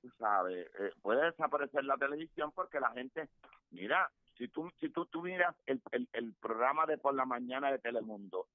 tú 0.01 0.09
sabes, 0.17 0.67
eh, 0.79 0.91
puede 1.01 1.25
desaparecer 1.25 1.83
la 1.85 1.95
televisión 1.97 2.51
porque 2.53 2.79
la 2.79 2.91
gente, 2.91 3.29
mira, 3.69 4.09
si 4.37 4.47
tú 4.49 4.69
si 4.79 4.89
tú, 4.89 5.05
tú 5.07 5.21
miras 5.23 5.55
el, 5.65 5.81
el, 5.91 6.07
el 6.13 6.33
programa 6.35 6.85
de 6.85 6.97
por 6.97 7.13
la 7.15 7.25
mañana 7.25 7.71
de 7.71 7.79
Telemundo, 7.79 8.47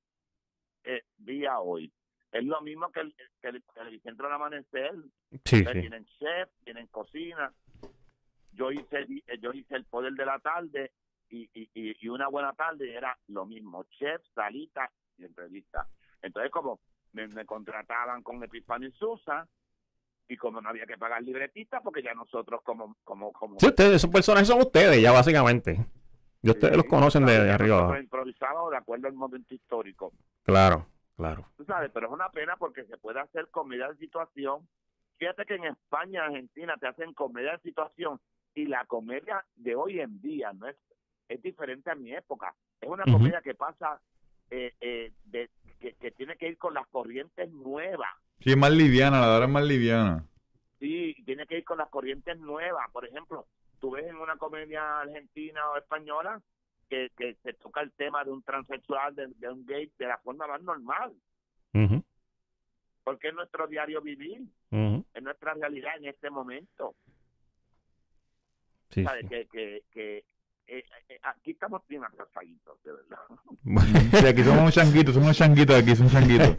eh, 0.84 1.02
día 1.18 1.58
hoy, 1.60 1.92
es 2.32 2.44
lo 2.44 2.60
mismo 2.60 2.90
que 2.92 3.00
el, 3.00 3.14
que 3.40 3.48
el, 3.48 3.62
que 3.74 3.80
el 3.80 4.00
Centro 4.02 4.26
del 4.26 4.34
Amanecer. 4.36 4.94
Sí. 5.44 5.64
Tienen 5.64 6.04
chef, 6.18 6.48
tienen 6.64 6.86
cocina. 6.88 7.52
Yo 8.52 8.70
hice 8.72 9.00
eh, 9.26 9.38
yo 9.40 9.52
hice 9.52 9.76
el 9.76 9.84
poder 9.84 10.12
de 10.14 10.26
la 10.26 10.38
tarde 10.38 10.92
y, 11.28 11.42
y, 11.54 11.70
y- 11.74 11.96
y 12.00 12.08
una 12.08 12.28
buena 12.28 12.52
tarde 12.52 12.92
era 12.94 13.16
lo 13.28 13.46
mismo, 13.46 13.84
chef, 13.84 14.20
salita 14.34 14.90
y 15.18 15.24
entrevista. 15.24 15.86
Entonces 16.22 16.50
como 16.50 16.80
me, 17.12 17.26
me 17.28 17.44
contrataban 17.46 18.22
con 18.22 18.42
Epifanio 18.42 18.88
y 18.88 18.92
Susa 18.92 19.46
y 20.30 20.36
como 20.36 20.60
no 20.60 20.68
había 20.68 20.86
que 20.86 20.96
pagar 20.96 21.20
libretista 21.22 21.80
porque 21.80 22.02
ya 22.02 22.14
nosotros 22.14 22.60
como 22.62 22.96
como 23.04 23.32
como 23.32 23.58
Sí, 23.58 23.66
ustedes, 23.66 23.96
esos 23.96 24.10
personajes 24.10 24.46
son 24.48 24.60
ustedes, 24.60 25.02
ya 25.02 25.10
básicamente. 25.12 25.84
Y 26.42 26.48
ustedes 26.50 26.72
Sí, 26.72 26.76
los 26.78 26.86
conocen 26.86 27.26
de, 27.26 27.32
arriba 27.36 27.58
nosotros 27.58 27.82
abajo. 27.82 28.00
improvisamos 28.02 28.70
de 28.70 28.76
acuerdo 28.76 29.08
al 29.08 29.14
momento 29.14 29.52
histórico. 29.54 30.12
Claro, 30.44 30.86
claro. 31.16 31.44
tú 31.56 31.64
sabes, 31.64 31.90
pero 31.92 32.06
es 32.06 32.12
una 32.12 32.28
pena 32.30 32.56
porque 32.56 32.84
se 32.84 32.96
puede 32.96 33.20
hacer 33.20 33.48
comedia 33.50 33.88
de 33.88 33.96
situación. 33.96 34.66
Fíjate 35.18 35.44
que 35.44 35.56
en 35.56 35.64
España, 35.64 36.24
Argentina, 36.24 36.76
te 36.78 36.86
hacen 36.86 37.12
comedia 37.12 37.52
de 37.52 37.58
situación 37.58 38.20
y 38.54 38.66
la 38.66 38.84
comedia 38.86 39.44
de 39.56 39.74
hoy 39.74 40.00
en 40.00 40.20
día 40.22 40.52
no 40.52 40.66
es, 40.68 40.76
es 41.28 41.42
diferente 41.42 41.90
a 41.90 41.94
mi 41.96 42.14
época. 42.14 42.54
Es 42.80 42.88
una 42.88 43.04
comedia 43.04 43.42
que 43.42 43.54
pasa, 43.54 44.00
eh, 44.50 44.72
eh, 44.80 45.12
de, 45.24 45.50
que, 45.80 45.92
que 45.94 46.10
tiene 46.12 46.36
que 46.36 46.48
ir 46.48 46.56
con 46.56 46.72
las 46.72 46.86
corrientes 46.86 47.50
nuevas. 47.52 48.08
Sí, 48.40 48.50
es 48.50 48.56
más 48.56 48.72
liviana, 48.72 49.20
la 49.20 49.26
de 49.28 49.32
ahora 49.34 49.46
es 49.46 49.52
más 49.52 49.64
liviana. 49.64 50.24
Sí, 50.78 51.14
tiene 51.26 51.46
que 51.46 51.58
ir 51.58 51.64
con 51.64 51.78
las 51.78 51.88
corrientes 51.90 52.38
nuevas. 52.38 52.90
Por 52.90 53.06
ejemplo, 53.06 53.46
tú 53.80 53.90
ves 53.92 54.06
en 54.06 54.16
una 54.16 54.36
comedia 54.36 55.00
argentina 55.00 55.68
o 55.70 55.76
española 55.76 56.40
que, 56.88 57.10
que 57.16 57.34
se 57.42 57.52
toca 57.54 57.82
el 57.82 57.92
tema 57.92 58.24
de 58.24 58.30
un 58.30 58.42
transexual, 58.42 59.14
de, 59.14 59.28
de 59.36 59.48
un 59.50 59.64
gay, 59.66 59.92
de 59.98 60.06
la 60.06 60.18
forma 60.18 60.46
más 60.46 60.62
normal. 60.62 61.12
Ujú, 61.74 62.02
Porque 63.04 63.28
es 63.28 63.34
nuestro 63.34 63.66
diario 63.66 64.00
vivir. 64.00 64.42
es 64.70 65.22
nuestra 65.22 65.54
realidad 65.54 65.92
en 65.98 66.06
este 66.06 66.30
momento. 66.30 66.94
Sí, 68.90 69.04
¿Sabes? 69.04 69.22
sí. 69.22 69.28
Que, 69.28 69.46
que, 69.46 69.82
que 69.92 70.24
eh, 70.66 70.84
eh, 71.08 71.18
aquí 71.22 71.52
estamos 71.52 71.82
bien 71.88 72.04
atrasaditos, 72.04 72.82
de 72.84 72.92
verdad. 72.92 73.18
Sí, 74.20 74.26
aquí 74.26 74.42
somos 74.42 74.60
unos 74.60 74.74
changuitos, 74.74 75.14
somos 75.14 75.26
unos 75.26 75.36
changuitos 75.36 75.76
aquí, 75.76 75.96
son 75.96 76.08
changuitos. 76.08 76.56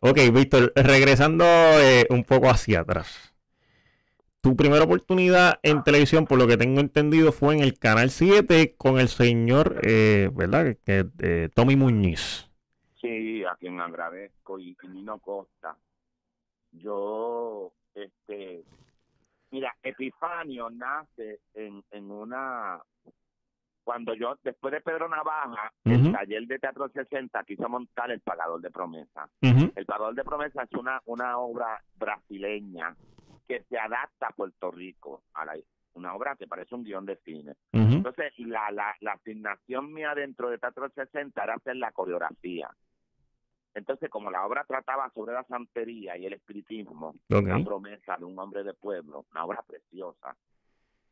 Ok, 0.00 0.18
Víctor, 0.32 0.72
regresando 0.74 1.44
eh, 1.44 2.06
un 2.10 2.24
poco 2.24 2.50
hacia 2.50 2.80
atrás. 2.80 3.32
Tu 4.40 4.56
primera 4.56 4.82
oportunidad 4.82 5.60
en 5.62 5.84
televisión, 5.84 6.26
por 6.26 6.38
lo 6.38 6.48
que 6.48 6.56
tengo 6.56 6.80
entendido, 6.80 7.30
fue 7.30 7.54
en 7.54 7.62
el 7.62 7.78
Canal 7.78 8.10
7 8.10 8.74
con 8.76 8.98
el 8.98 9.06
señor, 9.08 9.80
eh, 9.84 10.28
¿verdad? 10.34 10.76
Eh, 10.86 11.48
Tommy 11.54 11.76
Muñiz. 11.76 12.50
Sí, 13.00 13.44
a 13.44 13.54
quien 13.54 13.80
agradezco 13.80 14.58
y, 14.58 14.76
y 14.82 14.88
Nino 14.88 15.20
Costa. 15.20 15.76
Yo, 16.72 17.72
este, 17.94 18.64
mira, 19.52 19.72
Epifanio 19.82 20.68
nace 20.70 21.40
en, 21.54 21.84
en 21.90 22.10
una, 22.10 22.80
cuando 23.84 24.14
yo, 24.14 24.36
después 24.42 24.72
de 24.72 24.80
Pedro 24.80 25.08
Navaja, 25.08 25.72
el 25.84 26.12
taller 26.12 26.46
de 26.46 26.58
Teatro 26.58 26.88
60 26.88 27.44
quiso 27.44 27.68
montar 27.68 28.10
El 28.10 28.20
Pagador 28.20 28.60
de 28.60 28.70
Promesa. 28.70 29.28
El 29.76 29.86
Pagador 29.86 30.14
de 30.14 30.24
Promesa 30.24 30.62
es 30.62 30.72
una, 30.72 31.00
una 31.06 31.38
obra 31.38 31.80
brasileña 31.96 32.96
que 33.46 33.62
se 33.68 33.78
adapta 33.78 34.28
a 34.28 34.32
Puerto 34.34 34.70
Rico, 34.70 35.22
a 35.34 35.44
la, 35.44 35.54
una 35.94 36.14
obra 36.14 36.36
que 36.36 36.46
parece 36.46 36.74
un 36.74 36.84
guion 36.84 37.04
de 37.04 37.16
cine. 37.16 37.54
Entonces, 37.96 38.32
la, 38.38 38.70
la, 38.70 38.94
la 39.00 39.12
asignación 39.12 39.92
mía 39.92 40.14
dentro 40.14 40.48
de 40.48 40.58
Teatro 40.58 40.88
60 40.88 41.42
era 41.42 41.54
hacer 41.54 41.76
la 41.76 41.92
coreografía. 41.92 42.70
Entonces, 43.74 44.10
como 44.10 44.30
la 44.30 44.44
obra 44.46 44.64
trataba 44.64 45.10
sobre 45.14 45.32
la 45.34 45.44
santería 45.44 46.16
y 46.18 46.26
el 46.26 46.34
espiritismo, 46.34 47.14
Ok. 47.30 47.46
la 47.46 47.64
promesa 47.64 48.16
de 48.18 48.24
un 48.24 48.38
hombre 48.38 48.62
de 48.64 48.74
pueblo, 48.74 49.24
una 49.32 49.44
obra 49.44 49.62
preciosa, 49.62 50.36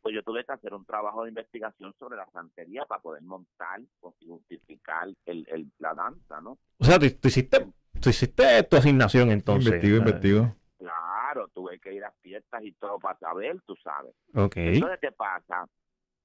pues 0.03 0.15
yo 0.15 0.23
tuve 0.23 0.45
que 0.45 0.53
hacer 0.53 0.73
un 0.75 0.85
trabajo 0.85 1.23
de 1.25 1.31
investigación 1.31 1.95
sobre 1.99 2.17
la 2.17 2.27
santería 2.31 2.85
para 2.87 3.01
poder 3.01 3.23
montar 3.23 3.81
y 4.21 4.27
justificar 4.29 5.09
el, 5.27 5.47
el, 5.51 5.71
la 5.79 5.95
danza, 5.95 6.41
¿no? 6.41 6.59
O 6.79 6.85
sea, 6.85 6.99
tú, 6.99 7.07
tú 7.21 7.29
hiciste, 7.29 7.67
tú 8.01 8.09
hiciste 8.11 8.63
tu 8.65 8.77
asignación 8.77 9.31
entonces. 9.31 9.67
investigo, 9.67 9.97
Ah, 9.97 9.99
investigo. 9.99 10.57
Claro, 10.79 11.49
tuve 11.49 11.79
que 11.79 11.93
ir 11.95 12.05
a 12.05 12.11
fiestas 12.23 12.63
y 12.65 12.73
todo 12.73 12.99
para 12.99 13.19
saber, 13.19 13.61
tú 13.67 13.75
sabes. 13.77 14.15
Ok. 14.35 14.57
Entonces, 14.57 14.99
¿qué 15.01 15.13
pasa? 15.13 15.67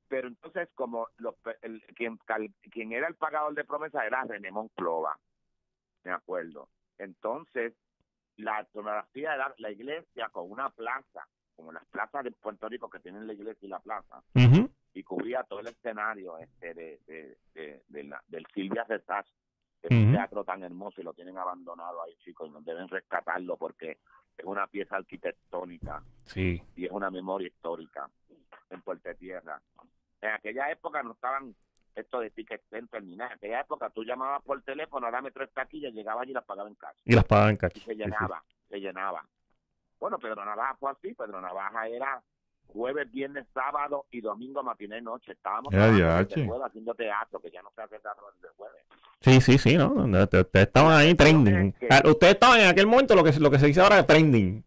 Pero 0.08 0.28
entonces, 0.30 0.70
como 0.76 1.08
los, 1.18 1.36
pe- 1.38 1.58
el, 1.62 1.82
quien, 1.96 2.18
cal- 2.26 2.54
quien 2.72 2.94
era 2.94 3.08
el 3.08 3.16
pagador 3.16 3.54
de 3.56 3.64
promesa 3.66 4.06
era 4.06 4.24
René 4.24 4.52
Monclova, 4.52 5.18
me 6.06 6.12
acuerdo. 6.14 6.70
Entonces, 6.98 7.74
la 8.38 8.62
etnografía 8.62 9.34
era 9.36 9.54
la 9.58 9.72
iglesia 9.72 10.30
con 10.30 10.50
una 10.50 10.70
plaza, 10.70 11.28
como 11.56 11.72
las 11.72 11.86
plazas 11.88 12.24
de 12.24 12.32
Puerto 12.32 12.70
Rico 12.70 12.90
que 12.90 13.00
tienen 13.00 13.28
la 13.28 13.34
iglesia 13.34 13.66
y 13.66 13.70
la 13.70 13.80
plaza, 13.80 14.22
y 14.94 15.04
cubría 15.04 15.44
todo 15.44 15.60
el 15.60 15.68
escenario 15.68 16.38
este 16.38 16.74
de, 16.74 17.00
de, 17.06 17.38
de- 17.54 17.84
de 17.90 18.04
la- 18.04 18.24
del 18.28 18.46
Silvia 18.54 18.84
Retach, 18.86 19.26
que 19.82 19.88
es 19.88 19.92
Ujú. 19.92 20.06
un 20.08 20.12
teatro 20.14 20.44
tan 20.46 20.64
hermoso 20.64 21.02
y 21.02 21.04
lo 21.04 21.14
tienen 21.14 21.38
abandonado 21.38 22.02
ahí, 22.04 22.16
chicos, 22.18 22.48
y 22.48 22.52
nos 22.52 22.64
deben 22.64 22.88
rescatarlo 22.88 23.58
porque 23.58 24.00
es 24.38 24.46
una 24.46 24.68
pieza 24.68 24.96
arquitectónica 24.98 26.02
Sí. 26.26 26.62
y 26.76 26.86
es 26.86 26.92
una 26.92 27.10
memoria 27.10 27.48
histórica 27.48 28.10
en 28.70 28.82
Puerto 28.82 29.14
Tierra. 29.16 29.62
En 30.22 30.32
aquella 30.32 30.72
época 30.72 31.04
no 31.04 31.12
estaban 31.14 31.56
esto 31.96 32.20
de 32.20 32.30
ticket 32.32 32.62
center 32.70 33.04
ni 33.04 33.16
nada. 33.16 33.32
En 33.32 33.38
aquella 33.38 33.62
época 33.62 33.90
tú 33.90 34.04
llamabas 34.04 34.42
por 34.44 34.62
teléfono, 34.64 35.10
dame 35.12 35.32
tres 35.32 35.50
taquillas, 35.54 35.94
llegabas 35.94 36.28
y 36.28 36.34
las 36.34 36.44
pagabas 36.46 36.72
en 36.72 36.76
casa. 36.76 37.00
Y 37.06 37.14
las 37.14 37.26
pagan 37.26 37.50
en 37.50 37.56
Y 37.56 37.58
cacho. 37.58 37.80
se 37.86 37.96
llenaba, 37.96 38.44
se 38.70 38.80
llenaba. 38.80 39.26
Bueno, 40.00 40.20
Pedro 40.20 40.44
Navaja 40.46 40.76
fue 40.76 40.92
así. 40.92 41.14
Pedro 41.14 41.40
Navaja 41.42 41.88
era 41.88 42.22
jueves, 42.68 43.10
viernes, 43.12 43.46
sábado 43.54 44.06
y 44.12 44.22
domingo, 44.22 44.62
matiné, 44.64 45.02
noche. 45.02 45.32
Estábamos 45.32 45.74
jueves 45.74 46.62
haciendo 46.66 46.94
teatro, 46.94 47.40
que 47.40 47.50
ya 47.52 47.62
no 47.62 47.72
se 47.76 47.82
hace 47.82 48.00
teatro 48.00 48.26
desde 48.36 48.54
jueves. 48.56 48.82
Sí, 49.22 49.42
sí, 49.42 49.58
sí, 49.58 49.78
¿no? 49.78 49.94
Ustedes 49.94 50.46
estaban 50.54 50.92
ahí 50.94 51.16
trending. 51.16 51.74
Ah, 51.90 52.02
Ustedes 52.06 52.34
estaban 52.34 52.60
en 52.60 52.68
aquel 52.68 52.86
momento 52.86 53.16
lo 53.16 53.24
que, 53.24 53.32
lo 53.40 53.50
que 53.50 53.58
se 53.60 53.68
dice 53.68 53.82
ahora 53.82 54.06
trending. 54.06 54.64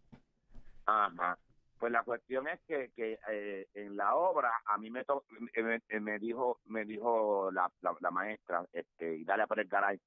Ajá. 0.86 1.38
Pues 1.78 1.92
la 1.92 2.02
cuestión 2.02 2.48
es 2.48 2.60
que, 2.62 2.90
que 2.90 3.18
eh, 3.28 3.68
en 3.74 3.96
la 3.96 4.16
obra 4.16 4.52
a 4.66 4.76
mí 4.78 4.90
me, 4.90 5.04
to- 5.04 5.24
eh, 5.54 5.62
me, 5.62 5.80
eh, 5.88 6.00
me 6.00 6.18
dijo 6.18 6.58
me 6.66 6.84
dijo 6.84 7.50
la, 7.52 7.70
la, 7.82 7.94
la 8.00 8.10
maestra 8.10 8.66
este 8.72 9.16
Idalia 9.16 9.46
Pérez 9.46 9.68
Garay, 9.68 10.00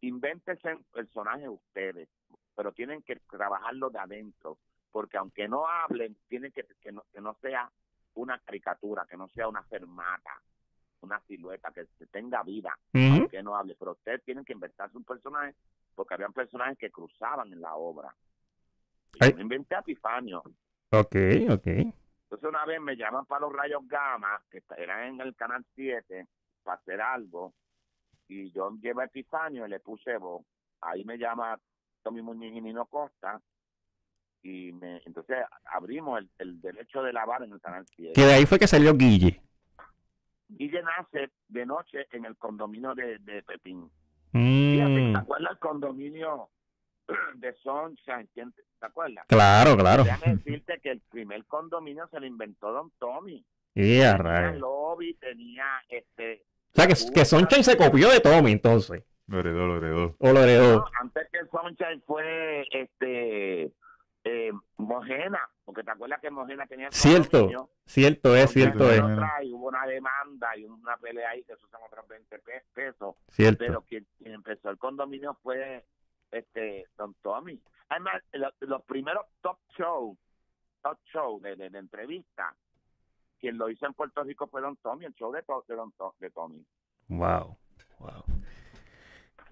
invéntense 0.00 0.78
personajes 0.90 1.48
ustedes, 1.48 2.08
pero 2.54 2.72
tienen 2.72 3.02
que 3.02 3.16
trabajarlo 3.16 3.90
de 3.90 3.98
adentro, 3.98 4.58
porque 4.90 5.18
aunque 5.18 5.48
no 5.48 5.66
hablen, 5.66 6.16
tienen 6.28 6.50
que 6.52 6.64
que 6.80 6.92
no, 6.92 7.04
que 7.12 7.20
no 7.20 7.34
sea 7.42 7.70
una 8.14 8.38
caricatura, 8.38 9.06
que 9.08 9.16
no 9.18 9.28
sea 9.28 9.48
una 9.48 9.62
fermata, 9.64 10.40
una 11.02 11.20
silueta, 11.26 11.70
que 11.72 11.84
tenga 12.10 12.42
vida, 12.42 12.76
Ujú. 12.94 13.20
aunque 13.20 13.42
no 13.42 13.54
hable, 13.54 13.76
pero 13.78 13.92
ustedes 13.92 14.24
tienen 14.24 14.44
que 14.46 14.54
inventarse 14.54 14.96
un 14.96 15.04
personaje, 15.04 15.54
porque 15.94 16.14
habían 16.14 16.32
personajes 16.32 16.78
que 16.78 16.90
cruzaban 16.90 17.52
en 17.52 17.60
la 17.60 17.74
obra. 17.74 18.14
Yo 19.20 19.36
me 19.36 19.42
inventé 19.42 19.74
a 19.74 19.80
Epifanio. 19.80 20.42
Ok, 20.90 21.16
ok. 21.50 21.66
Entonces 21.66 22.48
una 22.48 22.64
vez 22.64 22.80
me 22.80 22.96
llaman 22.96 23.26
para 23.26 23.42
los 23.42 23.52
rayos 23.52 23.86
gamma, 23.86 24.40
que 24.50 24.62
eran 24.76 25.14
en 25.14 25.20
el 25.20 25.34
canal 25.34 25.64
7, 25.74 26.26
para 26.62 26.78
hacer 26.78 27.00
algo, 27.00 27.54
y 28.28 28.50
yo 28.52 28.70
llevé 28.80 29.04
Epifanio 29.04 29.66
y 29.66 29.70
le 29.70 29.80
puse 29.80 30.16
voz. 30.18 30.44
Ahí 30.80 31.04
me 31.04 31.18
llama 31.18 31.58
Tommy 32.02 32.22
Muñiz 32.22 32.54
y 32.54 32.60
Nino 32.60 32.86
Costa, 32.86 33.40
y 34.42 34.72
me, 34.72 35.02
entonces 35.04 35.38
abrimos 35.64 36.20
el, 36.20 36.30
el 36.38 36.60
derecho 36.60 37.02
de 37.02 37.12
lavar 37.12 37.42
en 37.42 37.52
el 37.52 37.60
canal 37.60 37.84
7. 37.96 38.12
Que 38.14 38.26
de 38.26 38.34
ahí 38.34 38.46
fue 38.46 38.58
que 38.58 38.66
salió 38.66 38.94
Guille. 38.94 39.42
Guille 40.48 40.82
nace 40.82 41.30
de 41.48 41.66
noche 41.66 42.06
en 42.12 42.24
el 42.24 42.36
condominio 42.36 42.94
de, 42.94 43.18
de 43.18 43.42
Pepín. 43.42 43.90
Fíjate, 44.32 45.00
Mm, 45.00 45.12
¿Te 45.12 45.18
acuerdas 45.18 45.52
el 45.52 45.58
condominio 45.58 46.50
de 47.36 47.52
Sunshine? 47.54 48.28
¿Quién 48.34 48.52
te- 48.52 48.62
¿Te 48.80 48.86
acuerdas? 48.86 49.24
claro, 49.28 49.76
claro. 49.76 50.04
Déjame 50.04 50.36
decirte 50.36 50.78
que 50.80 50.90
el 50.92 51.00
primer 51.10 51.44
condominio 51.46 52.06
se 52.08 52.20
lo 52.20 52.26
inventó 52.26 52.72
Don 52.72 52.90
Tommy. 52.98 53.44
Y 53.74 54.00
a 54.02 54.16
tenía 54.16 54.16
rayos. 54.16 54.60
lobby, 54.60 55.14
tenía 55.14 55.64
este. 55.88 56.44
O 56.72 56.74
sea, 56.74 56.86
que, 56.86 56.94
que 57.12 57.24
Sunshine 57.24 57.64
se 57.64 57.76
copió 57.76 58.08
de 58.10 58.20
Tommy 58.20 58.52
entonces. 58.52 59.02
Lo 59.26 59.40
heredó, 59.40 59.66
lo 59.66 59.76
heredó. 59.76 60.16
O 60.18 60.32
lo 60.32 60.40
heredó. 60.42 60.76
No, 60.78 60.84
antes 61.00 61.28
que 61.30 61.38
Sunshine 61.50 62.02
fue 62.06 62.66
este 62.70 63.72
eh, 64.24 64.52
Mojena, 64.78 65.40
porque 65.64 65.82
te 65.82 65.90
acuerdas 65.90 66.20
que 66.20 66.30
Mojena 66.30 66.66
tenía 66.66 66.86
el 66.86 66.92
Cierto. 66.92 67.30
condominio? 67.30 67.70
Cierto 67.86 68.36
es, 68.36 68.50
cierto 68.50 68.90
es. 68.90 68.98
trae, 69.00 69.52
hubo 69.52 69.68
una 69.68 69.86
demanda 69.86 70.56
y 70.56 70.64
una 70.64 70.96
pelea 70.98 71.30
ahí 71.30 71.42
que 71.44 71.52
eso 71.52 71.66
son 71.70 71.80
otros 71.86 72.06
20 72.08 72.38
pe- 72.40 72.64
pesos, 72.74 73.16
Cierto. 73.30 73.58
pero 73.58 73.82
quien, 73.82 74.06
quien 74.18 74.32
empezó 74.34 74.70
el 74.70 74.78
condominio 74.78 75.36
fue 75.42 75.84
este 76.30 76.86
Don 76.96 77.14
Tommy. 77.22 77.60
Además, 77.88 78.22
lo- 78.32 78.52
los 78.60 78.82
primeros 78.84 79.26
top 79.40 79.58
show, 79.76 80.16
top 80.82 80.98
show 81.12 81.40
de, 81.40 81.56
de, 81.56 81.70
de 81.70 81.78
entrevista, 81.78 82.54
quien 83.38 83.56
lo 83.56 83.70
hizo 83.70 83.86
en 83.86 83.94
Puerto 83.94 84.22
Rico 84.24 84.46
fue 84.48 84.60
Don 84.60 84.76
Tommy, 84.76 85.06
el 85.06 85.14
show 85.14 85.32
de, 85.32 85.42
de, 85.66 85.74
Don 85.74 85.92
To- 85.92 86.14
de 86.18 86.30
Tommy. 86.30 86.64
Wow. 87.08 87.56
Wow. 87.98 88.24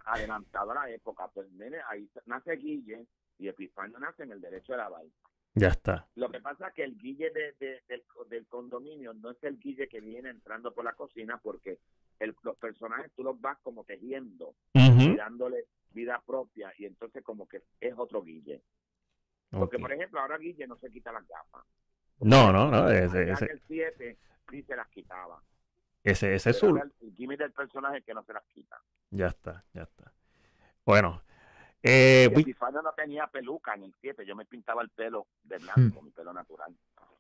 adelantado 0.04 0.70
a 0.72 0.74
la 0.74 0.90
época. 0.90 1.28
Pues 1.32 1.50
mire, 1.52 1.80
ahí 1.88 2.08
nace 2.26 2.52
Guille 2.56 3.06
y 3.38 3.48
Epifanio 3.48 3.98
nace 3.98 4.22
en 4.22 4.32
el 4.32 4.40
derecho 4.40 4.72
de 4.72 4.78
la 4.78 4.88
vaina. 4.88 5.12
Ya 5.54 5.68
está. 5.68 6.06
Lo 6.16 6.30
que 6.30 6.40
pasa 6.40 6.68
es 6.68 6.74
que 6.74 6.84
el 6.84 6.96
Guille 6.98 7.30
de, 7.30 7.52
de- 7.58 7.82
del, 7.88 8.04
del 8.28 8.46
condominio 8.46 9.14
no 9.14 9.30
es 9.30 9.42
el 9.42 9.58
Guille 9.58 9.88
que 9.88 10.00
viene 10.00 10.28
entrando 10.28 10.72
por 10.74 10.84
la 10.84 10.92
cocina 10.92 11.38
porque 11.42 11.78
el- 12.20 12.36
los 12.42 12.56
personajes 12.58 13.10
tú 13.16 13.24
los 13.24 13.40
vas 13.40 13.58
como 13.62 13.84
tejiendo 13.84 14.54
y 14.74 15.16
dándole 15.16 15.64
vida 15.96 16.22
propia 16.24 16.72
y 16.78 16.84
entonces 16.84 17.24
como 17.24 17.48
que 17.48 17.62
es 17.80 17.94
otro 17.96 18.22
Guille. 18.22 18.62
Porque 19.50 19.76
Ok. 19.76 19.82
por 19.82 19.92
ejemplo 19.92 20.20
ahora 20.20 20.38
Guille 20.38 20.66
no 20.66 20.76
se 20.76 20.90
quita 20.90 21.10
las 21.12 21.26
gafas. 21.26 21.64
No, 22.20 22.52
no, 22.52 22.70
no. 22.70 22.88
Ese, 22.90 23.30
ese, 23.30 23.44
en 23.46 23.50
el 23.50 23.62
7 23.66 24.18
sí 24.50 24.62
se 24.62 24.76
las 24.76 24.88
quitaba. 24.88 25.42
ese, 26.04 26.34
ese 26.34 26.50
es 26.50 26.58
su. 26.58 26.76
el 26.76 26.92
gimmick 27.16 27.38
del 27.38 27.52
personaje 27.52 28.02
que 28.02 28.14
no 28.14 28.22
se 28.24 28.32
las 28.32 28.44
quita. 28.46 28.80
Ya 29.10 29.26
está, 29.28 29.64
ya 29.72 29.82
está. 29.82 30.12
Bueno. 30.84 31.22
Eh, 31.82 32.28
no 32.72 32.92
tenía 32.96 33.26
peluca 33.28 33.74
en 33.74 33.84
el 33.84 33.94
7, 34.00 34.24
yo 34.26 34.34
me 34.34 34.44
pintaba 34.44 34.82
el 34.82 34.88
pelo 34.90 35.26
de 35.44 35.58
blanco, 35.58 36.02
mi 36.02 36.10
pelo 36.10 36.32
natural. 36.32 36.74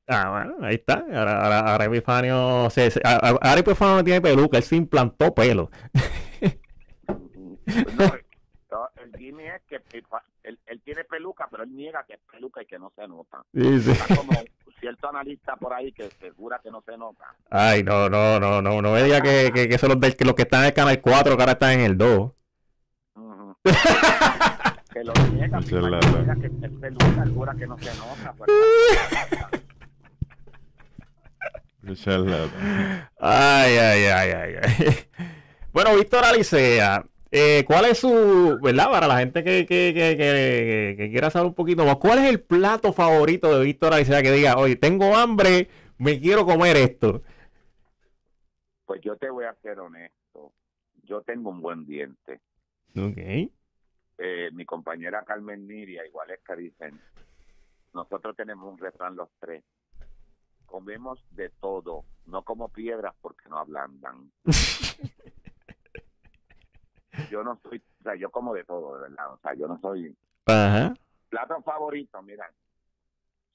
ah, 0.08 0.30
bueno, 0.30 0.66
ahí 0.66 0.74
está. 0.76 1.04
Ahora, 1.14 1.42
ahora, 1.44 1.58
ahora 1.60 1.84
Epifanio. 1.84 2.68
Se, 2.70 2.90
se- 2.90 3.00
ahora 3.04 3.60
Epifanio 3.60 3.96
no 3.96 4.04
tiene 4.04 4.20
peluca, 4.20 4.56
él 4.56 4.64
se 4.64 4.74
implantó 4.76 5.32
pelo. 5.34 5.70
No, 7.06 7.16
no, 7.96 8.12
el 9.06 9.16
Jimmy 9.18 9.44
es 9.44 9.62
que 9.68 9.76
él, 10.44 10.58
él 10.66 10.80
tiene 10.84 11.04
peluca, 11.04 11.48
pero 11.50 11.62
él 11.64 11.74
niega 11.74 12.04
que 12.04 12.14
es 12.14 12.20
peluca 12.30 12.62
y 12.62 12.66
que 12.66 12.78
no 12.78 12.92
se 12.94 13.06
nota. 13.08 13.42
Sí, 13.54 13.80
sí. 13.80 13.90
Está 13.92 14.16
como 14.16 14.32
cierto 14.80 15.08
analista 15.08 15.56
por 15.56 15.72
ahí 15.72 15.90
que, 15.92 16.08
que 16.20 16.30
jura 16.32 16.60
que 16.62 16.70
no 16.70 16.82
se 16.82 16.96
nota. 16.96 17.24
Ay, 17.50 17.82
no, 17.82 18.08
no, 18.10 18.38
no, 18.38 18.60
no, 18.60 18.82
no 18.82 18.92
me 18.92 19.02
diga 19.02 19.20
que, 19.22 19.50
que, 19.54 19.68
que 19.68 19.78
son 19.78 19.88
los, 19.90 20.00
del, 20.00 20.16
que 20.16 20.24
los 20.24 20.34
que 20.34 20.42
están 20.42 20.60
en 20.60 20.66
el 20.66 20.74
canal 20.74 21.00
4 21.00 21.36
que 21.36 21.42
ahora 21.42 21.52
están 21.52 21.72
en 21.72 21.80
el 21.80 21.96
2. 21.98 22.30
Ujú. 23.14 23.56
que 24.92 25.04
lo 25.04 25.12
niega, 25.32 25.60
la- 25.90 26.00
niega 26.00 26.36
que 26.36 26.46
es 26.46 26.72
peluca, 26.80 27.22
él 27.24 27.32
jura 27.34 27.54
que 27.54 27.66
no 27.66 27.78
se 27.78 27.94
nota. 27.98 28.34
pues. 28.36 28.50
Ay, 33.20 33.76
ay, 33.76 34.04
ay, 34.06 34.30
ay, 34.32 34.54
ay. 34.62 34.94
Bueno, 35.72 35.94
Víctor 35.94 36.24
Alicea, 36.24 37.04
Eh, 37.38 37.64
¿Cuál 37.66 37.84
es 37.84 37.98
su, 37.98 38.58
verdad, 38.62 38.90
para 38.90 39.06
la 39.06 39.18
gente 39.18 39.44
que, 39.44 39.66
que, 39.66 39.92
que, 39.94 40.94
que, 40.96 41.10
quiera 41.10 41.28
saber 41.28 41.48
un 41.48 41.54
poquito 41.54 41.84
más, 41.84 41.96
cuál 41.96 42.20
es 42.20 42.30
el 42.30 42.40
plato 42.40 42.94
favorito 42.94 43.58
de 43.58 43.62
Víctor 43.62 43.92
Alicea 43.92 44.22
que 44.22 44.32
diga, 44.32 44.56
oye, 44.56 44.74
tengo 44.76 45.14
hambre, 45.14 45.68
me 45.98 46.18
quiero 46.18 46.46
comer 46.46 46.78
esto? 46.78 47.20
Pues 48.86 49.02
yo 49.02 49.16
te 49.16 49.28
voy 49.28 49.44
a 49.44 49.54
ser 49.56 49.78
honesto. 49.80 50.54
Yo 51.02 51.20
tengo 51.20 51.50
un 51.50 51.60
buen 51.60 51.84
diente. 51.84 52.40
Ok. 52.96 53.18
Eh, 53.18 54.48
mi 54.54 54.64
compañera 54.64 55.22
Carmen 55.22 55.68
Niria, 55.68 56.06
igual 56.06 56.30
es 56.30 56.40
que 56.40 56.56
dicen, 56.56 56.98
nosotros 57.92 58.34
tenemos 58.34 58.72
un 58.72 58.78
refrán 58.78 59.14
los 59.14 59.28
tres. 59.38 59.62
Comemos 60.64 61.22
de 61.32 61.50
todo, 61.60 62.06
no 62.24 62.44
como 62.44 62.70
piedras 62.70 63.14
porque 63.20 63.46
no 63.50 63.58
ablandan. 63.58 64.32
yo 67.30 67.42
no 67.42 67.58
soy, 67.62 67.82
o 68.00 68.02
sea, 68.02 68.14
yo 68.16 68.30
como 68.30 68.54
de 68.54 68.64
todo, 68.64 68.96
de 68.96 69.02
verdad. 69.08 69.32
O 69.32 69.38
sea, 69.38 69.54
yo 69.54 69.66
no 69.68 69.78
soy. 69.80 70.16
Ajá. 70.46 70.94
Plato 71.28 71.60
favorito, 71.62 72.22
mira. 72.22 72.50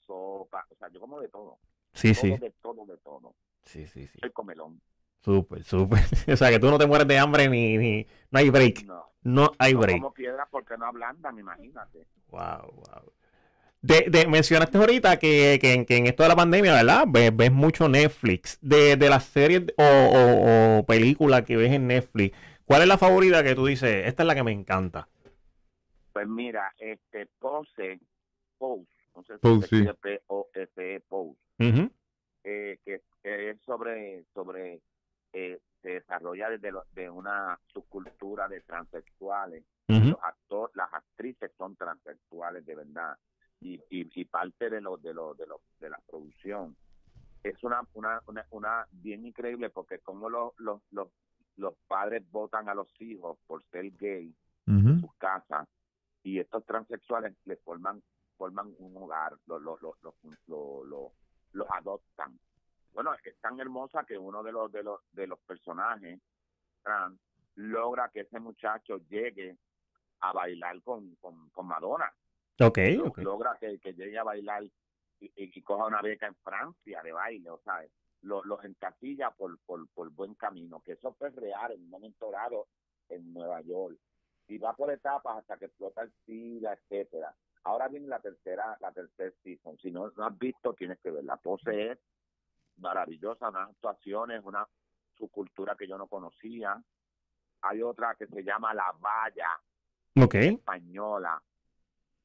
Sopa, 0.06 0.66
o 0.70 0.76
sea, 0.76 0.90
yo 0.90 1.00
como 1.00 1.20
de 1.22 1.28
todo. 1.30 1.58
Sí, 1.94 2.14
todo 2.14 2.22
sí. 2.22 2.30
De 2.38 2.52
todo, 2.62 2.86
de 2.86 2.98
todo. 2.98 3.36
Sí, 3.66 3.86
sí, 3.88 4.08
sí. 4.08 4.20
Soy 4.20 4.32
comelón. 4.32 4.82
Súper, 5.24 5.64
súper. 5.64 6.00
O 6.34 6.36
sea, 6.36 6.50
que 6.50 6.60
tú 6.60 6.70
no 6.70 6.78
te 6.78 6.88
mueres 6.88 7.08
de 7.08 7.20
hambre 7.20 7.48
ni, 7.48 7.78
ni 7.78 8.08
no 8.32 8.40
hay 8.40 8.50
break. 8.50 8.84
No, 8.86 9.06
No 9.24 9.52
hay 9.60 9.74
no 9.74 9.80
break. 9.80 9.98
como 9.98 10.14
piedras 10.14 10.48
porque 10.50 10.76
no 10.78 10.86
ablandan, 10.88 11.38
imagínate. 11.38 12.08
Wow, 12.30 12.72
wow. 12.74 13.14
De, 13.84 14.06
de- 14.10 14.28
mencionaste 14.28 14.78
ahorita 14.78 15.18
que, 15.18 15.58
que, 15.62 15.74
en- 15.74 15.86
que 15.86 15.98
en 15.98 16.08
esto 16.08 16.24
de 16.24 16.30
la 16.30 16.36
pandemia, 16.36 16.74
¿verdad? 16.74 17.04
Ves, 17.08 17.36
ves 17.36 17.52
mucho 17.52 17.88
Netflix. 17.90 18.58
De, 18.62 18.96
de 18.96 19.10
las 19.10 19.26
series 19.26 19.64
o, 19.78 19.84
o- 19.84 20.80
o 20.80 20.86
películas 20.86 21.44
que 21.44 21.56
ves 21.58 21.72
en 21.72 21.88
Netflix, 21.88 22.36
¿cuál 22.72 22.82
es 22.84 22.88
la 22.88 22.98
favorita 22.98 23.44
que 23.44 23.56
tú 23.56 23.66
dices? 23.66 24.08
Esta 24.08 24.24
es 24.24 24.28
la 24.28 24.36
que 24.36 24.44
me 24.44 24.52
encanta. 24.52 25.08
Pues 26.14 26.28
mira, 26.28 26.74
este 26.78 27.28
Pose, 27.40 28.00
Pose, 28.58 28.88
no 29.16 29.24
sé 29.24 29.34
si 29.36 29.40
Pose, 29.40 29.62
se 29.62 29.68
sí. 29.68 29.76
escribe 29.88 29.94
P-O-S-E, 29.96 31.02
eh, 32.44 32.80
que, 32.84 33.02
que 33.22 33.50
es 33.52 33.62
sobre, 33.62 34.24
sobre 34.34 34.82
eh, 35.34 35.60
se 35.82 35.90
desarrolla 35.90 36.50
desde 36.50 36.72
lo- 36.72 36.86
de 36.94 37.10
una 37.10 37.60
subcultura 37.74 38.48
de 38.48 38.62
transexuales. 38.62 39.64
Los 39.88 40.16
actor, 40.24 40.72
las 40.76 40.94
actrices 40.94 41.52
son 41.58 41.76
transexuales 41.76 42.66
de 42.66 42.76
verdad 42.76 43.18
y, 43.60 43.74
y, 43.90 44.10
y 44.22 44.24
parte 44.26 44.70
de 44.70 44.80
lo, 44.80 44.96
de 44.96 45.14
lo, 45.14 45.34
de 45.34 45.46
lo, 45.46 45.60
de 45.82 45.90
la 45.90 46.00
producción 46.10 46.78
es 47.44 47.62
una, 47.64 47.82
una, 47.96 48.22
una, 48.28 48.46
una 48.52 48.88
bien 48.92 49.26
increíble 49.26 49.70
porque 49.70 50.00
como 50.00 50.30
los, 50.30 50.54
los, 50.60 50.82
los, 50.92 51.10
los 51.58 51.76
padres 51.88 52.24
votan 52.32 52.70
a 52.70 52.74
los 52.74 52.90
hijos 53.02 53.38
por 53.48 53.64
ser 53.66 53.92
gay 53.98 54.34
en 54.68 55.02
sus 55.02 55.14
casas 55.16 55.68
y 56.24 56.40
estos 56.40 56.66
transexuales 56.66 57.36
le 57.46 57.58
forman 57.58 58.02
forman 58.38 58.74
un 58.80 58.96
hogar, 58.98 59.34
los 59.46 59.62
lo, 59.62 59.78
lo, 59.82 59.96
lo, 60.02 60.16
lo- 60.48 60.84
lo- 60.86 61.12
los 61.54 61.68
adoptan. 61.72 62.40
Bueno, 62.94 63.14
es 63.14 63.38
tan 63.40 63.60
hermosa 63.60 64.04
que 64.04 64.18
uno 64.18 64.42
de 64.44 64.52
los 64.52 64.72
de 64.72 64.82
los 64.84 65.00
de 65.12 65.28
los 65.28 65.40
personajes 65.42 66.20
trans 66.82 67.20
logra 67.56 68.10
que 68.10 68.22
ese 68.22 68.40
muchacho 68.40 68.98
llegue 69.10 69.58
a 70.22 70.34
bailar 70.34 70.82
con, 70.84 71.16
con, 71.16 71.50
con 71.50 71.68
Madonna. 71.68 72.12
Ok, 72.60 72.78
Lo- 72.98 73.06
ok. 73.08 73.18
Logra 73.20 73.58
que, 73.60 73.80
que 73.80 73.94
llegue 73.94 74.18
a 74.18 74.24
bailar 74.24 74.64
y, 74.64 74.72
y- 75.20 75.32
y 75.36 75.62
coja 75.62 75.86
una 75.86 76.02
beca 76.02 76.28
en 76.28 76.36
Francia 76.36 77.02
de 77.04 77.12
baile, 77.12 77.50
o 77.50 77.60
sea, 77.60 77.84
lo- 78.22 78.44
los 78.44 78.64
encasilla 78.66 79.32
por, 79.32 79.58
por, 79.66 79.88
por 79.90 80.10
buen 80.12 80.36
camino, 80.36 80.82
que 80.82 80.94
eso 80.94 81.14
fue 81.14 81.30
real 81.32 81.72
en 81.72 81.82
un 81.82 81.90
momento 81.90 82.30
dado 82.32 82.68
en 83.10 83.34
Nueva 83.34 83.62
York. 83.62 83.98
Y 84.48 84.58
va 84.58 84.74
por 84.76 84.92
etapas 84.92 85.38
hasta 85.40 85.58
que 85.58 85.66
explota 85.66 86.02
el 86.02 86.12
SIDA, 86.26 86.74
etcétera. 86.74 87.34
Ahora 87.64 87.88
viene 87.88 88.08
la 88.08 88.20
tercera, 88.20 88.76
la 88.82 88.92
tercera 88.92 89.32
season. 89.44 89.78
Si 89.78 89.92
no, 89.92 90.12
no 90.18 90.26
has 90.26 90.38
visto, 90.38 90.74
tienes 90.74 91.00
que 91.00 91.12
ver. 91.12 91.24
La 91.24 91.38
pose 91.38 91.92
es 91.92 92.00
maravillosa, 92.78 93.50
unas 93.50 93.70
actuaciones, 93.70 94.42
una 94.44 94.68
subcultura 95.18 95.76
que 95.76 95.88
yo 95.88 95.98
no 95.98 96.08
conocía. 96.08 96.82
Hay 97.62 97.82
otra 97.84 98.16
que 98.16 98.28
se 98.28 98.44
llama 98.44 98.74
La 98.74 98.92
Valla, 99.00 99.50
española 100.56 101.42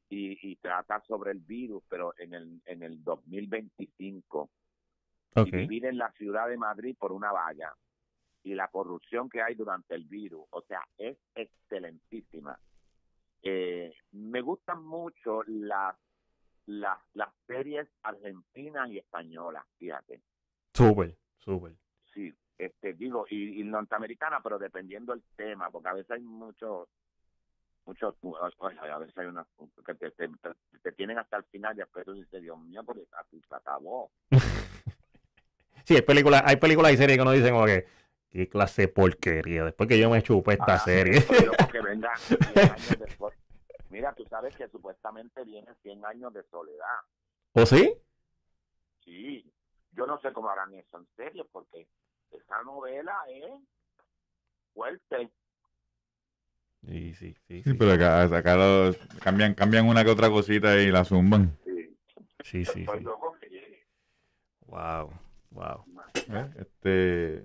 y, 0.08 0.50
y 0.50 0.56
trata 0.56 1.00
sobre 1.02 1.32
el 1.32 1.40
virus, 1.40 1.82
pero 1.88 2.14
en 2.18 2.32
el, 2.34 2.62
en 2.64 2.82
el 2.82 3.04
2025. 3.04 4.50
Y 5.44 5.50
vivir 5.58 5.86
en 5.86 5.98
la 5.98 6.10
ciudad 6.12 6.48
de 6.48 6.56
Madrid 6.56 6.96
por 6.98 7.12
una 7.12 7.32
valla 7.32 7.74
y 8.42 8.54
la 8.54 8.68
corrupción 8.68 9.28
que 9.28 9.42
hay 9.42 9.54
durante 9.54 9.94
el 9.94 10.04
virus. 10.04 10.46
O 10.50 10.62
sea, 10.62 10.86
es 10.98 11.16
excelentísima. 11.34 12.58
Eh, 13.42 13.92
me 14.12 14.40
gustan 14.40 14.82
mucho 14.84 15.42
las, 15.46 15.96
las, 16.66 16.98
las 17.14 17.28
series 17.46 17.88
argentinas 18.02 18.90
y 18.90 18.98
españolas, 18.98 19.64
fíjate. 19.78 20.20
Súper, 20.72 21.16
súper. 21.38 21.74
Sí, 22.12 22.32
este, 22.58 22.94
digo, 22.94 23.26
y, 23.28 23.60
y 23.60 23.64
norteamericana, 23.64 24.40
pero 24.42 24.58
dependiendo 24.58 25.12
del 25.12 25.22
tema, 25.36 25.70
porque 25.70 25.88
a 25.88 25.92
veces 25.94 26.10
hay 26.12 26.22
muchos, 26.22 26.88
muchos, 27.84 28.14
a 28.22 28.98
veces 28.98 29.16
hay 29.18 29.26
unas 29.26 29.46
que 29.84 29.94
te, 29.94 30.10
te, 30.12 30.28
te- 30.28 30.78
te 30.82 30.92
tienen 30.92 31.18
hasta 31.18 31.36
el 31.36 31.44
final 31.44 31.74
y 31.74 31.78
después 31.78 32.04
tú 32.04 32.14
dices, 32.14 32.40
Dios 32.42 32.58
mío, 32.60 32.82
porque 32.84 33.06
así 33.18 33.40
se 33.48 33.54
acabó. 33.54 34.10
Sí, 35.86 35.94
hay 35.94 36.02
películas, 36.02 36.42
hay 36.44 36.56
películas 36.56 36.92
y 36.92 36.96
series 36.96 37.16
que 37.16 37.22
uno 37.22 37.30
dice 37.30 37.50
como 37.50 37.64
que, 37.64 37.86
qué 38.32 38.48
clase 38.48 38.82
de 38.82 38.88
porquería, 38.88 39.64
después 39.64 39.88
que 39.88 39.98
yo 40.00 40.10
me 40.10 40.20
chupé 40.20 40.54
esta 40.54 40.74
Ah, 40.74 40.78
serie. 40.80 41.22
pero 41.28 41.52
que 41.70 41.80
venga 41.80 42.10
100 42.18 42.58
años 42.58 42.98
después. 42.98 43.34
Mira, 43.90 44.12
tú 44.14 44.24
sabes 44.28 44.52
que 44.56 44.66
supuestamente 44.68 45.44
vienen 45.44 45.72
100 45.82 46.04
años 46.04 46.34
de 46.34 46.42
soledad. 46.50 46.98
¿O 47.52 47.64
sí? 47.64 47.94
Sí, 49.04 49.48
yo 49.92 50.06
no 50.06 50.18
sé 50.20 50.32
cómo 50.32 50.50
harán 50.50 50.74
eso 50.74 50.98
en 50.98 51.06
serio, 51.16 51.46
porque 51.52 51.86
esa 52.32 52.62
novela 52.64 53.16
es 53.28 53.62
fuerte. 54.74 55.30
Sí, 56.84 57.14
sí, 57.14 57.32
sí. 57.46 57.62
Sí, 57.62 57.62
Sí, 57.62 57.74
pero 57.74 57.92
acá, 57.92 58.22
acá 58.24 58.56
lo- 58.56 58.92
cambian, 59.22 59.54
cambian 59.54 59.86
una 59.86 60.04
que 60.04 60.10
otra 60.10 60.28
cosita 60.30 60.76
y 60.80 60.90
la 60.90 61.04
zumban. 61.04 61.56
Sí, 61.64 61.96
sí, 62.42 62.64
sí. 62.64 62.82
Pues 62.84 62.98
sí. 62.98 63.04
luego 63.04 63.36
que 63.40 63.48
llegue. 63.48 63.86
Wow, 64.66 65.12
wow. 65.56 65.84
¿eh? 66.32 66.50
Este, 66.58 67.44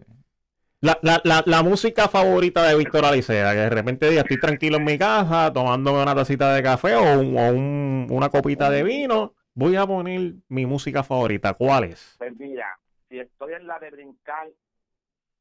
La, 0.81 0.97
la, 1.03 1.21
la, 1.23 1.43
la 1.45 1.63
música 1.63 2.07
favorita 2.07 2.63
de 2.67 2.75
Víctor 2.77 3.05
Alicea, 3.05 3.51
que 3.51 3.59
de 3.59 3.69
repente 3.69 4.09
diga, 4.09 4.21
estoy 4.21 4.39
tranquilo 4.39 4.77
en 4.77 4.83
mi 4.85 4.97
casa, 4.97 5.51
tomándome 5.53 6.01
una 6.01 6.15
tacita 6.15 6.53
de 6.53 6.63
café 6.63 6.95
o, 6.95 7.19
un- 7.19 7.37
o 7.37 7.49
un- 7.51 8.07
una 8.09 8.29
copita 8.29 8.69
de 8.69 8.81
vino, 8.83 9.33
voy 9.53 9.75
a 9.75 9.85
poner 9.85 10.33
mi 10.49 10.65
música 10.65 11.03
favorita. 11.03 11.53
¿Cuál 11.53 11.83
es? 11.85 12.15
Pues 12.17 12.35
mira, 12.37 12.79
si 13.09 13.19
estoy 13.19 13.53
en 13.53 13.67
la 13.67 13.77
de 13.79 13.91
brincar, 13.91 14.47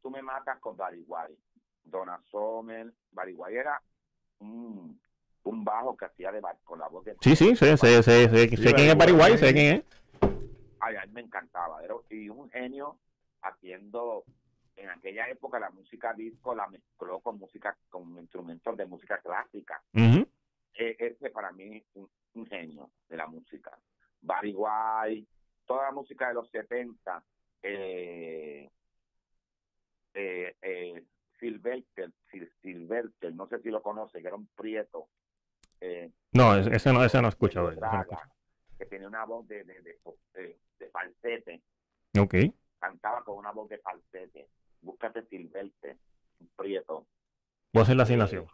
tú 0.03 0.11
me 0.11 0.21
matas 0.23 0.59
con 0.61 0.77
Bariguay. 0.77 1.33
Donna 1.85 2.21
Sommer, 2.31 2.93
Bariguay 3.13 3.57
era 3.57 3.81
un, 4.41 5.01
un 5.45 5.65
bajo 5.65 5.97
que 5.97 6.05
hacía 6.05 6.31
de 6.33 6.41
bar- 6.41 6.59
con 6.65 6.79
la 6.79 6.89
voz 6.89 7.05
de... 7.07 7.17
Sí, 7.23 7.35
sí, 7.35 7.57
sé, 7.57 7.77
sé, 7.79 8.03
sé, 8.03 8.29
sé, 8.29 8.57
sé 8.57 8.75
quién 8.75 8.91
es 9.01 9.13
White, 9.13 9.39
sé 9.39 9.53
quién 9.55 9.77
es. 9.77 9.83
Ay, 10.81 10.97
a 10.97 11.07
mí 11.07 11.13
me 11.13 11.21
encantaba. 11.21 11.83
Era, 11.85 11.95
y 12.11 12.29
un 12.29 12.51
genio 12.51 12.99
haciendo... 13.43 14.25
En 14.77 14.89
aquella 14.89 15.29
época 15.29 15.59
la 15.59 15.69
música 15.71 16.15
disco 16.15 16.55
la 16.55 16.67
mezcló 16.69 17.21
con 17.21 17.39
música, 17.39 17.77
con 17.91 18.17
instrumentos 18.19 18.77
de 18.79 18.87
música 18.87 19.19
clásica. 19.19 19.83
Eh, 19.95 20.97
ese 20.99 21.29
para 21.31 21.53
mí 21.53 21.77
es 21.79 21.85
un, 21.95 22.09
un 22.35 22.47
genio 22.47 22.91
de 23.09 23.17
la 23.19 23.27
música. 23.27 23.79
Barry 24.23 24.55
White, 24.57 25.29
toda 25.67 25.83
la 25.85 25.91
música 25.93 26.29
de 26.29 26.35
los 26.35 26.49
70, 26.49 27.23
eh, 27.63 28.71
eh, 30.15 30.57
eh, 30.63 31.05
Sylvester, 31.39 32.11
Sil- 32.33 32.53
Sylvester, 32.63 33.35
no 33.35 33.47
sé 33.49 33.59
si 33.61 33.69
lo 33.71 33.83
conoce, 33.83 34.21
que 34.21 34.29
era 34.29 34.37
un 34.37 34.47
prieto. 34.49 35.09
eh, 35.81 36.11
No, 36.33 36.57
ese 36.57 36.71
no, 36.71 36.77
ese 36.77 36.93
no 36.93 37.05
ese 37.05 37.21
no 37.21 37.29
Braga, 37.77 38.01
escucha. 38.03 38.29
que 38.79 38.87
tenía 38.87 39.09
una 39.09 39.25
voz 39.25 39.47
de, 39.49 39.65
de, 39.65 39.75
de, 39.83 39.83
de- 39.83 39.99
de 40.43 40.59
falsete, 41.21 41.63
Ok. 42.19 42.35
cantaba 42.79 43.23
con 43.25 43.39
una 43.39 43.53
voz 43.53 43.69
de 43.69 43.79
falsete. 43.79 44.49
Búscate 44.83 45.25
Sylvester, 45.27 45.97
un 46.41 46.49
prieto, 46.57 47.07
Voy 47.73 47.81
a 47.81 47.85
hacer 47.85 47.97
la 47.97 48.03
asignación. 48.03 48.47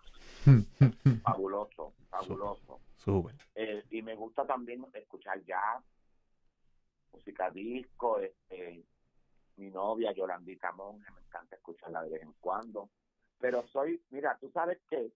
fabuloso, 1.23 1.95
fabuloso. 2.11 2.81
Súper. 2.97 3.35
Eh, 3.55 3.83
y 3.91 4.03
me 4.03 4.15
gusta 4.15 4.45
también 4.47 4.85
escuchar 4.93 5.43
jazz, 5.45 5.83
música 7.13 7.51
disco, 7.51 8.19
este, 8.19 8.85
mi 9.57 9.71
novia 9.71 10.13
Yolandita 10.13 10.73
Monge, 10.73 11.11
me 11.13 11.21
encanta 11.23 11.57
escucharla 11.57 12.03
de 12.03 12.11
vez 12.11 12.23
en 12.23 12.33
cuando. 12.41 12.91
Pero 13.39 13.67
soy, 13.69 14.03
mira, 14.11 14.37
tú 14.39 14.51
sabes 14.51 14.79
que, 14.91 15.13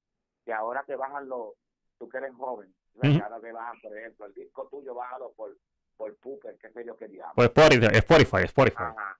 que 0.46 0.52
ahora 0.52 0.82
que 0.86 0.96
bajan 0.96 1.28
los, 1.28 1.54
tú 1.98 2.08
que 2.08 2.18
eres 2.18 2.34
joven, 2.34 2.74
Ujú. 2.94 3.22
ahora 3.22 3.40
que 3.40 3.52
bajan, 3.52 3.80
por 3.82 3.98
ejemplo, 3.98 4.26
el 4.26 4.34
disco 4.34 4.66
tuyo, 4.70 4.94
bájalo 4.94 5.32
por, 5.32 5.56
por 6.00 6.16
Pooper, 6.16 6.56
qué 6.56 6.70
sé 6.70 6.82
yo 6.82 6.96
qué 6.96 7.08
diablo. 7.08 7.34
Pues 7.34 7.48
Spotify, 7.48 7.94
Spotify, 7.98 8.44
Spotify. 8.44 8.82
Ajá. 8.84 9.18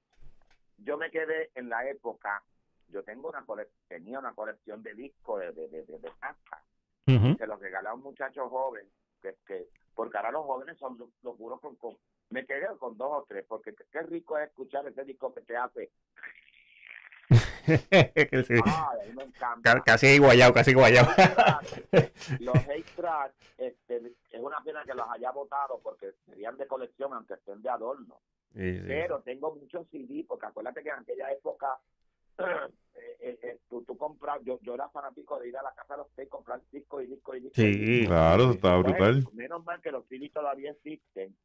Yo 0.78 0.96
me 0.96 1.10
quedé 1.10 1.50
en 1.54 1.68
la 1.68 1.86
época 1.86 2.42
yo 2.88 3.02
tengo 3.04 3.28
una 3.28 3.44
cole- 3.44 3.68
tenía 3.86 4.18
una 4.18 4.32
colección 4.32 4.82
de 4.82 4.94
discos 4.94 5.40
de, 5.40 5.52
de, 5.52 5.68
de, 5.68 5.82
de, 5.84 5.98
de. 5.98 6.10
Se 7.36 7.46
los 7.46 7.60
regalé 7.60 7.88
a 7.90 7.92
un 7.94 8.00
muchacho 8.02 8.48
joven, 8.48 8.88
que, 9.20 9.36
que 9.46 9.68
porque 9.94 10.16
ahora 10.16 10.30
los 10.32 10.46
jóvenes 10.46 10.78
son 10.78 10.96
lo- 10.96 11.10
locuros 11.22 11.60
con, 11.60 11.76
con... 11.76 11.98
Me 12.30 12.46
quedé 12.46 12.66
con 12.78 12.96
dos 12.96 13.10
o 13.12 13.26
tres, 13.28 13.44
porque 13.46 13.74
qué- 13.74 13.84
qué 13.92 14.00
rico 14.04 14.38
es 14.38 14.48
escuchar 14.48 14.86
ese 14.88 15.04
disco 15.04 15.34
que 15.34 15.42
te 15.42 15.58
hace. 15.58 15.90
Sí. 17.78 18.54
Ay, 18.64 19.00
a 19.00 19.06
mí 19.06 19.12
me 19.14 19.22
encanta. 19.24 19.74
Ca- 19.74 19.82
Casi 19.82 20.18
guayado, 20.18 20.52
casi 20.52 20.72
guayado. 20.74 21.08
los 22.40 22.56
hate 22.56 22.86
tracks, 22.96 23.34
este, 23.58 23.96
es 24.30 24.40
una 24.40 24.62
pena 24.62 24.84
que 24.84 24.94
los 24.94 25.06
haya 25.10 25.30
votado 25.32 25.80
porque 25.82 26.12
serían 26.26 26.56
de 26.56 26.66
colección 26.66 27.12
aunque 27.12 27.34
estén 27.34 27.62
de 27.62 27.68
adorno. 27.70 28.20
Sí, 28.54 28.78
sí. 28.78 28.84
Pero 28.86 29.20
tengo 29.20 29.54
muchos 29.54 29.86
CD 29.90 30.24
porque 30.26 30.46
acuérdate 30.46 30.82
que 30.82 30.88
en 30.88 30.96
aquella 30.96 31.30
época 31.32 31.78
eh, 32.38 33.16
eh, 33.20 33.38
eh, 33.42 33.58
tú, 33.68 33.82
tú 33.82 33.96
compras, 33.96 34.40
yo, 34.44 34.58
yo 34.62 34.74
era 34.74 34.88
fanático 34.88 35.38
de 35.38 35.48
ir 35.48 35.56
a 35.56 35.62
la 35.62 35.72
casa 35.74 35.94
de 35.94 35.98
los 35.98 36.08
y 36.18 36.26
comprar 36.28 36.60
discos 36.72 37.02
y 37.04 37.06
discos 37.06 37.36
y 37.36 37.40
discos. 37.40 37.58
y 37.58 37.72
Sí. 38.00 38.06
Claro, 38.06 38.42
eso 38.44 38.52
estaba 38.52 38.76
Bueno, 38.82 38.96
brutal. 38.96 39.24
menos 39.34 39.64
mal 39.64 39.80
que 39.80 39.92
los 39.92 40.06
CD 40.08 40.30
todavía 40.30 40.70
existen. 40.72 41.36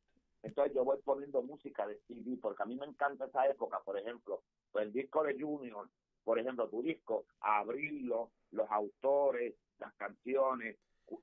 Entonces 0.41 0.73
yo 0.75 0.83
voy 0.85 0.97
poniendo 1.03 1.41
música 1.41 1.87
de 1.87 1.99
CD 2.07 2.37
porque 2.41 2.63
a 2.63 2.65
mí 2.67 2.75
me 2.75 2.85
encanta 2.85 3.25
esa 3.25 3.47
época. 3.47 3.79
Por 3.83 3.97
ejemplo, 3.99 4.43
pues 4.71 4.85
el 4.85 4.93
disco 4.93 5.23
de 5.23 5.33
Junior, 5.39 5.89
por 6.25 6.37
ejemplo, 6.39 6.67
tu 6.67 6.81
disco, 6.83 7.25
abrirlo, 7.39 8.31
los 8.51 8.69
autores, 8.69 9.53
las 9.79 9.93
canciones. 9.93 10.75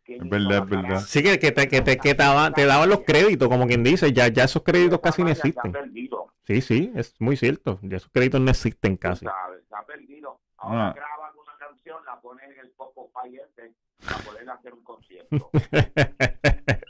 Es 0.06 0.28
verdad, 0.28 0.62
es 0.62 0.68
verdad. 0.70 1.00
Sí, 1.00 1.22
que, 1.24 1.38
que 1.40 1.50
te, 1.50 1.68
que 1.68 1.80
te, 1.82 1.96
que 1.98 2.14
te 2.14 2.22
daban, 2.22 2.54
te 2.54 2.64
daban 2.64 2.88
los 2.88 3.00
créditos, 3.00 3.48
como 3.48 3.66
quien 3.66 3.82
dice, 3.82 4.12
ya, 4.12 4.28
ya 4.28 4.44
esos 4.44 4.62
créditos 4.62 5.00
casi 5.00 5.22
no 5.24 5.30
existen. 5.30 5.72
perdido, 5.72 6.32
Sí, 6.44 6.60
sí, 6.60 6.92
es 6.94 7.20
muy 7.20 7.36
cierto. 7.36 7.78
Ya 7.82 7.96
esos 7.96 8.10
créditos 8.12 8.40
no 8.40 8.50
existen 8.50 8.96
casi. 8.96 9.26
sabes, 9.26 9.64
se 9.68 9.74
ha 9.74 9.84
perdido. 9.84 10.40
Ahora 10.58 10.88
Ah. 10.88 10.92
graban 10.94 11.32
una 11.36 11.56
canción, 11.58 12.04
la 12.04 12.20
pones 12.20 12.48
en 12.50 12.60
el 12.60 12.70
Poco 12.70 13.10
Pay 13.10 13.36
este 13.38 13.74
para 14.04 14.18
poder 14.18 14.48
hacer 14.50 14.72
un 14.72 14.84
concierto. 14.84 15.50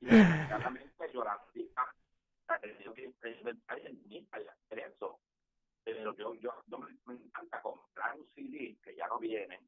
y 0.00 0.06
inmediatamente 0.08 1.10
llorandita, 1.12 1.82
yo 2.84 2.92
que 2.94 3.12
inventar 3.38 3.78
en 3.80 3.98
mí 4.08 4.20
para 4.30 4.44
hacer 4.52 4.78
eso. 4.94 5.18
Pero 5.84 6.14
yo, 6.16 6.34
yo, 6.34 6.52
yo 6.66 6.78
me, 6.78 6.86
me 7.06 7.14
encanta 7.14 7.60
comprar 7.60 8.16
un 8.16 8.26
CD 8.34 8.76
que 8.82 8.94
ya 8.94 9.06
no 9.08 9.18
viene 9.18 9.60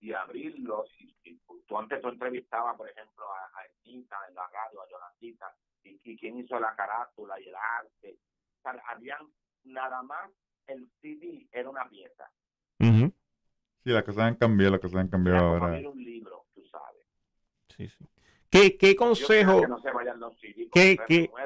y 0.00 0.12
abrirlo. 0.12 0.84
Y, 0.98 1.16
y 1.24 1.40
tú 1.66 1.78
antes 1.78 2.00
tú 2.00 2.08
entrevistabas, 2.08 2.76
por 2.76 2.88
ejemplo, 2.88 3.24
a, 3.32 3.44
a 3.60 3.64
en 3.86 4.06
la 4.34 4.46
radio, 4.48 4.82
a 4.82 4.88
Yolandita, 4.88 5.54
y, 5.82 6.00
y 6.04 6.16
quién 6.18 6.38
hizo 6.38 6.58
la 6.58 6.74
carátula 6.74 7.38
y 7.40 7.48
el 7.48 7.54
arte. 7.54 8.18
O 8.58 8.62
sea, 8.62 8.82
habían 8.88 9.32
nada 9.64 10.02
más 10.02 10.30
el 10.66 10.88
CD 11.00 11.46
era 11.52 11.68
una 11.70 11.88
pieza. 11.88 12.30
Ujú. 12.80 13.12
Sí, 13.82 13.90
las 13.90 14.04
cosas 14.04 14.24
han 14.24 14.36
cambiado, 14.36 14.72
las 14.72 14.80
cosas 14.80 15.00
han 15.00 15.08
cambiado 15.08 15.38
Era 15.38 15.48
ahora. 15.48 15.66
abrir 15.66 15.88
un 15.88 16.02
libro, 16.02 16.46
tú 16.54 16.64
sabes. 16.66 17.06
Sí, 17.76 17.88
sí. 17.88 18.04
¿Qué, 18.50 18.76
qué 18.78 18.96
consejo, 18.96 19.60
que 19.62 19.68
no 19.68 19.80
se 19.80 19.90
vayan 19.90 20.20
los 20.20 20.38
CD. 20.40 20.68
¿Qué- 20.72 20.96
qué- 21.06 21.28
porque 21.30 21.44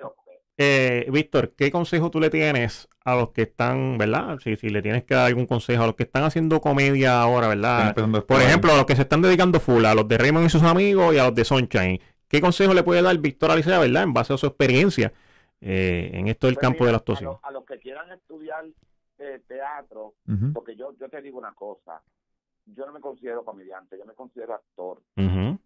eh, 0.59 1.07
Víctor, 1.11 1.55
qué 1.57 1.71
consejo 1.71 2.11
tú 2.11 2.21
le 2.21 2.31
tienes 2.31 2.89
a 3.05 3.15
los 3.15 3.31
que 3.31 3.43
están, 3.43 3.97
¿verdad? 3.97 4.39
Si, 4.41 4.57
si 4.57 4.69
le 4.69 4.83
tienes 4.83 5.05
que 5.05 5.15
dar 5.15 5.27
algún 5.27 5.47
consejo 5.47 5.85
a 5.85 5.87
los 5.87 5.95
que 5.97 6.03
están 6.03 6.25
haciendo 6.25 6.61
comedia 6.61 7.23
ahora, 7.23 7.49
¿verdad? 7.49 7.95
Por 8.27 8.43
ejemplo, 8.43 8.73
a 8.73 8.77
los 8.77 8.85
que 8.85 8.97
se 8.97 9.03
están 9.03 9.23
dedicando 9.23 9.61
full, 9.61 9.85
a 9.87 9.95
los 9.95 10.07
de 10.09 10.19
Raymond 10.19 10.47
y 10.47 10.51
sus 10.51 10.63
amigos 10.65 11.15
y 11.15 11.19
a 11.19 11.25
los 11.25 11.35
de 11.35 11.45
Sunshine. 11.45 12.01
¿Qué 12.29 12.41
consejo 12.43 12.75
le 12.75 12.83
puede 12.83 13.01
dar 13.01 13.17
Víctor 13.17 13.51
Alicea, 13.53 13.79
verdad? 13.79 14.03
En 14.03 14.13
base 14.13 14.35
a 14.35 14.37
su 14.37 14.47
experiencia 14.47 15.13
eh, 15.61 16.11
en 16.13 16.29
esto 16.29 16.47
del 16.49 16.57
Pues 16.57 16.63
campo 16.63 16.85
mira, 16.85 16.87
de 16.89 16.93
la 16.93 16.97
a, 16.97 16.99
actuación. 16.99 17.37
a 17.43 17.51
los 17.51 17.65
que 17.65 17.79
quieran 17.79 18.11
estudiar 18.13 18.67
eh, 19.19 19.41
teatro, 19.49 20.15
porque 20.53 20.77
yo, 20.77 20.95
yo 21.01 21.09
te 21.09 21.23
digo 21.23 21.39
una 21.39 21.53
cosa, 21.55 22.03
yo 22.67 22.85
no 22.85 22.93
me 22.93 23.01
considero 23.01 23.45
comediante, 23.45 23.97
yo 23.99 24.05
me 24.05 24.13
considero 24.13 24.55
actor, 24.55 25.01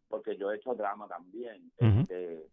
porque 0.09 0.37
yo 0.37 0.53
he 0.53 0.57
hecho 0.57 0.75
drama 0.75 1.09
también. 1.09 1.73
Este, 1.79 2.47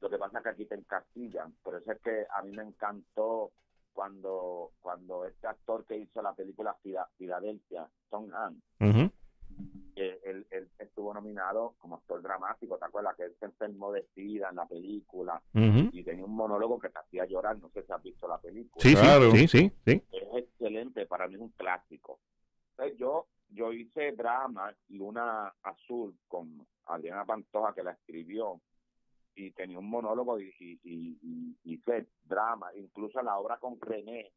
lo 0.00 0.10
que 0.10 0.18
pasa 0.18 0.38
es 0.38 0.44
que 0.44 0.50
aquí 0.50 0.66
te 0.66 0.74
encasillan, 0.74 1.52
por 1.62 1.74
eso 1.76 1.92
es 1.92 2.00
que 2.00 2.26
a 2.30 2.42
mí 2.42 2.52
me 2.56 2.62
encantó 2.62 3.52
cuando 3.92 4.72
cuando 4.80 5.24
este 5.24 5.46
actor 5.46 5.84
que 5.86 5.96
hizo 5.96 6.20
la 6.22 6.34
película 6.34 6.74
Fila- 6.82 7.08
Filadelfia, 7.16 7.88
Tom 8.10 8.30
Hanks, 8.32 8.62
ujú. 8.80 9.10
eh, 9.96 10.20
él, 10.24 10.46
él 10.50 10.68
estuvo 10.78 11.14
nominado 11.14 11.74
como 11.78 11.96
actor 11.96 12.20
dramático, 12.20 12.76
¿te 12.76 12.84
acuerdas? 12.84 13.16
Que 13.16 13.24
él 13.24 13.36
se 13.40 13.46
enfermó 13.46 13.92
de 13.92 14.06
sida 14.14 14.50
en 14.50 14.56
la 14.56 14.66
película 14.66 15.42
y 15.92 16.04
tenía 16.04 16.24
un 16.26 16.34
monólogo 16.36 16.78
que 16.78 16.90
te 16.90 16.98
hacía 16.98 17.24
llorar, 17.24 17.58
no 17.58 17.70
sé 17.70 17.82
si 17.84 17.92
has 17.92 18.02
visto 18.02 18.28
la 18.28 18.38
película. 18.38 18.82
Sí, 18.82 18.94
Claro. 18.94 19.30
sí, 19.30 19.48
sí, 19.48 19.48
sí, 19.48 19.72
sí. 19.86 20.02
es 20.12 20.44
excelente, 20.44 21.06
para 21.06 21.26
mí 21.26 21.34
es 21.36 21.40
un 21.40 21.50
clásico. 21.50 22.20
Entonces, 22.72 22.98
yo, 22.98 23.26
yo 23.48 23.72
hice 23.72 24.12
drama 24.12 24.74
Luna 24.88 25.54
Azul 25.62 26.14
con 26.28 26.66
Adriana 26.84 27.24
Pantoja 27.24 27.72
que 27.74 27.82
la 27.82 27.92
escribió 27.92 28.60
y 29.36 29.50
tenía 29.52 29.78
un 29.78 29.88
monólogo 29.88 30.40
y, 30.40 30.52
y, 30.58 30.80
y- 30.82 31.18
y- 31.22 31.56
hice 31.74 32.06
drama, 32.24 32.74
incluso 32.74 33.22
la 33.22 33.38
obra 33.38 33.58
con 33.58 33.80
René, 33.80 34.32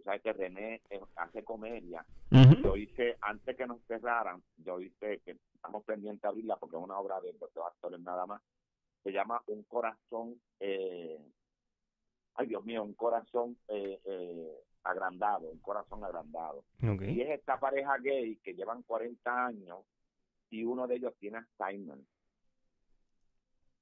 o 0.00 0.02
sea 0.02 0.18
que 0.18 0.32
René 0.32 0.80
eh, 0.90 1.00
hace 1.16 1.44
comedia. 1.44 2.04
Yo 2.62 2.76
hice, 2.76 3.16
antes 3.20 3.56
que 3.56 3.66
nos 3.66 3.80
cerraran, 3.86 4.42
yo 4.56 4.80
hice, 4.80 5.20
que 5.20 5.36
estamos 5.54 5.84
pendientes 5.84 6.22
de 6.22 6.28
abrirla 6.28 6.56
porque 6.56 6.76
es 6.76 6.82
una 6.82 6.98
obra 6.98 7.20
de 7.20 7.32
dos 7.32 7.50
actores 7.66 8.00
nada 8.00 8.26
más, 8.26 8.42
se 9.02 9.12
llama 9.12 9.40
Un 9.46 9.62
Corazón, 9.64 10.40
eh, 10.58 11.20
ay 12.34 12.46
Dios 12.48 12.64
mío, 12.64 12.82
un 12.82 12.94
corazón 12.94 13.56
eh, 13.68 14.00
eh, 14.04 14.52
agrandado, 14.84 15.48
un 15.50 15.58
corazón 15.60 16.02
agrandado. 16.04 16.64
Y 17.12 17.20
es 17.22 17.30
esta 17.30 17.58
pareja 17.60 17.96
gay 17.98 18.36
que 18.36 18.54
llevan 18.54 18.82
40 18.82 19.46
años 19.46 19.80
y 20.50 20.64
uno 20.64 20.86
de 20.86 20.96
ellos 20.96 21.14
tiene 21.18 21.38
Alzheimer, 21.58 21.98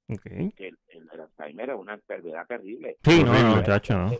que 0.07 0.67
el, 0.67 0.77
el- 0.89 1.09
Alzheimer 1.09 1.69
es 1.69 1.75
una 1.75 1.93
enfermedad 1.95 2.45
terrible. 2.47 2.97
Sí, 3.03 3.23
no, 3.23 3.33
no, 3.33 3.55
muchacho, 3.57 3.97
no. 3.97 4.11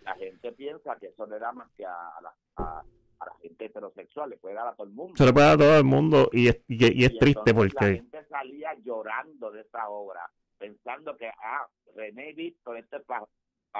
La 0.00 0.14
gente 0.14 0.52
piensa 0.52 0.96
que 0.96 1.06
eso 1.08 1.26
le 1.26 1.38
da 1.38 1.52
más 1.52 1.68
que 1.72 1.84
a, 1.84 2.08
a 2.16 2.20
la, 2.22 2.34
a- 2.56 2.82
a 3.18 3.24
la 3.26 3.34
gente 3.42 3.64
heterosexual, 3.66 4.30
le 4.30 4.36
puede 4.36 4.54
dar 4.54 4.68
a 4.68 4.74
todo 4.74 4.86
el 4.86 4.92
mundo. 4.92 5.14
Se 5.16 5.24
le 5.24 5.32
puede 5.32 5.46
dar 5.46 5.54
a 5.54 5.58
todo 5.58 5.78
el 5.78 5.84
mundo 5.84 6.28
y 6.32 6.48
es, 6.48 6.60
y, 6.68 6.74
y 7.00 7.04
es 7.04 7.12
Y 7.12 7.18
triste 7.18 7.50
entonces 7.50 7.74
La 7.74 7.80
porque... 7.80 7.94
gente 7.94 8.24
salía 8.26 8.74
llorando 8.84 9.50
de 9.50 9.62
esa 9.62 9.88
obra, 9.88 10.30
pensando 10.58 11.16
que, 11.16 11.28
ah, 11.28 11.66
René 11.94 12.30
y 12.30 12.34
Víctor, 12.34 12.76
esto 12.78 12.96
es 12.98 13.04
para 13.04 13.26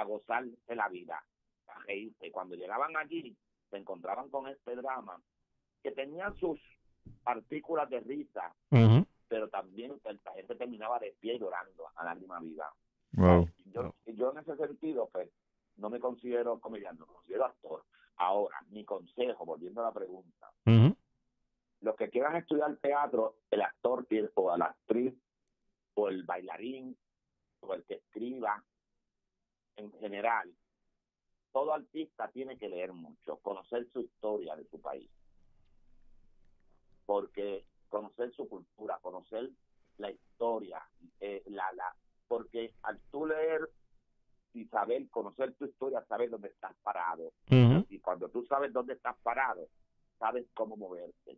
gozar 0.05 0.43
de 0.45 0.75
la 0.75 0.89
vida, 0.89 1.23
para 1.65 1.79
reírse. 1.81 2.27
Y 2.27 2.31
cuando 2.31 2.55
llegaban 2.55 2.95
allí, 2.97 3.35
se 3.69 3.77
encontraban 3.77 4.29
con 4.29 4.47
este 4.47 4.75
drama, 4.75 5.21
que 5.83 5.91
tenía 5.91 6.31
sus 6.39 6.59
partículas 7.23 7.89
de 7.89 7.99
risa, 8.01 8.53
Ujú. 8.71 9.05
Pero 9.27 9.49
también 9.49 9.99
la 10.03 10.33
gente 10.33 10.55
terminaba 10.55 10.99
de 10.99 11.15
pie 11.19 11.39
llorando 11.39 11.87
a 11.95 12.03
lágrima 12.03 12.39
viva. 12.39 12.73
Wow. 13.13 13.49
Yo, 13.65 13.93
yo 14.05 14.31
en 14.31 14.39
ese 14.39 14.55
sentido, 14.55 15.09
pues, 15.11 15.29
no 15.77 15.89
me 15.89 15.99
considero 15.99 16.59
comediante, 16.59 17.01
me 17.01 17.13
considero 17.13 17.45
actor. 17.45 17.83
Ahora, 18.17 18.57
mi 18.69 18.83
consejo, 18.83 19.45
volviendo 19.45 19.81
a 19.81 19.85
la 19.85 19.93
pregunta, 19.93 20.51
los 21.81 21.95
que 21.95 22.09
quieran 22.09 22.35
estudiar 22.35 22.75
teatro, 22.77 23.37
el 23.51 23.61
actor 23.61 24.07
o 24.33 24.57
la 24.57 24.65
actriz 24.65 25.13
o 25.93 26.09
el 26.09 26.23
bailarín 26.23 26.97
o 27.61 27.73
el 27.73 27.83
que 27.85 27.95
escriba 27.95 28.63
en 29.75 29.91
general, 29.99 30.51
todo 31.51 31.73
artista 31.73 32.29
tiene 32.29 32.57
que 32.57 32.69
leer 32.69 32.93
mucho, 32.93 33.37
conocer 33.37 33.87
su 33.91 34.01
historia 34.01 34.55
de 34.55 34.65
su 34.65 34.81
país. 34.81 35.09
Porque 37.05 37.65
conocer 37.89 38.31
su 38.33 38.47
cultura, 38.47 38.99
conocer 39.01 39.49
la 39.97 40.11
historia, 40.11 40.81
eh, 41.19 41.43
la, 41.47 41.71
la, 41.73 41.95
porque 42.27 42.73
al 42.83 42.99
tú 43.11 43.25
leer 43.25 43.69
y 44.53 44.65
saber, 44.65 45.07
conocer 45.09 45.53
tu 45.55 45.65
historia, 45.65 46.03
saber 46.05 46.29
dónde 46.29 46.49
estás 46.49 46.75
parado. 46.83 47.31
Y 47.89 47.99
cuando 47.99 48.29
tú 48.29 48.45
sabes 48.45 48.73
dónde 48.73 48.93
estás 48.93 49.15
parado, 49.23 49.67
sabes 50.19 50.45
cómo 50.53 50.75
moverte. 50.75 51.37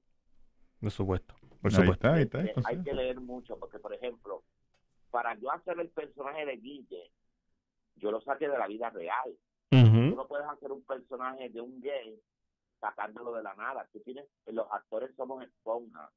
Por 0.79 0.91
supuesto, 0.91 1.33
por 1.61 1.71
Ahí 1.71 1.75
supuesto. 1.75 1.93
está, 2.07 2.13
ahí 2.13 2.23
está. 2.23 2.41
Este, 2.43 2.61
hay 2.65 2.81
que 2.83 2.93
leer 2.93 3.19
mucho, 3.19 3.57
porque 3.59 3.79
por 3.79 3.93
ejemplo, 3.93 4.43
para 5.11 5.35
yo 5.35 5.51
hacer 5.51 5.79
el 5.79 5.89
personaje 5.89 6.45
de 6.45 6.57
Guille, 6.57 7.11
yo 7.95 8.11
lo 8.11 8.21
saqué 8.21 8.47
de 8.47 8.57
la 8.57 8.67
vida 8.67 8.89
real. 8.89 9.37
Tú 9.69 9.77
Ujú. 9.77 10.15
no 10.15 10.27
puedes 10.27 10.47
hacer 10.47 10.71
un 10.71 10.83
personaje 10.83 11.49
de 11.49 11.61
un 11.61 11.79
gay 11.81 12.19
sacándolo 12.79 13.33
de 13.33 13.43
la 13.43 13.53
nada. 13.55 13.87
Tú 13.91 13.99
tienes, 13.99 14.25
los 14.47 14.67
actores 14.71 15.13
somos 15.15 15.43
esponjas 15.43 16.09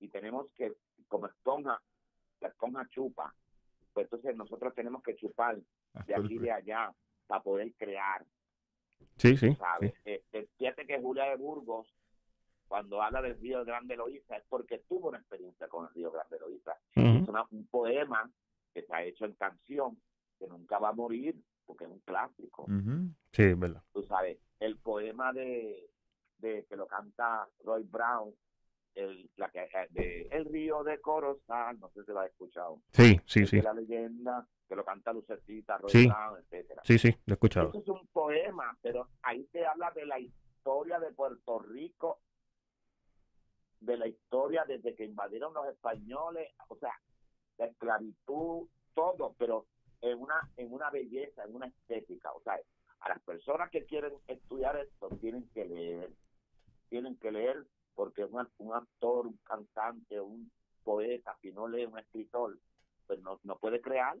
y 0.00 0.08
tenemos 0.08 0.50
que, 0.54 0.72
como 1.08 1.26
esponja, 1.26 1.80
la 2.40 2.48
esponja 2.48 2.86
chupa. 2.88 3.34
Pues 3.92 4.04
entonces 4.06 4.36
nosotros 4.36 4.74
tenemos 4.74 5.02
que 5.02 5.16
chupar 5.16 5.58
de 6.06 6.14
aquí 6.14 6.34
y 6.34 6.38
de 6.38 6.52
allá 6.52 6.92
para 7.26 7.42
poder 7.42 7.72
crear. 7.74 8.24
Sí, 9.16 9.36
sí. 9.36 9.54
¿sabes? 9.56 9.94
Este, 10.04 10.48
fíjate 10.56 10.86
que 10.86 11.00
Julia 11.00 11.24
de 11.24 11.36
Burgos, 11.36 11.92
cuando 12.68 13.02
habla 13.02 13.22
del 13.22 13.38
río 13.40 13.64
Grande 13.64 13.96
Loíza, 13.96 14.36
es 14.36 14.44
porque 14.48 14.78
tuvo 14.88 15.08
una 15.08 15.18
experiencia 15.18 15.66
con 15.68 15.86
el 15.88 15.94
río 15.94 16.10
Grande 16.12 16.38
Loíza. 16.38 16.76
sí. 16.94 17.00
Es 17.22 17.28
una- 17.28 17.46
un 17.50 17.66
poema 17.66 18.30
que 18.72 18.80
está 18.80 19.02
hecho 19.02 19.24
en 19.24 19.32
canción, 19.34 20.00
que 20.38 20.46
nunca 20.46 20.78
va 20.78 20.90
a 20.90 20.92
morir, 20.92 21.34
porque 21.66 21.84
es 21.84 21.90
un 21.90 22.00
clásico. 22.00 22.62
Ujú. 22.64 23.10
Sí, 23.32 23.42
es 23.42 23.58
verdad. 23.58 23.82
Tú 23.92 24.02
sabes, 24.04 24.38
el 24.60 24.76
poema 24.78 25.32
de, 25.32 25.90
de 26.38 26.64
que 26.66 26.76
lo 26.76 26.86
canta 26.86 27.48
Roy 27.64 27.82
Brown, 27.82 28.32
el, 28.94 29.30
la 29.36 29.50
que, 29.50 29.62
eh, 29.62 29.88
de 29.90 30.28
El 30.30 30.44
río 30.46 30.82
de 30.82 31.00
Corozal, 31.00 31.78
no 31.78 31.88
sé 31.90 32.04
si 32.04 32.12
lo 32.12 32.20
has 32.20 32.30
escuchado. 32.30 32.80
Sí, 32.92 33.20
sí, 33.26 33.46
sí. 33.46 33.60
la 33.60 33.72
leyenda, 33.72 34.46
que 34.68 34.76
lo 34.76 34.84
canta 34.84 35.12
Lucecita, 35.12 35.78
Roy 35.78 35.90
Sí. 35.90 36.08
Etcétera. 36.40 36.82
Sí, 36.84 36.98
sí, 36.98 37.10
lo 37.26 37.32
he 37.32 37.34
escuchado. 37.34 37.68
Eso 37.68 37.78
es 37.80 37.88
un 37.88 38.06
poema, 38.08 38.76
pero 38.82 39.08
ahí 39.22 39.46
se 39.52 39.64
habla 39.64 39.90
de 39.92 40.06
la 40.06 40.18
historia 40.18 40.98
de 40.98 41.12
Puerto 41.12 41.58
Rico, 41.60 42.20
de 43.80 43.96
la 43.96 44.08
historia 44.08 44.64
desde 44.66 44.94
que 44.94 45.04
invadieron 45.04 45.54
los 45.54 45.66
españoles, 45.68 46.48
o 46.68 46.76
sea, 46.76 46.92
la 47.58 47.66
esclavitud, 47.66 48.68
todo, 48.94 49.34
pero 49.38 49.66
en 50.00 50.20
una 50.20 50.48
en 50.56 50.72
una 50.72 50.90
belleza, 50.90 51.44
en 51.44 51.54
una 51.54 51.66
estética, 51.66 52.32
o 52.32 52.40
sea, 52.42 52.58
a 53.00 53.08
las 53.08 53.20
personas 53.20 53.70
que 53.70 53.84
quieren 53.86 54.12
estudiar 54.26 54.76
esto 54.76 55.08
tienen 55.20 55.48
que 55.50 55.64
leer, 55.64 56.10
tienen 56.88 57.16
que 57.16 57.30
leer 57.30 57.64
porque 57.98 58.24
un, 58.24 58.34
act- 58.38 58.52
un 58.58 58.72
actor, 58.74 59.26
un 59.26 59.36
cantante, 59.42 60.20
un 60.20 60.48
poeta, 60.84 61.36
si 61.42 61.50
no 61.50 61.66
lee 61.66 61.84
un 61.84 61.98
escritor, 61.98 62.56
pues 63.08 63.20
no, 63.22 63.40
no 63.42 63.56
puede 63.58 63.80
crear. 63.80 64.16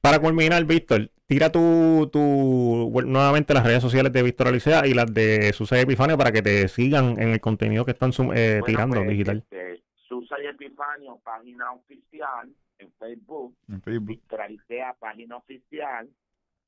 Para 0.00 0.18
culminar, 0.18 0.64
Víctor, 0.64 1.10
tira 1.26 1.52
tu, 1.52 2.08
tu 2.10 2.88
bueno, 2.90 3.10
nuevamente 3.10 3.52
las 3.52 3.66
redes 3.66 3.82
sociales 3.82 4.10
de 4.14 4.22
Víctor 4.22 4.48
Alicea 4.48 4.86
y 4.86 4.94
las 4.94 5.12
de 5.12 5.52
Susa 5.52 5.76
y 5.76 5.82
Epifanio 5.82 6.16
para 6.16 6.32
que 6.32 6.40
te 6.40 6.68
sigan 6.68 7.20
en 7.20 7.28
el 7.28 7.40
contenido 7.40 7.84
que 7.84 7.90
están 7.90 8.12
eh, 8.34 8.60
Bueno, 8.60 8.64
tirando 8.64 8.96
pues, 8.96 9.08
digital. 9.10 9.36
este, 9.50 9.82
Susa 10.08 10.36
y 10.42 10.46
Epifanio, 10.46 11.18
página 11.22 11.70
oficial 11.72 12.50
en 12.78 12.90
Facebook, 12.92 13.54
En 13.68 13.82
Facebook. 13.82 14.08
Víctor 14.08 14.40
Alicea, 14.40 14.94
página 14.98 15.36
oficial, 15.36 16.08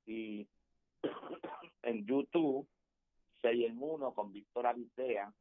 y 0.07 0.47
en 1.85 2.05
YouTube, 2.07 2.69
6 3.41 3.67
en 3.71 3.79
1 3.81 4.13
con 4.13 4.31
Víctor 4.31 4.67
Alicea, 4.67 5.33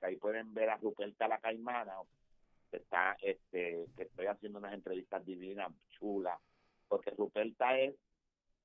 que 0.00 0.06
ahí 0.06 0.16
pueden 0.16 0.52
ver 0.54 0.70
a 0.70 0.76
Ruperta 0.76 1.28
la 1.28 1.38
Caimana, 1.40 1.94
que 2.70 2.78
está, 2.78 3.16
este, 3.22 3.86
que 3.96 4.02
estoy 4.04 4.26
haciendo 4.26 4.58
unas 4.58 4.74
entrevistas 4.74 5.24
divinas, 5.24 5.72
chulas, 5.98 6.38
porque 6.88 7.10
Ruperta 7.12 7.78
es 7.78 7.94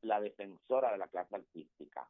la 0.02 0.20
defensora 0.20 0.92
de 0.92 0.98
la 0.98 1.08
clase 1.08 1.36
artística. 1.36 2.08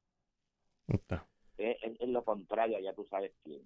Es, 1.57 1.77
es- 1.83 1.99
es 1.99 2.09
lo 2.09 2.23
contrario, 2.23 2.79
ya 2.79 2.93
tú 2.93 3.05
sabes 3.09 3.31
quién. 3.43 3.61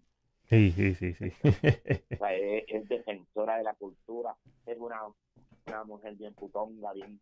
Sí, 0.50 0.72
sí, 0.72 0.94
sí, 0.96 1.14
sí. 1.14 1.32
O 2.16 2.18
sea, 2.18 2.34
es, 2.36 2.66
es 2.68 2.88
defensora 2.88 3.58
de 3.58 3.64
la 3.64 3.74
cultura, 3.76 4.36
es 4.66 4.78
una, 4.78 5.02
una 5.68 5.84
mujer 5.84 6.16
bien 6.16 6.34
putonga, 6.34 6.94
bien, 6.94 7.20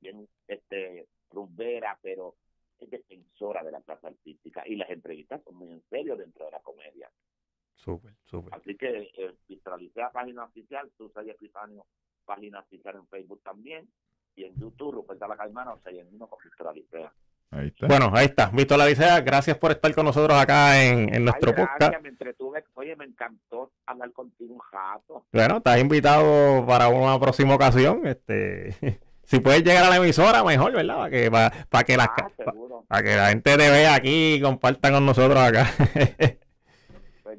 bien 0.00 0.28
este, 0.48 1.06
rumbera, 1.30 1.98
pero 2.02 2.36
es 2.78 2.90
defensora 2.90 3.62
de 3.62 3.70
la 3.72 3.80
clase 3.82 4.06
artística 4.06 4.62
y 4.66 4.76
las 4.76 4.90
entrevistas 4.90 5.42
son 5.44 5.56
muy 5.56 5.70
en 5.70 5.82
serio 5.90 6.16
dentro 6.16 6.44
de 6.46 6.52
la 6.52 6.60
comedia. 6.60 7.10
Súper, 7.74 8.14
súper. 8.24 8.54
Así 8.54 8.76
que 8.76 9.10
eh, 9.16 9.34
visualicé 9.48 10.00
la 10.00 10.10
página 10.10 10.44
oficial, 10.44 10.90
Susa 10.96 11.22
y 11.24 11.30
Epifanio, 11.30 11.86
página 12.24 12.60
oficial 12.60 12.96
en 12.96 13.06
Facebook 13.08 13.40
también, 13.42 13.88
y 14.36 14.44
en 14.44 14.54
YouTube, 14.56 14.94
Ruperta 14.94 15.28
la 15.28 15.36
Caimana, 15.36 15.72
o 15.74 15.78
sea, 15.80 15.92
y 15.92 15.98
en 16.00 16.08
uno 16.14 16.26
con 16.26 16.38
Víctor 16.42 16.68
Alicea. 16.68 17.12
Ahí 17.50 17.68
está. 17.68 17.86
Bueno, 17.86 18.10
ahí 18.14 18.24
está. 18.26 18.50
Víctor 18.52 18.80
Alicea, 18.80 19.20
gracias 19.20 19.56
por 19.58 19.70
estar 19.70 19.94
con 19.94 20.06
nosotros 20.06 20.36
acá 20.36 20.82
en, 20.82 21.14
en 21.14 21.24
nuestro 21.24 21.50
Ay, 21.50 21.56
gracias, 21.56 21.78
podcast. 21.78 22.02
me 22.02 22.08
entretuve, 22.08 22.64
oye, 22.74 22.96
me 22.96 23.04
encantó 23.04 23.70
hablar 23.86 24.10
contigo 24.12 24.54
un 24.54 24.60
rato. 24.72 25.26
Bueno, 25.32 25.58
estás 25.58 25.78
invitado 25.80 26.66
para 26.66 26.88
una 26.88 27.18
próxima 27.20 27.54
ocasión. 27.54 28.04
Este, 28.06 28.74
si 29.22 29.38
puedes 29.38 29.62
llegar 29.62 29.84
a 29.84 29.90
la 29.90 29.96
emisora, 29.98 30.42
mejor, 30.42 30.72
¿verdad? 30.72 30.96
Para 30.96 31.10
que, 31.10 31.30
para, 31.30 31.66
para 31.68 31.84
que, 31.84 31.96
las 31.96 32.08
Ah, 32.08 32.14
ca- 32.16 32.28
pa- 32.44 32.44
seguro. 32.50 32.84
para 32.88 33.02
que 33.04 33.14
la 33.16 33.28
gente 33.28 33.50
te 33.56 33.70
vea 33.70 33.94
aquí 33.94 34.34
y 34.34 34.40
comparta 34.40 34.90
con 34.90 35.06
nosotros 35.06 35.38
acá. 35.38 35.66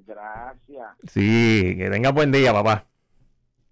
Gracias. 0.06 0.88
sí, 1.12 1.76
que 1.78 1.89
tengas 1.89 2.14
buen 2.14 2.32
día, 2.32 2.53
papá. 2.53 2.86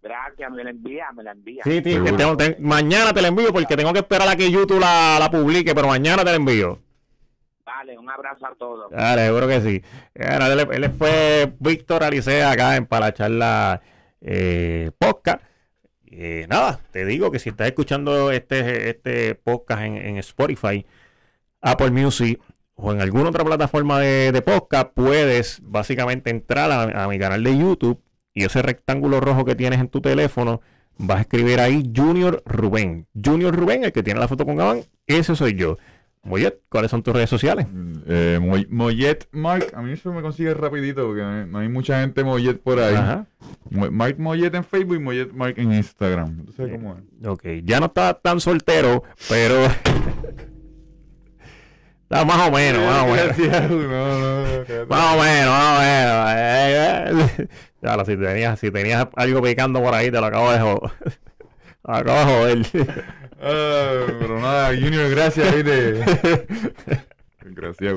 Gracias, 0.01 0.51
me 0.51 0.63
la 0.63 0.71
envía, 0.71 1.11
me 1.13 1.23
la 1.23 1.31
envía. 1.31 1.63
Sí, 1.63 1.75
sí, 1.77 1.81
tengo- 1.81 2.35
te- 2.35 2.57
mañana 2.59 3.13
te 3.13 3.21
la 3.21 3.29
envío 3.29 3.53
porque 3.53 3.77
tengo 3.77 3.93
que 3.93 3.99
esperar 3.99 4.27
a 4.27 4.35
que 4.35 4.51
YouTube 4.51 4.79
la, 4.81 5.17
la 5.19 5.31
publique, 5.31 5.73
pero 5.73 5.87
mañana 5.87 6.23
te 6.23 6.31
la 6.31 6.35
envío. 6.35 6.79
Vale, 7.65 7.97
un 7.97 8.09
abrazo 8.09 8.45
a 8.45 8.55
todos. 8.55 8.91
Dale, 8.91 9.25
seguro 9.27 9.47
que 9.47 9.61
sí. 9.61 9.81
Bueno, 10.13 10.45
él, 10.47 10.67
él 10.83 10.91
fue 10.91 11.53
Víctor 11.59 12.03
Alicea 12.03 12.51
acá 12.51 12.75
en 12.75 12.85
Para 12.85 13.07
la 13.07 13.13
Charla 13.13 13.81
eh, 14.19 14.91
Podcast. 14.97 15.41
Eh, 16.07 16.45
nada, 16.49 16.79
te 16.91 17.05
digo 17.05 17.31
que 17.31 17.39
si 17.39 17.49
estás 17.49 17.67
escuchando 17.67 18.29
este, 18.31 18.89
este 18.89 19.35
podcast 19.35 19.83
en, 19.83 19.95
en 19.97 20.17
Spotify, 20.17 20.85
Apple 21.61 21.91
Music 21.91 22.41
o 22.85 22.91
en 22.91 22.99
alguna 23.01 23.29
otra 23.29 23.45
plataforma 23.45 23.99
de, 23.99 24.31
de 24.33 24.41
podcast, 24.41 24.89
puedes 24.93 25.61
básicamente 25.63 26.29
entrar 26.29 26.69
a, 26.69 27.05
a 27.05 27.07
mi 27.07 27.17
canal 27.17 27.41
de 27.43 27.57
YouTube 27.57 28.01
y 28.33 28.43
ese 28.43 28.61
rectángulo 28.61 29.21
rojo 29.21 29.45
que 29.45 29.55
tienes 29.55 29.79
en 29.79 29.87
tu 29.87 30.01
teléfono, 30.01 30.59
vas 30.97 31.19
a 31.19 31.21
escribir 31.21 31.59
ahí 31.61 31.89
Junior 31.95 32.43
Rubén. 32.45 33.07
Junior 33.23 33.55
Rubén, 33.55 33.85
el 33.85 33.93
que 33.93 34.03
tiene 34.03 34.19
la 34.19 34.27
foto 34.27 34.45
con 34.45 34.55
Gabán, 34.57 34.81
ese 35.07 35.33
soy 35.35 35.53
yo. 35.53 35.77
Moyet, 36.25 36.59
¿cuáles 36.69 36.89
son 36.91 37.03
tus 37.03 37.13
redes 37.13 37.29
sociales? 37.29 37.67
Eh, 38.07 38.39
Moy- 38.41 38.65
Mollet 38.69 39.27
Mark, 39.31 39.67
a 39.73 39.81
mí 39.81 39.91
eso 39.91 40.11
me 40.13 40.21
consigue 40.21 40.53
rapidito 40.53 41.05
porque 41.05 41.21
no 41.21 41.59
hay, 41.59 41.67
no 41.67 41.73
mucha 41.73 41.99
gente 42.01 42.23
Mollet 42.23 42.61
por 42.61 42.79
ahí. 42.79 42.95
Ajá. 42.95 43.25
Mark 43.69 44.15
Mollet 44.19 44.53
en 44.55 44.63
Facebook 44.63 44.95
y 44.95 44.99
Mollet 44.99 45.31
Mark 45.33 45.55
en 45.57 45.73
Instagram. 45.73 46.45
¿Tú 46.45 46.51
sabes 46.53 46.71
cómo 46.73 46.95
es? 46.97 47.27
Ok, 47.27 47.43
ya 47.63 47.79
no 47.81 47.87
está 47.87 48.13
tan 48.13 48.39
soltero, 48.39 49.03
pero 49.29 49.55
está 52.13 52.25
más 52.25 52.47
o 52.47 52.51
menos, 52.51 52.85
más 52.85 53.03
o 53.03 53.07
menos. 53.07 53.37
No, 53.37 53.69
no. 53.69 54.85
Más 54.87 55.15
o 55.15 55.19
menos, 55.21 55.49
más 55.49 55.77
o 55.77 55.81
menos. 57.09 57.31
Lo, 57.81 58.05
si 58.05 58.17
tenías, 58.17 58.59
si 58.59 58.71
tenías 58.71 59.07
algo 59.15 59.41
picando 59.41 59.81
por 59.81 59.93
ahí, 59.93 60.11
te 60.11 60.19
lo 60.19 60.25
acabo 60.25 60.51
de 60.51 60.59
joder. 60.59 60.91
Lo 61.83 61.95
acabo 61.95 62.45
de 62.45 62.63
joder. 62.63 63.05
Ah, 63.41 64.05
pero 64.19 64.39
nada, 64.39 64.69
Junior, 64.69 65.09
gracias, 65.09 65.53
¿viste? 65.53 66.05
Gracias. 67.41 67.93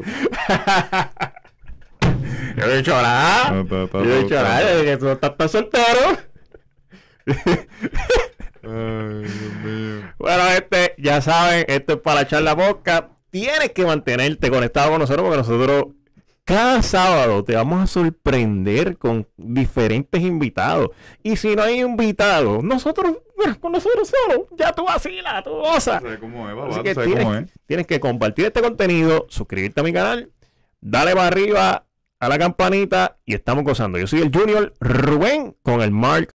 Yo 2.56 2.66
no 2.66 2.72
he 2.72 2.76
dicho 2.78 3.00
nada. 3.00 3.50
No, 3.52 3.64
Yo 3.64 3.88
no 3.92 4.04
he 4.04 4.28
nada, 4.28 4.74
de 4.74 4.84
que 4.84 4.96
tú 4.96 5.08
estás 5.08 5.36
tan 5.36 5.48
soltero. 5.48 6.18
Ay, 8.64 9.22
Dios 9.22 9.54
mío. 9.62 10.12
Bueno, 10.18 10.48
este, 10.48 10.94
ya 10.98 11.20
saben, 11.20 11.64
esto 11.68 11.92
es 11.92 12.00
para 12.00 12.22
la 12.22 12.26
charla 12.26 12.56
podcast. 12.56 13.15
Tienes 13.30 13.72
que 13.72 13.84
mantenerte 13.84 14.50
conectado 14.50 14.90
con 14.90 15.00
nosotros 15.00 15.24
porque 15.24 15.38
nosotros 15.38 15.86
cada 16.46 16.80
sábado 16.80 17.42
te 17.42 17.56
vamos 17.56 17.82
a 17.82 17.86
sorprender 17.88 18.98
con 18.98 19.26
diferentes 19.36 20.22
invitados. 20.22 20.90
Y 21.24 21.34
si 21.36 21.56
no 21.56 21.64
hay 21.64 21.80
invitados, 21.80 22.62
nosotros, 22.62 23.16
con 23.60 23.72
nosotros 23.72 24.08
solo, 24.08 24.46
ya 24.56 24.72
tú 24.72 24.84
vacilas, 24.84 25.42
tú 25.42 25.50
gozas. 25.50 26.00
¿Sabes 26.00 26.18
cómo 26.20 26.48
es, 26.48 26.72
Así 26.72 26.82
que 26.84 26.94
¿Sabes 26.94 27.10
cómo 27.14 27.30
tienes, 27.30 27.50
es? 27.50 27.60
tienes 27.66 27.86
que 27.88 27.98
compartir 27.98 28.44
este 28.46 28.62
contenido, 28.62 29.26
suscribirte 29.28 29.80
a 29.80 29.84
mi 29.84 29.92
canal, 29.92 30.30
dale 30.80 31.14
para 31.14 31.26
arriba 31.26 31.86
a 32.20 32.28
la 32.28 32.38
campanita 32.38 33.18
y 33.24 33.34
estamos 33.34 33.64
gozando. 33.64 33.98
Yo 33.98 34.06
soy 34.06 34.20
el 34.20 34.30
Junior 34.32 34.72
Rubén 34.80 35.56
con 35.62 35.82
el 35.82 35.90
Mark 35.90 36.32